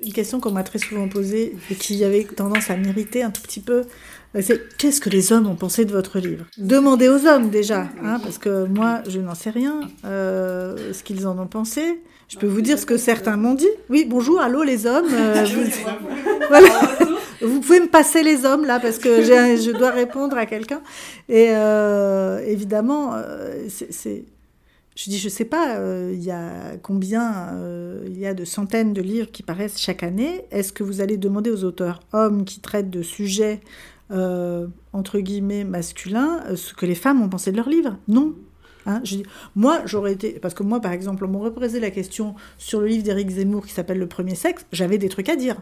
Une 0.00 0.12
question 0.12 0.40
qu'on 0.40 0.52
m'a 0.52 0.62
très 0.62 0.78
souvent 0.78 1.08
posée 1.08 1.56
et 1.70 1.74
qui 1.74 2.04
avait 2.04 2.24
tendance 2.24 2.70
à 2.70 2.76
m'irriter 2.76 3.22
un 3.22 3.30
tout 3.30 3.42
petit 3.42 3.60
peu, 3.60 3.86
c'est 4.42 4.76
qu'est-ce 4.76 5.00
que 5.00 5.10
les 5.10 5.32
hommes 5.32 5.46
ont 5.46 5.54
pensé 5.54 5.84
de 5.84 5.92
votre 5.92 6.18
livre? 6.18 6.44
Demandez 6.58 7.08
aux 7.08 7.26
hommes 7.26 7.50
déjà, 7.50 7.88
hein, 8.02 8.18
parce 8.22 8.38
que 8.38 8.66
moi 8.66 9.02
je 9.08 9.20
n'en 9.20 9.34
sais 9.34 9.50
rien, 9.50 9.80
euh, 10.04 10.92
ce 10.92 11.02
qu'ils 11.02 11.26
en 11.26 11.38
ont 11.38 11.46
pensé. 11.46 12.00
Je 12.28 12.38
peux 12.38 12.46
vous 12.46 12.60
dire 12.60 12.78
ce 12.78 12.86
que 12.86 12.96
certains 12.96 13.36
m'ont 13.36 13.54
dit. 13.54 13.68
Oui, 13.88 14.04
bonjour, 14.08 14.40
allô 14.40 14.64
les 14.64 14.86
hommes. 14.86 15.06
Euh, 15.12 15.44
vous... 15.54 15.92
voilà. 16.48 16.68
vous 17.40 17.60
pouvez 17.60 17.80
me 17.80 17.86
passer 17.86 18.24
les 18.24 18.44
hommes 18.44 18.64
là 18.64 18.80
parce 18.80 18.98
que 18.98 19.22
je 19.22 19.70
dois 19.70 19.90
répondre 19.90 20.36
à 20.36 20.46
quelqu'un. 20.46 20.80
Et 21.28 21.52
évidemment, 22.46 23.14
c'est 23.68 24.24
je 24.96 25.10
dis, 25.10 25.18
je 25.18 25.28
sais 25.28 25.44
pas, 25.44 25.76
euh, 25.76 26.10
il 26.14 26.24
y 26.24 26.30
a 26.30 26.78
combien 26.82 27.50
euh, 27.52 28.02
il 28.06 28.18
y 28.18 28.26
a 28.26 28.32
de 28.32 28.46
centaines 28.46 28.94
de 28.94 29.02
livres 29.02 29.30
qui 29.30 29.42
paraissent 29.42 29.78
chaque 29.78 30.02
année. 30.02 30.46
Est-ce 30.50 30.72
que 30.72 30.82
vous 30.82 31.02
allez 31.02 31.18
demander 31.18 31.50
aux 31.50 31.64
auteurs 31.64 32.00
hommes 32.14 32.46
qui 32.46 32.60
traitent 32.60 32.88
de 32.88 33.02
sujets 33.02 33.60
euh, 34.10 34.68
entre 34.92 35.18
guillemets 35.18 35.64
masculins 35.64 36.44
ce 36.54 36.74
que 36.74 36.86
les 36.86 36.94
femmes 36.94 37.22
ont 37.22 37.28
pensé 37.28 37.50
de 37.50 37.56
leurs 37.56 37.68
livres 37.68 37.96
Non. 38.08 38.34
Hein, 38.86 39.00
je 39.02 39.16
dis, 39.16 39.22
moi, 39.56 39.80
j'aurais 39.84 40.12
été. 40.12 40.38
Parce 40.38 40.54
que 40.54 40.62
moi, 40.62 40.80
par 40.80 40.92
exemple, 40.92 41.24
on 41.24 41.28
m'aurait 41.28 41.52
posé 41.52 41.80
la 41.80 41.90
question 41.90 42.36
sur 42.56 42.80
le 42.80 42.86
livre 42.86 43.02
d'Éric 43.02 43.30
Zemmour 43.30 43.66
qui 43.66 43.72
s'appelle 43.72 43.98
Le 43.98 44.06
premier 44.06 44.36
sexe, 44.36 44.64
j'avais 44.72 44.98
des 44.98 45.08
trucs 45.08 45.28
à 45.28 45.36
dire. 45.36 45.56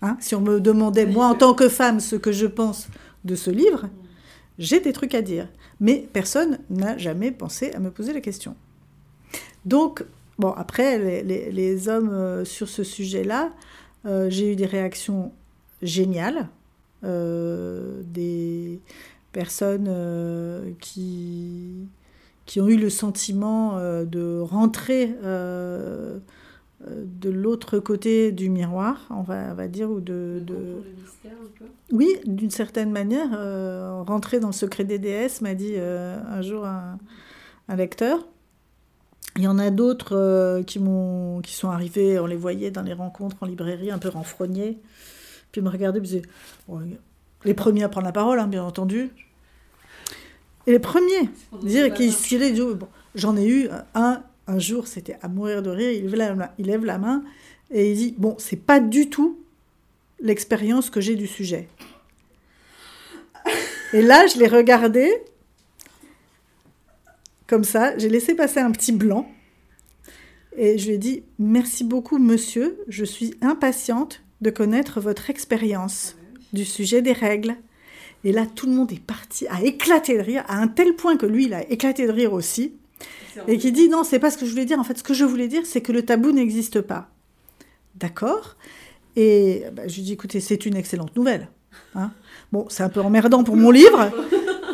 Hein, 0.00 0.16
si 0.20 0.34
on 0.34 0.40
me 0.40 0.60
demandait, 0.60 1.06
moi, 1.06 1.26
en 1.26 1.34
tant 1.34 1.54
que 1.54 1.68
femme, 1.68 2.00
ce 2.00 2.16
que 2.16 2.32
je 2.32 2.46
pense 2.46 2.88
de 3.24 3.34
ce 3.34 3.50
livre, 3.50 3.88
j'ai 4.58 4.80
des 4.80 4.92
trucs 4.92 5.14
à 5.14 5.22
dire. 5.22 5.48
Mais 5.80 6.08
personne 6.12 6.58
n'a 6.70 6.96
jamais 6.98 7.32
pensé 7.32 7.72
à 7.72 7.80
me 7.80 7.90
poser 7.90 8.12
la 8.12 8.20
question. 8.20 8.54
Donc, 9.64 10.04
bon, 10.38 10.52
après, 10.52 11.22
les, 11.22 11.88
hommes 11.88 12.10
euh, 12.10 12.44
sur 12.44 12.68
ce 12.68 12.84
sujet-là, 12.84 13.52
euh, 14.06 14.30
j'ai 14.30 14.52
eu 14.52 14.56
des 14.56 14.66
réactions 14.66 15.32
géniales. 15.82 16.48
Euh, 17.04 18.02
des 18.04 18.80
personnes 19.32 19.90
qui, 20.80 21.88
qui 22.46 22.60
ont 22.60 22.68
eu 22.68 22.76
le 22.76 22.90
sentiment 22.90 23.78
de 24.04 24.40
rentrer 24.40 25.14
de 26.80 27.30
l'autre 27.30 27.78
côté 27.78 28.32
du 28.32 28.50
miroir, 28.50 29.06
on 29.10 29.22
va, 29.22 29.54
va 29.54 29.68
dire, 29.68 29.90
ou 29.90 30.00
de... 30.00 30.42
Oui, 31.90 32.08
d'une 32.26 32.50
certaine 32.50 32.90
manière, 32.90 33.30
rentrer 34.06 34.38
dans 34.40 34.48
le 34.48 34.52
secret 34.52 34.84
des 34.84 34.98
déesses, 34.98 35.40
m'a 35.40 35.54
dit 35.54 35.76
un 35.76 36.42
jour 36.42 36.66
un, 36.66 36.98
un 37.68 37.76
lecteur. 37.76 38.26
Il 39.36 39.42
y 39.42 39.48
en 39.48 39.58
a 39.58 39.70
d'autres 39.70 40.14
euh, 40.14 40.62
qui, 40.62 40.78
m'ont, 40.78 41.40
qui 41.40 41.54
sont 41.54 41.70
arrivés, 41.70 42.18
on 42.18 42.26
les 42.26 42.36
voyait 42.36 42.70
dans 42.70 42.82
les 42.82 42.92
rencontres 42.92 43.36
en 43.40 43.46
librairie, 43.46 43.90
un 43.90 43.98
peu 43.98 44.10
renfrognés. 44.10 44.78
Puis 45.52 45.60
me 45.60 45.68
regardaient 45.68 45.98
et 45.98 46.00
me 46.00 46.06
disaient 46.06 46.22
les 47.44 47.54
premiers 47.54 47.84
à 47.84 47.88
prendre 47.88 48.06
la 48.06 48.12
parole, 48.12 48.40
hein, 48.40 48.48
bien 48.48 48.64
entendu. 48.64 49.10
Et 50.66 50.72
les 50.72 50.78
premiers, 50.78 51.28
dire 51.62 51.92
qu'il 51.92 52.42
est 52.42 52.52
bon, 52.74 52.88
j'en 53.14 53.36
ai 53.36 53.46
eu 53.46 53.68
un 53.94 54.22
un 54.46 54.58
jour, 54.58 54.86
c'était 54.86 55.18
à 55.22 55.28
mourir 55.28 55.62
de 55.62 55.70
rire, 55.70 55.90
il 55.90 56.06
lève 56.10 56.36
la, 56.36 56.54
il 56.58 56.66
lève 56.66 56.84
la 56.84 56.98
main 56.98 57.24
et 57.70 57.90
il 57.90 57.96
dit 57.96 58.14
Bon, 58.18 58.36
c'est 58.38 58.56
pas 58.56 58.80
du 58.80 59.08
tout 59.08 59.38
l'expérience 60.20 60.90
que 60.90 61.00
j'ai 61.00 61.16
du 61.16 61.26
sujet. 61.26 61.68
Et 63.92 64.02
là, 64.02 64.26
je 64.26 64.38
l'ai 64.38 64.48
regardé 64.48 65.12
comme 67.46 67.64
ça, 67.64 67.96
j'ai 67.98 68.08
laissé 68.08 68.34
passer 68.34 68.60
un 68.60 68.70
petit 68.70 68.92
blanc 68.92 69.30
et 70.56 70.78
je 70.78 70.86
lui 70.88 70.94
ai 70.94 70.98
dit 70.98 71.22
Merci 71.38 71.84
beaucoup, 71.84 72.18
monsieur, 72.18 72.78
je 72.88 73.04
suis 73.04 73.34
impatiente 73.40 74.21
de 74.42 74.50
connaître 74.50 75.00
votre 75.00 75.30
expérience 75.30 76.16
du 76.52 76.64
sujet 76.64 77.00
des 77.00 77.12
règles. 77.12 77.56
Et 78.24 78.32
là, 78.32 78.44
tout 78.46 78.66
le 78.66 78.72
monde 78.72 78.92
est 78.92 79.00
parti 79.00 79.46
à 79.48 79.62
éclater 79.62 80.18
de 80.18 80.22
rire, 80.22 80.44
à 80.48 80.58
un 80.58 80.68
tel 80.68 80.94
point 80.94 81.16
que 81.16 81.26
lui, 81.26 81.46
il 81.46 81.54
a 81.54 81.68
éclaté 81.70 82.06
de 82.06 82.12
rire 82.12 82.34
aussi 82.34 82.74
et 83.48 83.58
qui 83.58 83.72
dit 83.72 83.88
non, 83.88 84.04
c'est 84.04 84.18
pas 84.18 84.30
ce 84.30 84.38
que 84.38 84.44
je 84.44 84.50
voulais 84.50 84.64
dire. 84.64 84.78
En 84.78 84.84
fait, 84.84 84.98
ce 84.98 85.02
que 85.02 85.14
je 85.14 85.24
voulais 85.24 85.48
dire, 85.48 85.62
c'est 85.64 85.80
que 85.80 85.92
le 85.92 86.02
tabou 86.02 86.32
n'existe 86.32 86.80
pas. 86.80 87.08
D'accord? 87.96 88.56
Et 89.16 89.64
bah, 89.72 89.88
je 89.88 89.96
lui 89.96 90.02
dis 90.02 90.12
écoutez, 90.12 90.40
c'est 90.40 90.66
une 90.66 90.76
excellente 90.76 91.16
nouvelle. 91.16 91.48
Hein 91.94 92.10
bon, 92.52 92.66
c'est 92.68 92.82
un 92.82 92.88
peu 92.88 93.00
emmerdant 93.00 93.44
pour 93.44 93.56
mon 93.56 93.70
livre, 93.82 94.10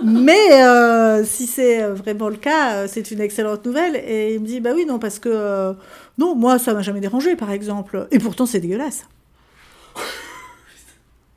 mais 0.05 0.63
euh, 0.63 1.25
si 1.25 1.47
c'est 1.47 1.83
vraiment 1.89 2.29
le 2.29 2.37
cas, 2.37 2.75
euh, 2.75 2.87
c'est 2.89 3.11
une 3.11 3.21
excellente 3.21 3.65
nouvelle. 3.65 3.97
Et 3.97 4.35
il 4.35 4.41
me 4.41 4.47
dit 4.47 4.61
bah 4.61 4.71
oui, 4.75 4.85
non, 4.87 4.99
parce 4.99 5.19
que 5.19 5.29
euh, 5.33 5.73
non, 6.19 6.35
moi, 6.35 6.59
ça 6.59 6.75
m'a 6.75 6.83
jamais 6.83 7.01
dérangé, 7.01 7.37
par 7.37 7.51
exemple. 7.51 8.09
Et 8.11 8.19
pourtant, 8.19 8.47
c'est 8.47 8.61
dégueulasse. 8.61 9.07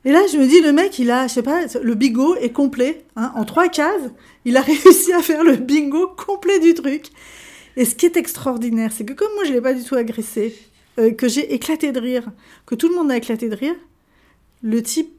Et 0.04 0.10
là, 0.10 0.20
je 0.32 0.36
me 0.36 0.46
dis, 0.46 0.60
le 0.60 0.72
mec, 0.72 0.98
il 0.98 1.10
a, 1.10 1.28
je 1.28 1.34
sais 1.34 1.42
pas, 1.42 1.62
le 1.80 1.94
bigot 1.94 2.34
est 2.36 2.50
complet, 2.50 3.04
hein, 3.14 3.32
en 3.36 3.44
trois 3.44 3.68
cases. 3.68 4.10
Il 4.44 4.56
a 4.56 4.60
réussi 4.62 5.12
à 5.12 5.22
faire 5.22 5.44
le 5.44 5.56
bingo 5.56 6.08
complet 6.08 6.58
du 6.58 6.74
truc. 6.74 7.06
Et 7.76 7.84
ce 7.84 7.94
qui 7.94 8.06
est 8.06 8.16
extraordinaire, 8.16 8.92
c'est 8.92 9.04
que 9.04 9.12
comme 9.12 9.32
moi, 9.34 9.44
je 9.44 9.52
l'ai 9.52 9.60
pas 9.60 9.74
du 9.74 9.84
tout 9.84 9.94
agressé, 9.94 10.56
euh, 10.98 11.12
que 11.12 11.28
j'ai 11.28 11.54
éclaté 11.54 11.92
de 11.92 12.00
rire, 12.00 12.30
que 12.66 12.74
tout 12.74 12.88
le 12.88 12.96
monde 12.96 13.10
a 13.10 13.16
éclaté 13.16 13.48
de 13.48 13.56
rire, 13.56 13.76
le 14.62 14.82
type, 14.82 15.10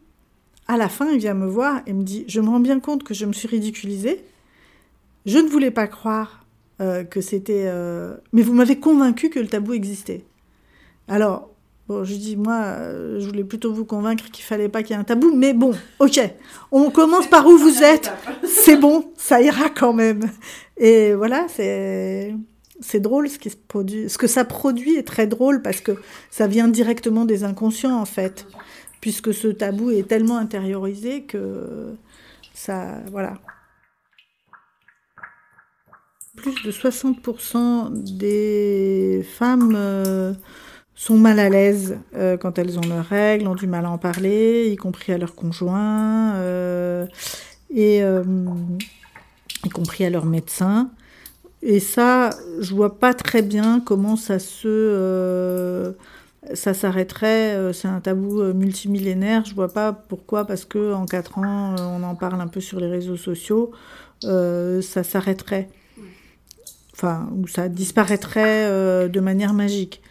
à 0.67 0.77
la 0.77 0.89
fin, 0.89 1.09
il 1.11 1.19
vient 1.19 1.33
me 1.33 1.47
voir 1.47 1.81
et 1.87 1.93
me 1.93 2.03
dit, 2.03 2.25
je 2.27 2.41
me 2.41 2.49
rends 2.49 2.59
bien 2.59 2.79
compte 2.79 3.03
que 3.03 3.13
je 3.13 3.25
me 3.25 3.33
suis 3.33 3.47
ridiculisée. 3.47 4.23
Je 5.25 5.39
ne 5.39 5.47
voulais 5.47 5.71
pas 5.71 5.87
croire 5.87 6.45
euh, 6.81 7.03
que 7.03 7.21
c'était... 7.21 7.65
Euh, 7.65 8.15
mais 8.33 8.41
vous 8.41 8.53
m'avez 8.53 8.79
convaincu 8.79 9.29
que 9.29 9.39
le 9.39 9.47
tabou 9.47 9.73
existait. 9.73 10.23
Alors, 11.07 11.52
Bon, 11.87 12.05
je 12.05 12.15
dis, 12.15 12.37
moi, 12.37 12.61
euh, 12.63 13.19
je 13.19 13.27
voulais 13.27 13.43
plutôt 13.43 13.73
vous 13.73 13.83
convaincre 13.83 14.31
qu'il 14.31 14.45
fallait 14.45 14.69
pas 14.69 14.83
qu'il 14.83 14.91
y 14.91 14.93
ait 14.97 15.01
un 15.01 15.03
tabou, 15.03 15.33
mais 15.35 15.53
bon, 15.53 15.73
ok, 15.99 16.17
on 16.71 16.89
commence 16.89 17.27
par 17.27 17.45
où 17.45 17.57
vous 17.57 17.83
êtes, 17.83 18.09
c'est 18.45 18.77
bon, 18.77 19.11
ça 19.17 19.41
ira 19.41 19.69
quand 19.69 19.91
même. 19.91 20.29
Et 20.77 21.13
voilà, 21.13 21.45
c'est 21.49 22.33
c'est 22.79 22.99
drôle 22.99 23.29
ce 23.29 23.37
qui 23.37 23.49
se 23.49 23.55
produit, 23.55 24.09
ce 24.09 24.17
que 24.17 24.27
ça 24.27 24.45
produit 24.45 24.95
est 24.95 25.07
très 25.07 25.27
drôle 25.27 25.61
parce 25.61 25.79
que 25.79 25.93
ça 26.29 26.47
vient 26.47 26.67
directement 26.67 27.25
des 27.25 27.43
inconscients 27.43 27.99
en 27.99 28.05
fait, 28.05 28.47
puisque 29.01 29.33
ce 29.33 29.47
tabou 29.47 29.91
est 29.91 30.07
tellement 30.07 30.37
intériorisé 30.37 31.23
que 31.23 31.95
ça, 32.53 33.01
voilà. 33.11 33.39
Plus 36.35 36.55
de 36.63 36.71
60% 36.71 38.17
des 38.17 39.25
femmes 39.37 39.73
euh, 39.75 40.33
sont 41.03 41.17
mal 41.17 41.37
à 41.39 41.49
l'aise 41.49 41.97
euh, 42.15 42.37
quand 42.37 42.57
elles 42.57 42.79
ont 42.79 42.87
leurs 42.87 43.05
règles, 43.05 43.45
ont 43.47 43.55
du 43.55 43.67
mal 43.67 43.83
à 43.85 43.89
en 43.89 43.97
parler, 43.97 44.69
y 44.71 44.77
compris 44.77 45.11
à 45.11 45.17
leur 45.17 45.35
conjoint, 45.35 46.35
euh, 46.35 47.05
et 47.69 48.01
euh, 48.01 48.23
y 49.65 49.69
compris 49.69 50.05
à 50.05 50.09
leur 50.09 50.25
médecin. 50.25 50.91
Et 51.61 51.81
ça, 51.81 52.29
je 52.61 52.73
vois 52.73 52.99
pas 52.99 53.13
très 53.13 53.41
bien 53.41 53.81
comment 53.81 54.15
ça 54.15 54.39
se 54.39 55.93
ça 56.53 56.73
s'arrêterait. 56.73 57.71
C'est 57.73 57.87
un 57.87 58.01
tabou 58.01 58.41
multimillénaire. 58.53 59.45
Je 59.45 59.55
vois 59.55 59.71
pas 59.71 59.93
pourquoi, 59.93 60.45
parce 60.45 60.65
que 60.65 60.93
en 60.93 61.05
quatre 61.05 61.37
ans, 61.37 61.75
on 61.79 62.03
en 62.03 62.15
parle 62.15 62.41
un 62.41 62.47
peu 62.47 62.59
sur 62.59 62.81
les 62.81 62.87
réseaux 62.87 63.15
sociaux, 63.15 63.71
ça 64.21 65.03
s'arrêterait. 65.03 65.69
Enfin, 66.93 67.29
ou 67.33 67.47
ça 67.47 67.69
disparaîtrait 67.69 68.67
de 69.07 69.19
manière 69.21 69.53
magique. 69.53 70.02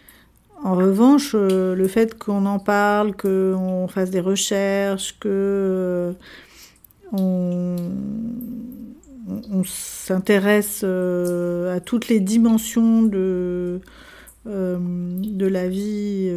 En 0.63 0.75
revanche, 0.75 1.31
euh, 1.35 1.75
le 1.75 1.87
fait 1.89 2.17
qu'on 2.17 2.45
en 2.45 2.57
parle, 2.57 3.17
qu'on 3.17 3.89
fasse 3.89 4.09
des 4.11 4.21
recherches, 4.21 5.19
que 5.19 5.27
euh, 5.27 6.13
on, 7.11 7.75
s'intéresse 9.65 10.81
euh, 10.85 11.75
à 11.75 11.81
toutes 11.81 12.07
les 12.07 12.21
dimensions 12.21 13.03
de, 13.03 13.81
la 14.45 15.67
vie 15.67 16.27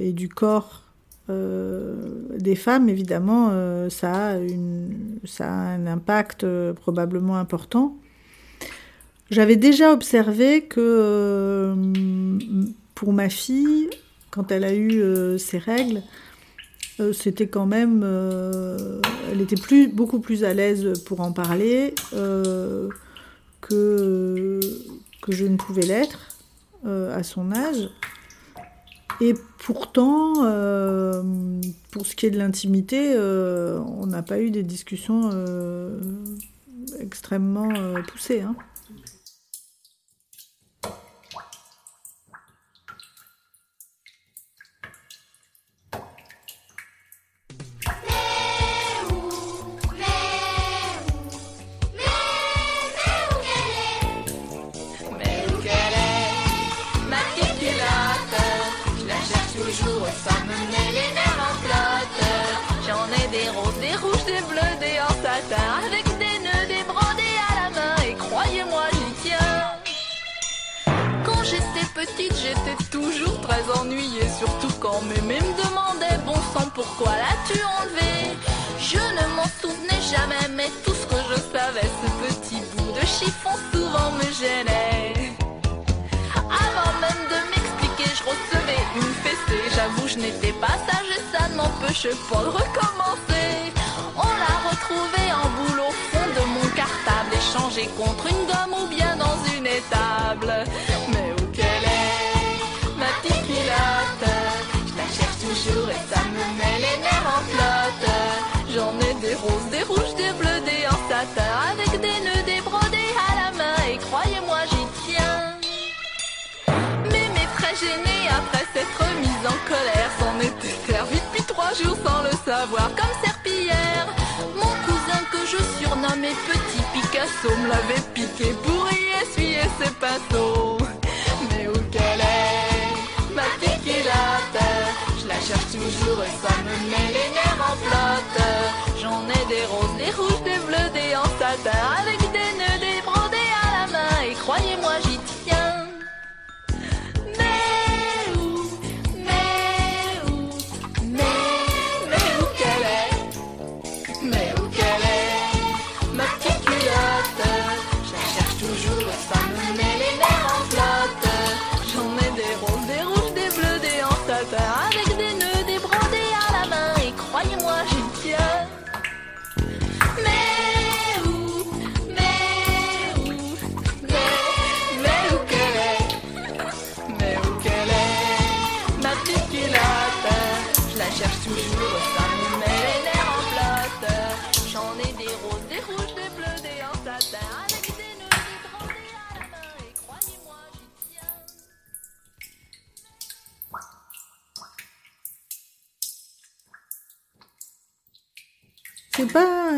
et 0.00 0.12
du 0.12 0.28
corps 0.30 0.82
des 1.28 2.56
femmes, 2.56 2.88
évidemment, 2.88 3.50
ça 3.90 4.32
a 4.32 5.44
un 5.44 5.86
impact 5.86 6.46
probablement 6.74 7.36
important. 7.36 7.96
J'avais 9.30 9.56
déjà 9.56 9.92
observé 9.92 10.62
que 10.64 11.74
pour 12.94 13.12
ma 13.12 13.28
fille, 13.28 13.90
quand 14.30 14.50
elle 14.50 14.64
a 14.64 14.74
eu 14.74 15.00
euh, 15.00 15.38
ses 15.38 15.58
règles, 15.58 16.02
euh, 17.00 17.12
c'était 17.12 17.48
quand 17.48 17.66
même. 17.66 18.02
Euh, 18.04 19.00
elle 19.30 19.40
était 19.40 19.56
plus, 19.56 19.88
beaucoup 19.88 20.20
plus 20.20 20.44
à 20.44 20.54
l'aise 20.54 21.02
pour 21.04 21.20
en 21.20 21.32
parler 21.32 21.94
que, 23.60 24.60
que 25.22 25.32
je 25.32 25.44
ne 25.46 25.56
pouvais 25.56 25.82
l'être 25.82 26.28
à 26.84 27.22
son 27.22 27.50
âge. 27.52 27.90
Et 29.20 29.34
pourtant, 29.58 30.34
pour 31.90 32.06
ce 32.06 32.14
qui 32.14 32.26
est 32.26 32.30
de 32.30 32.38
l'intimité, 32.38 33.16
on 33.18 34.06
n'a 34.06 34.22
pas 34.22 34.40
eu 34.40 34.50
des 34.50 34.62
discussions 34.62 35.30
extrêmement 37.00 37.70
poussées. 38.06 38.42
Hein. 38.42 38.54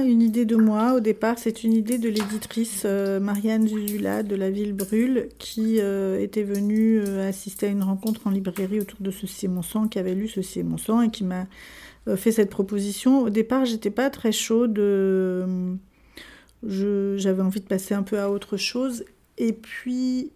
Une 0.05 0.23
idée 0.23 0.45
de 0.45 0.57
moi 0.57 0.95
au 0.95 1.01
départ, 1.01 1.39
c'est 1.39 1.65
une 1.65 1.73
idée 1.73 1.99
de 1.99 2.09
l'éditrice 2.09 2.83
euh, 2.85 3.21
Marianne 3.21 3.67
Zuzula 3.69 4.23
de 4.23 4.35
la 4.37 4.51
ville 4.51 4.73
Brûle 4.73 5.29
qui 5.39 5.81
euh, 5.81 6.21
était 6.21 6.43
venue 6.43 7.01
euh, 7.01 7.29
assister 7.29 7.67
à 7.67 7.69
une 7.71 7.83
rencontre 7.83 8.27
en 8.27 8.31
librairie 8.31 8.81
autour 8.81 8.99
de 9.01 9.11
Ceci 9.11 9.47
est 9.47 9.49
mon 9.49 9.63
sang, 9.63 9.89
qui 9.89 9.99
avait 9.99 10.15
lu 10.15 10.29
Ceci 10.29 10.61
est 10.61 10.65
mon 10.65 10.79
sang 10.79 11.03
et 11.03 11.11
qui 11.11 11.25
m'a 11.25 11.47
fait 12.17 12.31
cette 12.31 12.51
proposition. 12.51 13.23
Au 13.23 13.31
départ, 13.31 13.65
j'étais 13.65 13.91
pas 13.91 14.11
très 14.11 14.31
chaude, 14.31 14.77
j'avais 16.63 17.43
envie 17.43 17.61
de 17.61 17.67
passer 17.67 17.95
un 17.95 18.05
peu 18.05 18.21
à 18.21 18.31
autre 18.31 18.57
chose. 18.57 19.05
Et 19.39 19.53
puis, 19.53 20.31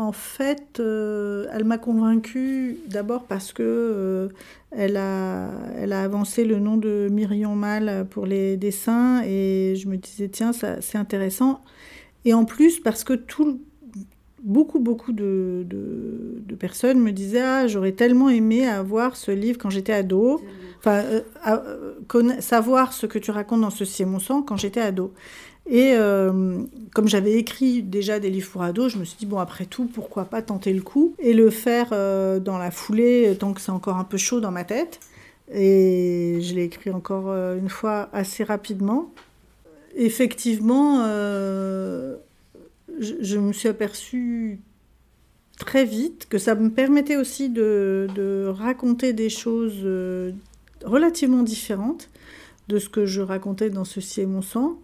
en 0.00 0.12
fait, 0.12 0.80
euh, 0.80 1.46
elle 1.52 1.64
m'a 1.64 1.76
convaincue 1.76 2.78
d'abord 2.88 3.24
parce 3.24 3.52
que 3.52 3.62
euh, 3.62 4.28
elle, 4.70 4.96
a, 4.96 5.50
elle 5.76 5.92
a 5.92 6.02
avancé 6.02 6.44
le 6.44 6.58
nom 6.58 6.78
de 6.78 7.08
Myriam 7.10 7.54
Mal 7.58 8.06
pour 8.08 8.24
les 8.24 8.56
dessins 8.56 9.22
et 9.26 9.74
je 9.76 9.88
me 9.88 9.96
disais, 9.96 10.28
tiens, 10.28 10.52
c'est 10.52 10.96
intéressant. 10.98 11.60
Et 12.24 12.32
en 12.32 12.46
plus, 12.46 12.80
parce 12.80 13.04
que 13.04 13.12
tout, 13.12 13.60
beaucoup, 14.42 14.78
beaucoup 14.80 15.12
de, 15.12 15.64
de- 15.68 16.54
personnes 16.54 17.00
me 17.00 17.10
disaient, 17.12 17.40
ah, 17.42 17.66
j'aurais 17.66 17.92
tellement 17.92 18.28
aimé 18.28 18.66
avoir 18.66 19.16
ce 19.16 19.30
livre 19.30 19.58
quand 19.58 19.70
j'étais 19.70 19.92
ado. 19.94 20.40
Enfin, 20.78 21.02
euh, 21.46 22.40
savoir 22.40 22.92
ce 22.92 23.06
que 23.06 23.18
tu 23.18 23.30
racontes 23.30 23.62
dans 23.62 23.70
Ceci 23.70 24.02
est 24.02 24.06
mon 24.06 24.18
sang 24.18 24.42
quand 24.42 24.56
j'étais 24.56 24.80
ado. 24.80 25.12
Et 25.70 25.94
euh, 25.94 26.64
comme 26.92 27.06
j'avais 27.06 27.34
écrit 27.34 27.84
déjà 27.84 28.18
des 28.18 28.28
livres 28.28 28.50
pour 28.50 28.62
ados, 28.62 28.92
je 28.92 28.98
me 28.98 29.04
suis 29.04 29.16
dit, 29.16 29.26
bon, 29.26 29.38
après 29.38 29.66
tout, 29.66 29.84
pourquoi 29.84 30.24
pas 30.24 30.42
tenter 30.42 30.72
le 30.72 30.82
coup 30.82 31.14
et 31.20 31.32
le 31.32 31.48
faire 31.48 31.90
euh, 31.92 32.40
dans 32.40 32.58
la 32.58 32.72
foulée, 32.72 33.36
tant 33.38 33.52
que 33.52 33.60
c'est 33.60 33.70
encore 33.70 33.96
un 33.96 34.04
peu 34.04 34.16
chaud 34.16 34.40
dans 34.40 34.50
ma 34.50 34.64
tête. 34.64 34.98
Et 35.52 36.38
je 36.42 36.54
l'ai 36.54 36.64
écrit 36.64 36.90
encore 36.90 37.28
euh, 37.28 37.56
une 37.56 37.68
fois 37.68 38.08
assez 38.12 38.42
rapidement. 38.42 39.12
Effectivement, 39.94 41.04
je, 41.04 42.16
me 43.38 43.52
suis 43.52 43.68
aperçue 43.68 44.58
très 45.56 45.84
vite 45.84 46.26
que 46.28 46.38
ça 46.38 46.56
me 46.56 46.70
permettait 46.70 47.16
aussi 47.16 47.48
de, 47.48 48.08
de 48.14 48.46
raconter 48.46 49.12
des 49.12 49.28
choses 49.30 49.84
relativement 50.84 51.42
différentes 51.42 52.08
de 52.68 52.78
ce 52.78 52.88
que 52.88 53.04
je 53.04 53.20
racontais 53.20 53.68
dans 53.68 53.84
Ceci 53.84 54.20
est 54.20 54.26
mon 54.26 54.42
sang 54.42 54.78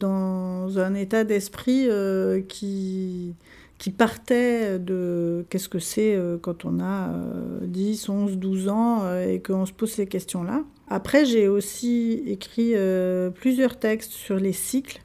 dans 0.00 0.78
un 0.78 0.94
état 0.94 1.24
d'esprit 1.24 1.86
euh, 1.88 2.40
qui, 2.40 3.34
qui 3.78 3.90
partait 3.90 4.78
de 4.78 5.44
qu'est-ce 5.50 5.68
que 5.68 5.78
c'est 5.78 6.14
euh, 6.14 6.38
quand 6.40 6.64
on 6.64 6.80
a 6.80 7.10
euh, 7.10 7.58
10, 7.62 8.08
11, 8.08 8.38
12 8.38 8.68
ans 8.68 9.00
euh, 9.02 9.28
et 9.28 9.40
qu'on 9.40 9.66
se 9.66 9.72
pose 9.72 9.90
ces 9.90 10.06
questions-là. 10.06 10.62
Après, 10.88 11.24
j'ai 11.26 11.48
aussi 11.48 12.22
écrit 12.26 12.74
plusieurs 13.34 13.78
textes 13.78 14.12
sur 14.12 14.36
les 14.36 14.52
cycles 14.52 15.00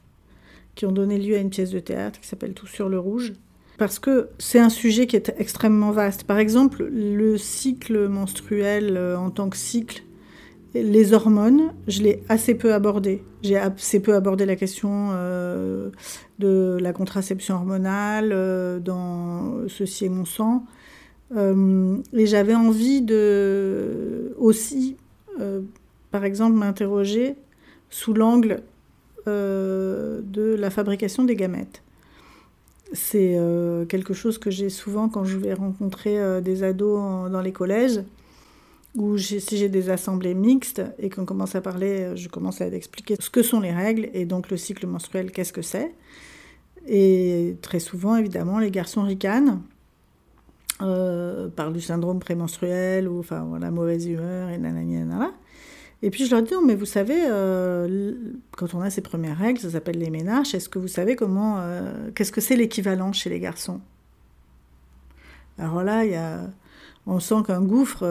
qui 0.74 0.84
ont 0.84 0.92
donné 0.92 1.18
lieu 1.18 1.36
à 1.36 1.38
une 1.38 1.50
pièce 1.50 1.70
de 1.70 1.78
théâtre 1.78 2.20
qui 2.20 2.26
s'appelle 2.26 2.52
Tout 2.52 2.66
sur 2.66 2.88
le 2.88 2.98
rouge. 2.98 3.32
Parce 3.78 3.98
que 3.98 4.28
c'est 4.38 4.58
un 4.58 4.68
sujet 4.68 5.06
qui 5.06 5.16
est 5.16 5.34
extrêmement 5.38 5.90
vaste. 5.90 6.24
Par 6.24 6.38
exemple, 6.38 6.84
le 6.84 7.38
cycle 7.38 8.08
menstruel 8.08 8.98
en 8.98 9.30
tant 9.30 9.48
que 9.48 9.56
cycle, 9.56 10.02
les 10.74 11.12
hormones, 11.12 11.72
je 11.88 12.02
l'ai 12.02 12.22
assez 12.28 12.54
peu 12.54 12.72
abordé. 12.72 13.22
J'ai 13.42 13.56
assez 13.56 14.00
peu 14.00 14.14
abordé 14.14 14.46
la 14.46 14.56
question 14.56 15.08
euh, 15.12 15.90
de 16.38 16.78
la 16.80 16.92
contraception 16.92 17.56
hormonale 17.56 18.30
euh, 18.32 18.78
dans 18.78 19.68
Ceci 19.68 20.06
est 20.06 20.10
mon 20.10 20.24
sang. 20.24 20.64
Euh, 21.36 21.96
et 22.12 22.26
j'avais 22.26 22.54
envie 22.54 23.02
de 23.02 24.34
aussi, 24.38 24.96
par 26.10 26.24
exemple, 26.24 26.56
m'interroger 26.56 27.34
sous 27.88 28.14
l'angle 28.14 28.62
de 29.26 30.56
la 30.58 30.70
fabrication 30.70 31.24
des 31.24 31.36
gamètes. 31.36 31.82
C'est 32.92 33.38
quelque 33.88 34.12
chose 34.12 34.38
que 34.38 34.50
j'ai 34.50 34.70
souvent 34.70 35.08
quand 35.08 35.24
je 35.24 35.38
vais 35.38 35.54
rencontrer 35.54 36.40
des 36.42 36.64
ados 36.64 37.30
dans 37.30 37.40
les 37.40 37.52
collèges 37.52 38.00
j'ai- 39.16 39.40
si 39.40 39.56
j'ai 39.56 39.68
des 39.68 39.88
assemblées 39.90 40.34
mixtes 40.34 40.82
et 40.98 41.10
qu'on 41.10 41.24
commence 41.24 41.54
à 41.54 41.60
parler, 41.60 42.00
euh, 42.00 42.16
je 42.16 42.28
commence 42.28 42.60
à 42.60 42.66
expliquer 42.66 43.16
ce 43.18 43.30
que 43.30 43.42
sont 43.42 43.60
les 43.60 43.72
règles 43.72 44.08
et 44.14 44.24
donc 44.24 44.50
le 44.50 44.56
cycle 44.56 44.86
menstruel, 44.86 45.30
qu'est-ce 45.30 45.52
que 45.52 45.62
c'est. 45.62 45.94
Et 46.86 47.56
très 47.62 47.78
souvent, 47.78 48.16
évidemment, 48.16 48.58
les 48.58 48.70
garçons 48.70 49.02
ricanent, 49.02 49.62
euh, 50.82 51.48
parlent 51.48 51.74
du 51.74 51.80
syndrome 51.80 52.18
prémenstruel 52.18 53.06
ou 53.06 53.20
enfin 53.20 53.44
voilà, 53.44 53.70
mauvaise 53.70 54.06
humeur 54.06 54.48
et 54.48 54.58
nanani 54.58 54.96
nanana. 54.96 55.32
Et 56.02 56.10
puis 56.10 56.24
je 56.24 56.34
leur 56.34 56.42
dis, 56.42 56.54
mais 56.66 56.74
vous 56.74 56.86
savez, 56.86 57.20
euh, 57.28 58.14
quand 58.56 58.74
on 58.74 58.80
a 58.80 58.88
ses 58.90 59.02
premières 59.02 59.36
règles, 59.36 59.60
ça 59.60 59.70
s'appelle 59.70 59.98
les 59.98 60.08
ménages, 60.10 60.54
est-ce 60.54 60.70
que 60.70 60.78
vous 60.78 60.88
savez 60.88 61.14
comment, 61.14 61.62
qu'est-ce 62.14 62.32
que 62.32 62.40
c'est 62.40 62.56
l'équivalent 62.56 63.12
chez 63.12 63.28
les 63.28 63.38
garçons? 63.38 63.80
Alors 65.58 65.82
là, 65.82 66.06
y 66.06 66.14
a, 66.14 66.50
on 67.06 67.20
sent 67.20 67.42
qu'un 67.46 67.60
gouffre 67.60 68.06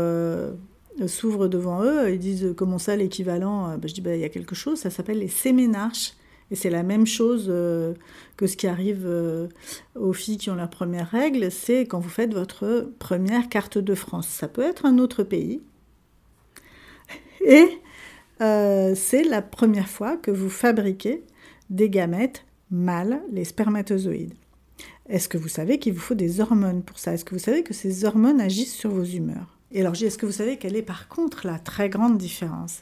s'ouvre 1.08 1.48
devant 1.48 1.84
eux, 1.84 2.12
ils 2.12 2.20
disent, 2.20 2.54
comment 2.58 2.78
ça 2.78 2.96
l'équivalent 2.96 3.78
Ben, 3.78 3.88
Je 3.88 3.94
dis, 3.94 4.02
ben, 4.02 4.14
il 4.14 4.22
y 4.22 4.26
a 4.26 4.30
quelque 4.30 4.56
chose, 4.56 4.80
ça 4.80 4.90
s'appelle 4.90 5.20
les 5.20 5.28
séménarches. 5.28 6.14
Et 6.52 6.56
c'est 6.56 6.70
la 6.70 6.84
même 6.84 7.06
chose 7.06 7.46
euh, 7.50 7.94
que 8.36 8.48
ce 8.48 8.58
qui 8.58 8.68
arrive 8.68 9.06
euh, 9.06 9.48
aux 9.96 10.14
filles 10.14 10.38
qui 10.38 10.50
ont 10.50 10.56
leurs 10.56 10.70
premières 10.70 11.10
règles, 11.10 11.52
c'est 11.52 11.82
quand 11.82 12.00
vous 12.00 12.10
faites 12.10 12.34
votre 12.34 12.92
première 12.98 13.50
carte 13.50 13.78
de 13.78 13.96
France. 13.96 14.28
Ça 14.28 14.48
peut 14.48 14.64
être 14.64 14.86
un 14.86 14.98
autre 14.98 15.24
pays. 15.24 15.62
Et 17.46 17.68
euh, 18.42 18.94
c'est 18.96 19.24
la 19.24 19.42
première 19.42 19.90
fois 19.90 20.18
que 20.18 20.32
vous 20.32 20.50
fabriquez 20.50 21.24
des 21.70 21.90
gamètes 21.90 22.46
mâles, 22.72 23.22
les 23.32 23.46
spermatozoïdes. 23.46 24.34
Est-ce 25.08 25.30
que 25.30 25.38
vous 25.38 25.48
savez 25.48 25.80
qu'il 25.80 25.94
vous 25.94 26.00
faut 26.00 26.16
des 26.16 26.40
hormones 26.40 26.84
pour 26.84 27.00
ça? 27.00 27.14
Est-ce 27.14 27.26
que 27.26 27.36
vous 27.36 27.42
savez 27.42 27.64
que 27.64 27.74
ces 27.74 28.06
hormones 28.06 28.42
agissent 28.42 28.76
sur 28.76 28.92
vos 28.92 29.04
humeurs? 29.04 29.59
Et 29.72 29.82
alors, 29.82 29.94
je 29.94 30.00
dis, 30.00 30.06
est-ce 30.06 30.18
que 30.18 30.26
vous 30.26 30.32
savez 30.32 30.58
quelle 30.58 30.76
est 30.76 30.82
par 30.82 31.08
contre 31.08 31.46
la 31.46 31.60
très 31.60 31.90
grande 31.90 32.18
différence? 32.18 32.82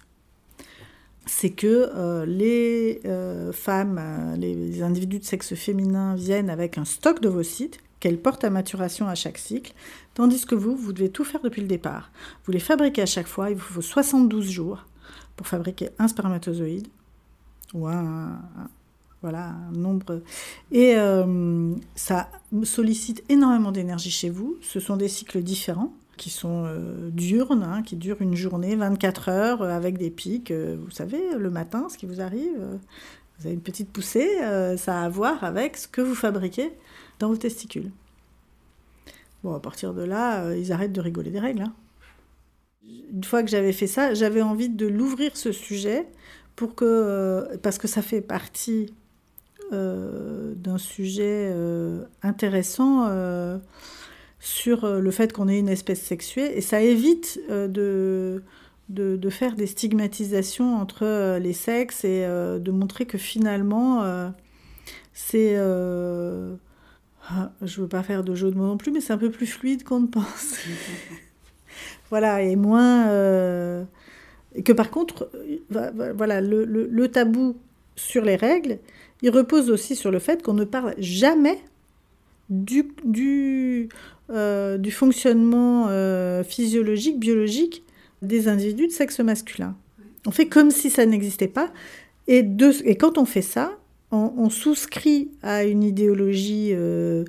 C'est 1.25 1.49
que 1.49 1.91
euh, 1.93 2.25
les 2.25 3.01
euh, 3.05 3.51
femmes, 3.51 3.97
euh, 3.99 4.37
les, 4.37 4.81
individus 4.81 5.19
de 5.19 5.25
sexe 5.25 5.55
féminin 5.55 6.15
viennent 6.15 6.49
avec 6.49 6.77
un 6.77 6.85
stock 6.85 7.19
d'ovocytes 7.19 7.79
qu'elles 7.99 8.21
portent 8.21 8.45
à 8.45 8.49
maturation 8.49 9.09
à 9.09 9.15
chaque 9.15 9.37
cycle, 9.37 9.73
tandis 10.13 10.45
que 10.45 10.55
vous, 10.55 10.77
vous 10.77 10.93
devez 10.93 11.09
tout 11.09 11.25
faire 11.25 11.41
depuis 11.41 11.61
le 11.61 11.67
départ. 11.67 12.11
Vous 12.45 12.53
les 12.53 12.59
fabriquez 12.59 13.01
à 13.01 13.07
chaque 13.07 13.27
fois, 13.27 13.49
il 13.49 13.57
vous 13.57 13.61
faut 13.61 13.81
72 13.81 14.49
jours 14.49 14.85
pour 15.35 15.47
fabriquer 15.47 15.89
un 15.99 16.07
spermatozoïde, 16.07 16.87
ou 17.73 17.87
un, 17.87 18.39
voilà, 19.21 19.47
un 19.47 19.71
nombre. 19.71 20.21
Et 20.71 20.95
ça 21.95 22.29
sollicite 22.63 23.23
énormément 23.29 23.71
d'énergie 23.71 24.11
chez 24.11 24.29
vous. 24.29 24.57
Ce 24.61 24.79
sont 24.79 24.95
des 24.95 25.09
cycles 25.09 25.41
différents 25.41 25.91
qui 26.17 26.29
sont 26.29 26.65
euh, 26.65 27.09
diurnes, 27.11 27.63
hein, 27.63 27.83
qui 27.83 27.95
durent 27.95 28.21
une 28.21 28.35
journée, 28.35 28.75
24 28.75 29.29
heures, 29.29 29.61
euh, 29.61 29.69
avec 29.69 29.97
des 29.97 30.09
pics. 30.09 30.51
euh, 30.51 30.75
vous 30.79 30.91
savez, 30.91 31.21
le 31.37 31.49
matin, 31.49 31.87
ce 31.89 31.97
qui 31.97 32.05
vous 32.05 32.21
arrive, 32.21 32.57
euh, 32.59 32.77
vous 33.39 33.45
avez 33.45 33.53
une 33.55 33.61
petite 33.61 33.91
poussée, 33.91 34.27
ça 34.77 35.01
a 35.01 35.05
à 35.05 35.09
voir 35.09 35.43
avec 35.43 35.77
ce 35.77 35.87
que 35.87 36.01
vous 36.01 36.15
fabriquez 36.15 36.71
dans 37.19 37.27
vos 37.29 37.37
testicules. 37.37 37.91
Bon, 39.43 39.53
à 39.53 39.59
partir 39.59 39.93
de 39.93 40.01
là, 40.01 40.55
ils 40.55 40.71
arrêtent 40.71 40.91
de 40.91 41.01
rigoler 41.01 41.29
des 41.29 41.39
règles. 41.39 41.61
hein. 41.61 41.73
Une 43.13 43.23
fois 43.23 43.43
que 43.43 43.49
j'avais 43.49 43.73
fait 43.73 43.85
ça, 43.85 44.15
j'avais 44.15 44.41
envie 44.41 44.69
de 44.69 44.87
l'ouvrir 44.87 45.37
ce 45.37 45.51
sujet 45.51 46.07
pour 46.55 46.73
que, 46.73 47.57
parce 47.61 47.77
que 47.77 47.87
ça 47.87 48.01
fait 48.01 48.21
partie 48.21 48.91
d'un 49.71 50.77
sujet 50.79 51.53
intéressant 52.23 53.07
sur 54.39 54.87
le 54.87 55.11
fait 55.11 55.33
qu'on 55.33 55.47
est 55.47 55.59
une 55.59 55.69
espèce 55.69 56.01
sexuée 56.01 56.57
et 56.57 56.61
ça 56.61 56.81
évite 56.81 57.39
de, 57.49 58.43
de, 58.89 59.29
faire 59.29 59.55
des 59.55 59.65
stigmatisations 59.65 60.75
entre 60.75 61.37
les 61.39 61.53
sexes 61.53 62.05
et 62.05 62.21
de 62.23 62.71
montrer 62.71 63.05
que 63.05 63.17
finalement 63.17 64.31
c'est 65.13 65.57
ah, 67.29 67.51
je 67.61 67.81
veux 67.81 67.87
pas 67.87 68.03
faire 68.03 68.23
de 68.23 68.35
jeu 68.35 68.51
de 68.51 68.57
mots 68.57 68.67
non 68.67 68.77
plus, 68.77 68.91
mais 68.91 69.01
c'est 69.01 69.11
un 69.11 69.17
peu 69.17 69.29
plus 69.29 69.47
fluide 69.47 69.83
qu'on 69.83 69.99
ne 69.99 70.07
pense. 70.07 70.55
voilà, 72.09 72.41
et 72.41 72.55
moins. 72.55 73.07
Euh, 73.09 73.83
que 74.63 74.71
par 74.71 74.89
contre, 74.91 75.29
voilà, 75.69 76.39
le, 76.39 77.07
tabou 77.07 77.57
sur 77.95 78.23
les 78.23 78.37
règles, 78.37 78.79
il 79.21 79.29
repose 79.29 79.69
aussi 79.69 79.95
sur 79.95 80.09
le 80.09 80.19
fait 80.19 80.41
qu'on 80.41 80.53
ne 80.53 80.63
parle 80.63 80.95
jamais 80.99 81.59
du, 82.49 82.93
du, 83.03 83.89
euh, 84.29 84.77
du 84.77 84.91
fonctionnement 84.91 85.87
euh, 85.87 86.43
physiologique, 86.43 87.17
biologique 87.17 87.85
des 88.21 88.49
individus 88.49 88.87
de 88.87 88.91
sexe 88.91 89.21
masculin. 89.21 89.77
On 90.25 90.31
fait 90.31 90.47
comme 90.47 90.69
si 90.69 90.89
ça 90.89 91.05
n'existait 91.05 91.47
pas. 91.47 91.71
Et, 92.27 92.45
quand 92.97 93.17
on 93.17 93.23
fait 93.23 93.41
ça, 93.41 93.71
on, 94.11 94.49
souscrit 94.49 95.31
à 95.43 95.63
une 95.63 95.81
idéologie 95.81 96.71
euh, 96.73 97.23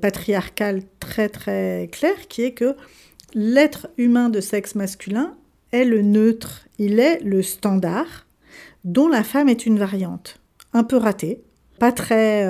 patriarcale 0.00 0.82
très 0.98 1.28
très 1.28 1.90
claire 1.92 2.28
qui 2.28 2.42
est 2.42 2.52
que 2.52 2.74
l'être 3.34 3.88
humain 3.98 4.30
de 4.30 4.40
sexe 4.40 4.74
masculin 4.74 5.36
est 5.72 5.84
le 5.84 6.00
neutre, 6.00 6.66
il 6.78 7.00
est 7.00 7.20
le 7.22 7.42
standard 7.42 8.26
dont 8.84 9.08
la 9.08 9.24
femme 9.24 9.50
est 9.50 9.66
une 9.66 9.78
variante, 9.78 10.40
un 10.72 10.84
peu 10.84 10.96
ratée, 10.96 11.42
pas 11.78 11.92
très 11.92 12.46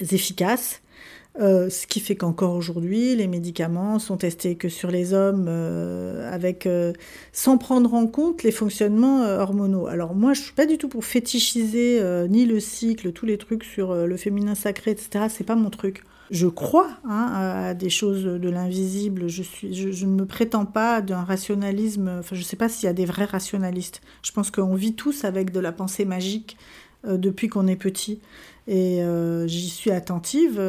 efficace, 0.00 0.80
euh, 1.40 1.70
ce 1.70 1.86
qui 1.86 2.00
fait 2.00 2.16
qu'encore 2.16 2.54
aujourd'hui, 2.54 3.14
les 3.14 3.28
médicaments 3.28 4.00
sont 4.00 4.16
testés 4.16 4.56
que 4.56 4.68
sur 4.68 4.90
les 4.90 5.14
hommes, 5.14 5.46
euh, 5.48 6.32
avec, 6.32 6.66
euh, 6.66 6.92
sans 7.32 7.58
prendre 7.58 7.94
en 7.94 8.08
compte 8.08 8.42
les 8.42 8.50
fonctionnements 8.50 9.22
hormonaux. 9.22 9.86
Alors 9.86 10.16
moi, 10.16 10.34
je 10.34 10.40
suis 10.40 10.52
pas 10.52 10.66
du 10.66 10.78
tout 10.78 10.88
pour 10.88 11.04
fétichiser 11.04 12.02
ni 12.28 12.44
le 12.44 12.58
cycle, 12.58 13.12
tous 13.12 13.26
les 13.26 13.38
trucs 13.38 13.64
sur 13.64 13.94
le 13.94 14.16
féminin 14.16 14.54
sacré, 14.54 14.90
etc. 14.92 15.26
C'est 15.28 15.44
pas 15.44 15.54
mon 15.54 15.70
truc. 15.70 16.02
Je 16.30 16.46
crois 16.46 16.90
hein, 17.04 17.30
à 17.32 17.74
des 17.74 17.88
choses 17.88 18.24
de 18.24 18.48
l'invisible. 18.50 19.28
Je, 19.28 19.42
ne 20.04 20.12
me 20.12 20.26
prétends 20.26 20.66
pas 20.66 21.00
d'un 21.00 21.22
rationalisme. 21.22 22.10
Enfin, 22.18 22.34
je 22.34 22.40
ne 22.40 22.44
sais 22.44 22.56
pas 22.56 22.68
s'il 22.68 22.86
y 22.86 22.90
a 22.90 22.92
des 22.92 23.06
vrais 23.06 23.24
rationalistes. 23.24 24.02
Je 24.22 24.32
pense 24.32 24.50
qu'on 24.50 24.74
vit 24.74 24.94
tous 24.94 25.24
avec 25.24 25.52
de 25.52 25.60
la 25.60 25.72
pensée 25.72 26.04
magique 26.04 26.56
depuis 27.04 27.48
qu'on 27.48 27.66
est 27.66 27.76
petit. 27.76 28.20
Et 28.66 29.00
j'y 29.46 29.70
suis 29.70 29.90
attentive. 29.90 30.60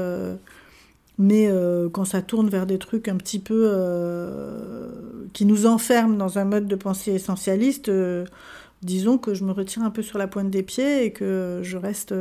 Mais 1.20 1.47
euh, 1.49 1.89
quand 1.89 2.05
ça 2.05 2.22
tourne 2.22 2.49
vers 2.49 2.65
des 2.65 2.80
trucs 2.80 3.09
un 3.09 3.17
petit 3.17 3.39
peu 3.39 3.70
euh, 3.74 4.88
qui 5.34 5.45
nous 5.45 5.67
enferment 5.67 6.15
dans 6.15 6.39
un 6.39 6.45
mode 6.45 6.65
de 6.65 6.76
pensée 6.78 7.11
essentialiste, 7.11 7.89
euh, 7.89 8.26
disons 8.84 9.17
que 9.17 9.34
je 9.34 9.43
me 9.43 9.51
retire 9.51 9.84
un 9.84 9.89
peu 9.89 10.01
sur 10.01 10.17
la 10.17 10.28
pointe 10.28 10.49
des 10.49 10.63
pieds 10.63 11.03
et 11.03 11.11
que 11.11 11.59
je 11.61 11.78
reste 11.78 12.15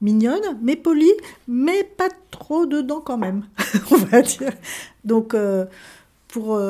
mignonne, 0.00 0.58
mais 0.62 0.76
polie, 0.76 1.12
mais 1.48 1.82
pas 1.82 2.08
trop 2.30 2.66
dedans 2.66 3.00
quand 3.00 3.18
même, 3.18 3.44
on 3.90 3.96
va 3.96 4.22
dire. 4.22 4.52
Donc, 5.04 5.34
pour, 6.28 6.60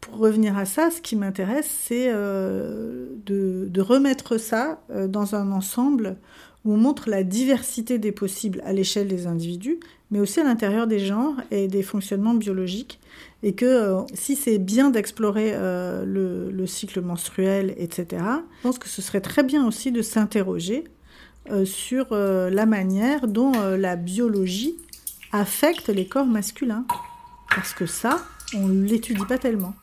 pour 0.00 0.18
revenir 0.18 0.58
à 0.58 0.64
ça, 0.64 0.90
ce 0.90 1.00
qui 1.00 1.14
m'intéresse, 1.14 1.70
c'est 1.84 2.12
de, 2.12 3.68
de, 3.68 3.80
remettre 3.80 4.38
ça 4.38 4.80
dans 5.08 5.36
un 5.36 5.52
ensemble 5.52 6.16
où 6.64 6.74
on 6.74 6.76
montre 6.76 7.10
la 7.10 7.22
diversité 7.22 7.98
des 7.98 8.12
possibles 8.12 8.62
à 8.64 8.72
l'échelle 8.72 9.08
des 9.08 9.26
individus, 9.26 9.80
mais 10.10 10.20
aussi 10.20 10.40
à 10.40 10.44
l'intérieur 10.44 10.86
des 10.86 10.98
genres 10.98 11.34
et 11.50 11.68
des 11.68 11.82
fonctionnements 11.82 12.34
biologiques. 12.34 13.00
Et 13.42 13.54
que 13.54 13.64
euh, 13.64 14.02
si 14.14 14.36
c'est 14.36 14.58
bien 14.58 14.90
d'explorer 14.90 15.52
euh, 15.54 16.04
le, 16.04 16.66
cycle 16.66 17.00
menstruel, 17.00 17.74
etc., 17.76 18.22
je 18.58 18.62
pense 18.62 18.78
que 18.78 18.88
ce 18.88 19.02
serait 19.02 19.20
très 19.20 19.42
bien 19.42 19.66
aussi 19.66 19.90
de 19.90 20.02
s'interroger 20.02 20.84
euh, 21.50 21.64
sur 21.64 22.14
la 22.14 22.66
manière 22.66 23.26
dont 23.26 23.52
la 23.52 23.96
biologie 23.96 24.76
affecte 25.32 25.88
les 25.88 26.06
corps 26.06 26.26
masculins. 26.26 26.84
Parce 27.54 27.74
que 27.74 27.86
ça, 27.86 28.22
on 28.54 28.68
ne 28.68 28.86
l'étudie 28.86 29.24
pas 29.26 29.38
tellement. 29.38 29.74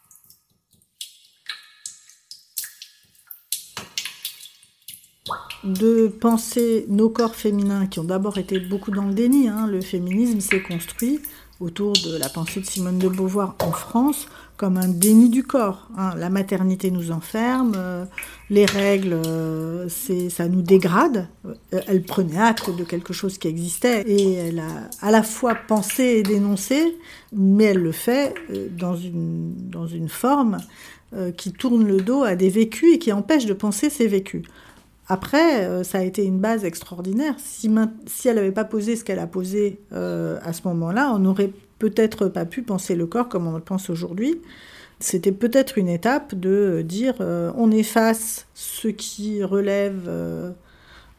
De 5.64 6.08
penser 6.08 6.86
nos 6.88 7.10
corps 7.10 7.36
féminins 7.36 7.88
qui 7.88 8.00
ont 8.00 8.04
d'abord 8.06 8.38
été 8.38 8.60
beaucoup 8.60 8.92
dans 8.92 9.06
le 9.06 9.14
déni. 9.14 9.48
Hein. 9.48 9.68
Le 9.68 9.82
féminisme 9.82 10.40
s'est 10.40 10.62
construit 10.62 11.20
autour 11.60 11.94
de 11.94 12.18
la 12.18 12.30
pensée 12.30 12.62
de 12.62 12.66
Simone 12.66 13.00
de 13.00 13.10
Beauvoir 13.10 13.56
en 13.62 13.72
France 13.72 14.28
comme 14.60 14.76
un 14.76 14.90
déni 14.90 15.30
du 15.30 15.44
corps. 15.44 15.88
Hein. 15.98 16.12
La 16.18 16.30
maternité 16.30 16.92
nous 16.92 17.12
enferme, 17.12 17.74
euh, 17.78 18.06
les 18.50 18.66
règles, 18.66 19.14
euh, 19.14 19.88
ça 19.88 20.50
nous 20.50 20.62
dégrade. 20.62 21.28
Euh, 21.46 21.80
elle 21.88 22.04
prenait 22.04 22.38
acte 22.38 22.70
de 22.76 22.84
quelque 22.84 23.14
chose 23.14 23.38
qui 23.38 23.48
existait 23.48 24.02
et 24.06 24.34
elle 24.34 24.60
a 24.60 24.90
à 25.02 25.12
la 25.12 25.24
fois 25.24 25.56
pensé 25.56 26.04
et 26.04 26.24
dénoncé, 26.24 26.98
mais 27.32 27.66
elle 27.66 27.80
le 27.82 27.94
fait 27.94 28.34
dans 28.78 28.98
une, 28.98 29.54
dans 29.70 29.88
une 29.88 30.10
forme 30.10 30.58
qui 31.38 31.54
tourne 31.54 31.88
le 31.88 32.02
dos 32.02 32.22
à 32.22 32.36
des 32.36 32.50
vécus 32.50 32.94
et 32.94 33.00
qui 33.00 33.12
empêche 33.12 33.48
de 33.48 33.54
penser 33.54 33.90
ces 33.90 34.06
vécus. 34.06 34.44
Après, 35.12 35.66
euh, 35.66 35.84
ça 35.84 35.98
a 35.98 36.04
été 36.04 36.24
une 36.24 36.40
base 36.40 36.64
extraordinaire. 36.64 37.34
Si, 37.40 37.68
elle 38.26 38.36
n'avait 38.36 38.52
pas 38.52 38.64
posé 38.64 38.96
ce 38.96 39.04
qu'elle 39.04 39.18
a 39.18 39.26
posé 39.26 39.80
euh, 39.92 40.38
à 40.44 40.54
ce 40.54 40.62
moment-là, 40.68 41.12
on 41.14 41.20
n'aurait 41.20 41.52
peut-être 41.80 42.28
pas 42.28 42.46
pu 42.46 42.62
penser 42.62 42.96
le 42.96 43.08
corps 43.08 43.28
comme 43.28 43.48
on 43.48 43.54
le 43.54 43.60
pense 43.60 43.90
aujourd'hui. 43.90 44.40
C'était 45.00 45.32
peut-être 45.32 45.80
une 45.80 45.88
étape 45.88 46.36
de 46.36 46.84
dire 46.86 47.16
euh, 47.22 47.52
on 47.56 47.72
efface 47.72 48.48
ce 48.54 48.88
qui 48.88 49.44
relève 49.44 50.10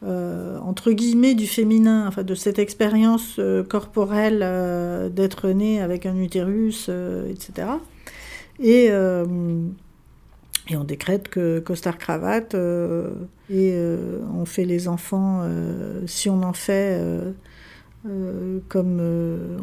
entre 0.03 0.91
guillemets 0.91 1.35
du 1.35 1.45
féminin, 1.45 2.07
enfin 2.07 2.23
de 2.23 2.33
cette 2.33 2.57
expérience 2.57 3.39
corporelle 3.69 4.39
d'être 5.13 5.49
né 5.49 5.79
avec 5.81 6.07
un 6.07 6.15
utérus, 6.15 6.89
etc. 7.29 7.67
Et 8.59 8.89
et 10.69 10.75
on 10.75 10.83
décrète 10.83 11.27
que 11.27 11.59
costard 11.59 11.97
cravate 11.97 12.55
euh, 12.55 13.09
et 13.49 13.71
euh, 13.73 14.19
on 14.33 14.45
fait 14.45 14.65
les 14.65 14.87
enfants 14.87 15.41
euh, 15.43 16.01
si 16.07 16.29
on 16.29 16.43
en 16.43 16.53
fait 16.53 16.99
comme 18.67 18.99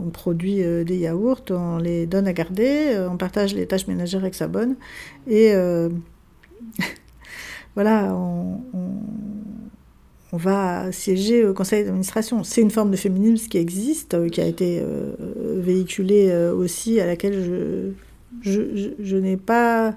on 0.01 0.11
produit 0.11 0.63
des 0.85 0.97
yaourts, 0.97 1.43
on 1.51 1.79
les 1.79 2.07
donne 2.07 2.29
à 2.29 2.33
garder, 2.33 2.97
on 3.11 3.17
partage 3.17 3.53
les 3.53 3.67
tâches 3.67 3.89
ménagères 3.89 4.21
avec 4.21 4.37
sa 4.37 4.47
bonne 4.47 4.77
et 5.27 5.53
voilà, 7.75 8.15
on, 8.15 8.61
on, 10.33 10.37
va 10.37 10.93
siéger 10.93 11.45
au 11.45 11.53
conseil 11.53 11.83
d'administration. 11.85 12.45
C'est 12.45 12.61
une 12.61 12.71
forme 12.71 12.93
de 12.93 12.97
féminisme 12.97 13.49
qui 13.49 13.59
existe, 13.59 14.31
qui 14.31 14.41
a 14.41 14.47
été 14.47 14.85
véhiculée 15.57 16.33
aussi, 16.53 17.01
à 17.01 17.07
laquelle 17.07 17.43
je, 17.43 17.91
je, 18.41 18.91
je 19.01 19.17
n'ai 19.17 19.37
pas 19.37 19.97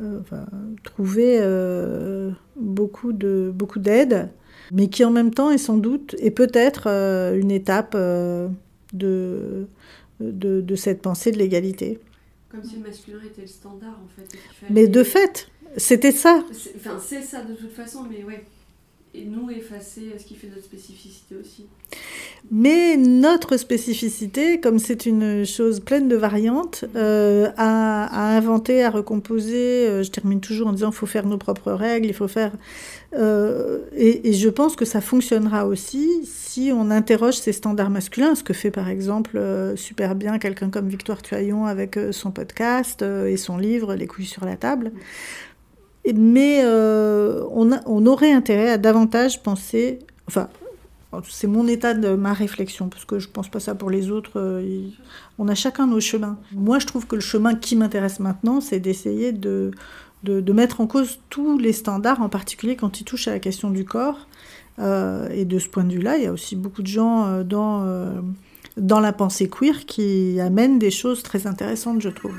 euh, 0.00 0.20
trouver 0.82 1.38
euh, 1.40 2.30
beaucoup 2.56 3.12
de 3.12 3.52
beaucoup 3.54 3.78
d'aide, 3.78 4.30
mais 4.72 4.88
qui 4.88 5.04
en 5.04 5.10
même 5.10 5.32
temps 5.32 5.50
est 5.50 5.58
sans 5.58 5.76
doute 5.76 6.16
et 6.18 6.30
peut-être 6.30 6.84
euh, 6.86 7.38
une 7.38 7.50
étape 7.50 7.96
de, 8.92 9.66
de, 10.20 10.76
cette 10.76 11.02
pensée 11.02 11.32
de 11.32 11.38
l'égalité. 11.38 11.98
Comme 12.48 12.64
si 12.64 12.76
le 12.76 12.82
masculin 12.82 13.18
était 13.24 13.42
le 13.42 13.46
standard 13.46 14.00
en 14.02 14.08
fait. 14.08 14.38
Mais 14.70 14.88
de 14.88 15.02
fait, 15.02 15.48
c'était 15.76 16.12
ça. 16.12 16.44
Enfin, 16.76 16.98
c'est 16.98 17.22
ça 17.22 17.42
de 17.42 17.54
toute 17.54 17.72
façon, 17.72 18.06
mais 18.08 18.24
ouais 18.24 18.44
et 19.14 19.24
nous 19.24 19.50
effacer 19.50 20.12
ce 20.18 20.24
qui 20.24 20.34
fait 20.34 20.48
notre 20.48 20.64
spécificité 20.64 21.34
aussi. 21.34 21.66
Mais 22.50 22.96
notre 22.96 23.56
spécificité, 23.56 24.60
comme 24.60 24.78
c'est 24.78 25.06
une 25.06 25.44
chose 25.44 25.80
pleine 25.80 26.08
de 26.08 26.16
variantes, 26.16 26.84
euh, 26.96 27.50
à, 27.56 28.36
inventer, 28.36 28.84
à 28.84 28.90
recomposer, 28.90 29.86
euh, 29.88 30.02
je 30.02 30.10
termine 30.10 30.40
toujours 30.40 30.68
en 30.68 30.72
disant 30.72 30.90
qu'il 30.90 30.98
faut 30.98 31.06
faire 31.06 31.26
nos 31.26 31.38
propres 31.38 31.72
règles, 31.72 32.06
il 32.06 32.14
faut 32.14 32.28
faire... 32.28 32.52
Euh, 33.14 33.80
et, 33.96 34.32
je 34.32 34.48
pense 34.48 34.76
que 34.76 34.84
ça 34.84 35.00
fonctionnera 35.00 35.66
aussi 35.66 36.08
si 36.24 36.70
on 36.72 36.90
interroge 36.92 37.34
ces 37.34 37.52
standards 37.52 37.90
masculins, 37.90 38.36
ce 38.36 38.44
que 38.44 38.52
fait 38.52 38.70
par 38.70 38.88
exemple 38.88 39.40
super 39.74 40.14
bien 40.14 40.38
quelqu'un 40.38 40.70
comme 40.70 40.88
Victoire 40.88 41.20
Tuaillon 41.20 41.66
avec 41.66 41.98
son 42.12 42.30
podcast 42.30 43.02
et 43.02 43.36
son 43.36 43.58
livre 43.58 43.96
Les 43.96 44.06
couilles 44.06 44.26
sur 44.26 44.44
la 44.44 44.56
table 44.56 44.92
mais 46.14 46.62
euh, 46.64 47.44
on, 47.52 48.06
aurait 48.06 48.32
intérêt 48.32 48.70
à 48.70 48.78
davantage 48.78 49.42
penser, 49.42 49.98
enfin, 50.26 50.48
c'est 51.28 51.46
mon 51.46 51.66
état 51.66 51.94
de 51.94 52.14
ma 52.14 52.32
réflexion, 52.32 52.88
parce 52.88 53.04
que 53.04 53.18
je 53.18 53.28
pense 53.28 53.48
pas 53.48 53.60
ça 53.60 53.74
pour 53.74 53.90
les 53.90 54.10
autres. 54.10 54.32
euh, 54.36 54.88
on 55.38 55.48
a 55.48 55.54
chacun 55.54 55.86
nos 55.86 56.00
chemins. 56.00 56.38
Moi, 56.52 56.78
je 56.78 56.86
trouve 56.86 57.06
que 57.06 57.16
le 57.16 57.20
chemin 57.20 57.54
qui 57.54 57.76
m'intéresse 57.76 58.20
maintenant, 58.20 58.60
c'est 58.60 58.80
d'essayer 58.80 59.32
de, 59.32 59.72
mettre 60.24 60.80
en 60.80 60.86
cause 60.86 61.18
tous 61.28 61.58
les 61.58 61.72
standards, 61.72 62.22
en 62.22 62.28
particulier 62.28 62.76
quand 62.76 63.00
ils 63.00 63.04
touchent 63.04 63.28
à 63.28 63.32
la 63.32 63.40
question 63.40 63.70
du 63.70 63.84
corps. 63.84 64.26
Euh, 64.78 65.28
et 65.30 65.44
de 65.44 65.58
ce 65.58 65.68
point 65.68 65.84
de 65.84 65.92
vue-là, 65.92 66.16
il 66.16 66.24
y 66.24 66.26
a 66.26 66.32
aussi 66.32 66.56
beaucoup 66.56 66.82
de 66.82 66.86
gens 66.86 67.42
dans 67.44 69.00
la 69.00 69.12
pensée 69.12 69.50
queer 69.50 69.84
qui 69.84 70.40
amènent 70.40 70.78
des 70.78 70.90
choses 70.90 71.22
très 71.22 71.46
intéressantes, 71.46 72.00
je 72.00 72.08
trouve. 72.08 72.34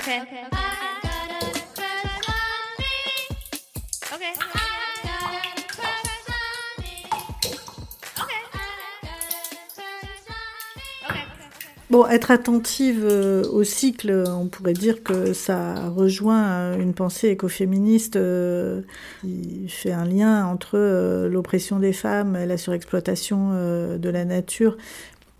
Okay. 0.00 0.22
Bon, 11.90 12.06
être 12.06 12.30
attentive 12.30 13.04
euh, 13.04 13.42
au 13.50 13.64
cycle, 13.64 14.22
on 14.28 14.46
pourrait 14.46 14.74
dire 14.74 15.02
que 15.02 15.32
ça 15.32 15.88
rejoint 15.88 16.44
euh, 16.44 16.78
une 16.78 16.94
pensée 16.94 17.30
écoféministe 17.30 18.14
euh, 18.14 18.82
qui 19.22 19.66
fait 19.66 19.90
un 19.90 20.04
lien 20.04 20.46
entre 20.46 20.78
l'oppression 21.26 21.80
des 21.80 21.92
femmes 21.92 22.36
et 22.36 22.46
la 22.46 22.58
surexploitation 22.58 23.50
de 23.98 24.08
la 24.08 24.24
nature, 24.24 24.76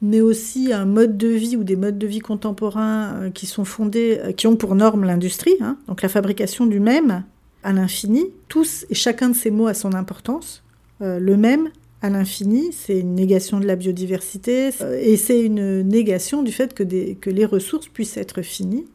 mais 0.03 0.21
aussi 0.21 0.73
un 0.73 0.87
mode 0.87 1.17
de 1.19 1.29
vie 1.29 1.57
ou 1.57 1.65
des 1.65 1.77
modes 1.77 1.99
de 1.99 2.07
vie 2.07 2.21
contemporains 2.21 3.15
euh, 3.15 3.31
qui 3.31 3.47
sont 3.47 3.65
fondés, 3.65 4.19
euh, 4.23 4.33
qui 4.33 4.47
ont 4.47 4.57
pour 4.57 4.75
norme 4.75 5.05
l'industrie, 5.05 5.57
hein, 5.61 5.77
donc 5.89 6.03
la 6.03 6.09
fabrication 6.09 6.67
du 6.67 6.81
même 6.81 7.25
à 7.63 7.73
l'infini. 7.73 8.27
Tous 8.49 8.87
et 8.89 8.95
chacun 8.95 9.29
de 9.29 9.37
ces 9.37 9.51
mots 9.51 9.67
a 9.67 9.75
son 9.75 9.93
importance. 9.93 10.63
Euh, 11.03 11.19
le 11.19 11.37
même 11.37 11.69
à 12.03 12.09
l'infini, 12.09 12.71
c'est 12.73 12.99
une 12.99 13.15
négation 13.15 13.61
de 13.61 13.67
la 13.67 13.77
biodiversité 13.77 14.71
et 15.03 15.19
c'est 15.19 15.43
une 15.43 15.83
négation 15.83 16.43
du 16.43 16.51
fait 16.51 16.73
que, 16.73 16.83
les 17.31 17.45
ressources 17.45 17.89
puissent 17.89 18.17
être 18.17 18.41
finies 18.41 18.87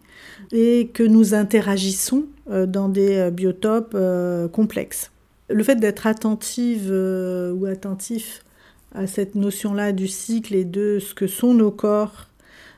et 0.51 0.89
que 0.91 1.03
nous 1.03 1.35
interagissons 1.35 2.25
dans 2.49 2.89
des 2.89 3.29
biotopes 3.31 3.95
complexes. 4.51 5.11
Le 5.51 5.63
fait 5.63 5.75
d'être 5.75 6.07
attentive 6.07 6.91
ou 6.91 7.65
attentif 7.67 8.43
à 8.95 9.07
cette 9.07 9.35
notion-là 9.35 9.91
du 9.91 10.07
cycle 10.07 10.55
et 10.55 10.65
de 10.65 10.99
ce 10.99 11.13
que 11.13 11.27
sont 11.27 11.53
nos 11.53 11.71
corps, 11.71 12.27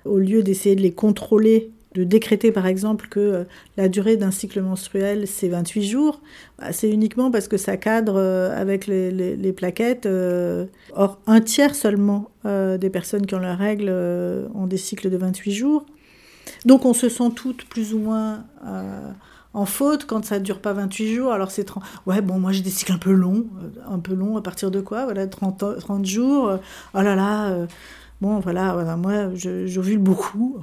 au 0.06 0.18
lieu 0.18 0.44
d'essayer 0.44 0.76
de 0.76 0.82
les 0.82 0.94
contrôler, 0.94 1.72
de 1.94 2.04
décréter 2.04 2.52
par 2.52 2.68
exemple 2.68 3.08
que 3.10 3.20
euh, 3.20 3.44
la 3.76 3.90
durée 3.90 4.18
d'un 4.18 4.32
cycle 4.32 4.62
menstruel 4.62 5.28
c'est 5.28 5.48
28 5.48 5.84
jours, 5.84 6.22
bah, 6.60 6.72
c'est 6.72 6.90
uniquement 6.90 7.32
parce 7.32 7.48
que 7.48 7.58
ça 7.58 7.78
cadre 7.78 8.16
euh, 8.18 8.60
avec 8.60 8.88
les, 8.88 9.54
plaquettes. 9.54 10.06
euh, 10.06 10.66
or, 10.94 11.20
un 11.28 11.42
tiers 11.42 11.76
seulement 11.76 12.30
des 12.46 12.90
personnes 12.90 13.26
qui 13.26 13.36
ont 13.36 13.40
leurs 13.40 13.58
règles 13.58 13.90
ont 13.90 14.68
des 14.68 14.78
cycles 14.78 15.10
de 15.10 15.18
28 15.18 15.52
jours. 15.52 15.86
Donc 16.66 16.86
on 16.86 16.94
se 16.94 17.10
sent 17.10 17.32
toutes 17.36 17.66
plus 17.66 17.94
ou 17.94 18.00
moins 18.00 18.46
en 19.58 19.66
faute 19.66 20.06
quand 20.06 20.24
ça 20.26 20.40
dure 20.40 20.60
pas 20.62 20.74
28 20.74 21.16
jours. 21.16 21.32
Alors 21.34 21.52
c'est 21.52 21.64
30... 21.66 21.84
Ouais, 22.06 22.22
bon, 22.22 22.40
moi 22.40 22.52
j'ai 22.52 22.62
des 22.62 22.70
cycles 22.70 22.94
un 22.94 22.98
peu 22.98 23.12
longs. 23.12 23.46
euh, 23.64 23.70
Un 23.94 24.00
peu 24.00 24.14
longs 24.14 24.38
à 24.38 24.42
partir 24.42 24.72
de 24.72 24.82
quoi 24.82 25.06
Voilà, 25.06 25.28
30, 25.28 25.64
ans- 25.64 25.76
30 25.80 26.06
jours. 26.06 26.48
euh, 26.50 26.58
oh 26.94 27.02
là 27.02 27.16
là. 27.16 27.50
euh, 27.50 27.68
Bon, 28.20 28.40
voilà, 28.40 28.74
voilà, 28.74 28.98
moi, 28.98 29.30
j'ovule 29.36 30.00
beaucoup. 30.00 30.58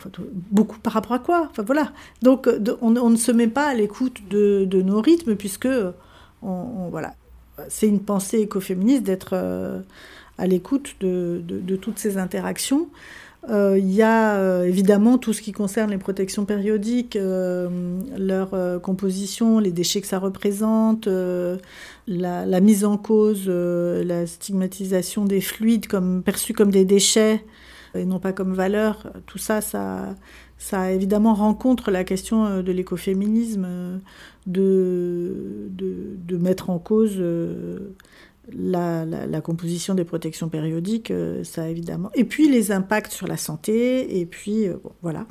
Beaucoup 0.51 0.77
par 0.81 0.93
rapport 0.93 1.13
à 1.13 1.21
quoi 1.21 1.51
voilà. 1.65 1.93
Donc, 2.21 2.49
euh, 2.49 2.59
on, 2.83 2.91
ne 3.11 3.17
se 3.17 3.31
met 3.31 3.47
pas 3.47 3.69
à 3.69 3.75
l'écoute 3.75 4.23
de, 4.29 4.67
nos 4.83 5.01
rythmes, 5.01 5.37
puisque, 5.37 5.67
euh, 5.67 5.93
on, 6.43 6.91
c'est 7.69 7.87
une 7.87 8.01
pensée 8.01 8.41
écoféministe 8.41 9.05
d'être 9.05 9.31
euh, 9.35 9.81
à 10.39 10.47
l'écoute 10.49 10.97
de- 11.01 11.43
de 11.47 11.77
toutes 11.77 11.99
ces 12.01 12.19
interactions. 12.19 12.89
Euh, 13.51 13.79
Il 13.79 13.93
y 13.93 14.03
a 14.03 14.37
euh, 14.37 14.65
évidemment 14.65 15.19
tout 15.19 15.33
ce 15.33 15.43
qui 15.43 15.53
concerne 15.53 15.91
les 15.91 15.99
protections 15.99 16.45
périodiques, 16.45 17.17
euh, 17.17 17.69
leur 18.17 18.81
composition, 18.81 19.59
les 19.59 19.73
déchets 19.73 20.01
que 20.01 20.07
ça 20.07 20.19
représente, 20.19 21.09
la, 22.07 22.61
mise 22.61 22.85
en 22.85 22.97
cause, 22.97 23.49
la 23.49 24.27
stigmatisation 24.27 25.25
des 25.25 25.41
fluides 25.41 25.87
comme 25.87 26.23
perçus 26.23 26.55
comme 26.55 26.71
des 26.71 26.85
déchets 26.85 27.45
et 27.95 28.05
non 28.05 28.19
pas 28.19 28.33
comme 28.33 28.55
valeur. 28.55 29.13
Tout 29.27 29.39
ça, 29.39 29.61
ça, 29.61 30.93
évidemment 30.93 31.35
rencontre 31.35 31.91
la 31.91 32.05
question 32.05 32.63
de 32.63 32.73
l'écoféminisme, 32.73 34.01
de, 34.47 35.69
de, 35.71 36.17
de 36.17 36.37
mettre 36.37 36.71
en 36.71 36.79
cause 36.79 37.21
la, 38.53 39.41
composition 39.41 39.95
des 39.95 40.05
protections 40.05 40.49
périodiques, 40.49 41.11
euh, 41.11 41.45
ça 41.45 41.69
évidemment. 41.69 42.11
Et 42.15 42.25
puis 42.25 42.49
les 42.49 42.73
impacts 42.73 43.13
sur 43.13 43.27
la 43.27 43.37
santé, 43.37 44.19
et 44.21 44.27
puis 44.27 44.69
euh, 44.69 44.77
voilà. 45.03 45.27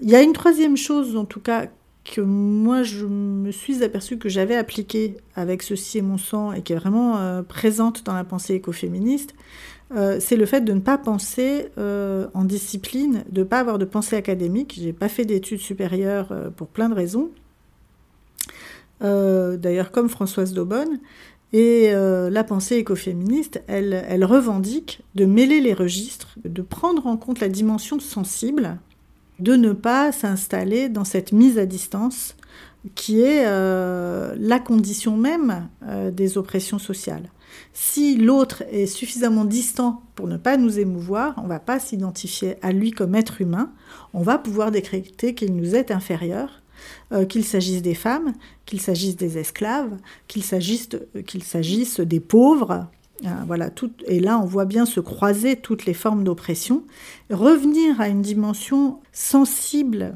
Il 0.00 0.10
y 0.10 0.16
a 0.16 0.22
une 0.22 0.32
troisième 0.32 0.76
chose, 0.76 1.16
en 1.16 1.24
tout 1.24 1.40
cas, 1.40 1.66
que 2.04 2.20
moi 2.20 2.82
je 2.82 3.06
me 3.06 3.52
suis 3.52 3.84
aperçue 3.84 4.18
que 4.18 4.28
j'avais 4.28 4.56
appliquée 4.56 5.16
avec 5.36 5.62
ceci 5.62 5.98
et 5.98 6.02
mon 6.02 6.18
sang, 6.18 6.52
et 6.52 6.62
qui 6.62 6.72
est 6.72 6.76
vraiment 6.76 7.18
euh, 7.18 7.42
présente 7.42 8.04
dans 8.04 8.14
la 8.14 8.24
pensée 8.24 8.54
écoféministe, 8.54 9.34
c'est 10.20 10.36
le 10.36 10.46
fait 10.46 10.62
de 10.62 10.72
ne 10.72 10.80
pas 10.80 10.96
penser 10.96 11.68
en 11.76 12.44
discipline, 12.46 13.24
de 13.28 13.40
ne 13.40 13.44
pas 13.44 13.60
avoir 13.60 13.78
de 13.78 13.84
pensée 13.84 14.16
académique. 14.16 14.78
J'ai 14.80 14.94
pas 14.94 15.10
fait 15.10 15.26
d'études 15.26 15.60
supérieures 15.60 16.32
pour 16.56 16.68
plein 16.68 16.88
de 16.88 16.94
raisons. 16.94 17.28
D'ailleurs, 19.02 19.90
comme 19.90 20.08
Françoise 20.08 20.54
Daubonne. 20.54 20.98
Et 21.52 21.90
euh, 21.92 22.30
la 22.30 22.44
pensée 22.44 22.76
écoféministe, 22.76 23.62
elle, 23.66 24.24
revendique 24.24 25.02
de 25.14 25.26
mêler 25.26 25.60
les 25.60 25.74
registres, 25.74 26.38
de 26.44 26.62
prendre 26.62 27.06
en 27.06 27.16
compte 27.16 27.40
la 27.40 27.48
dimension 27.48 28.00
sensible, 28.00 28.78
de 29.38 29.54
ne 29.54 29.72
pas 29.72 30.12
s'installer 30.12 30.88
dans 30.88 31.04
cette 31.04 31.32
mise 31.32 31.58
à 31.58 31.66
distance 31.66 32.36
qui 32.94 33.20
est 33.20 33.44
euh, 33.46 34.34
la 34.38 34.58
condition 34.58 35.16
même 35.16 35.68
euh, 35.86 36.10
des 36.10 36.38
oppressions 36.38 36.78
sociales. 36.78 37.30
Si 37.74 38.16
l'autre 38.16 38.62
est 38.70 38.86
suffisamment 38.86 39.44
distant 39.44 40.02
pour 40.14 40.26
ne 40.26 40.38
pas 40.38 40.56
nous 40.56 40.78
émouvoir, 40.78 41.34
on 41.36 41.42
ne 41.42 41.48
va 41.48 41.60
pas 41.60 41.78
s'identifier 41.78 42.56
à 42.62 42.72
lui 42.72 42.92
comme 42.92 43.14
être 43.14 43.42
humain, 43.42 43.72
on 44.14 44.22
va 44.22 44.38
pouvoir 44.38 44.70
décréter 44.70 45.34
qu'il 45.34 45.54
nous 45.54 45.74
est 45.74 45.90
inférieur, 45.90 46.61
euh, 47.12 47.24
qu'il 47.24 47.44
s'agisse 47.44 47.82
des 47.82 47.94
femmes, 47.94 48.32
qu'il 48.66 48.80
s'agisse 48.80 49.16
des 49.16 49.38
esclaves, 49.38 49.96
qu'il 50.28 50.42
s'agisse, 50.42 50.88
euh, 50.94 51.22
qu'il 51.22 51.42
s'agisse 51.42 52.00
des 52.00 52.20
pauvres. 52.20 52.86
Euh, 53.24 53.28
voilà, 53.46 53.70
tout, 53.70 53.92
et 54.06 54.20
là, 54.20 54.38
on 54.38 54.46
voit 54.46 54.64
bien 54.64 54.84
se 54.84 55.00
croiser 55.00 55.56
toutes 55.56 55.86
les 55.86 55.94
formes 55.94 56.24
d'oppression. 56.24 56.84
Revenir 57.30 58.00
à 58.00 58.08
une 58.08 58.22
dimension 58.22 58.98
sensible, 59.12 60.14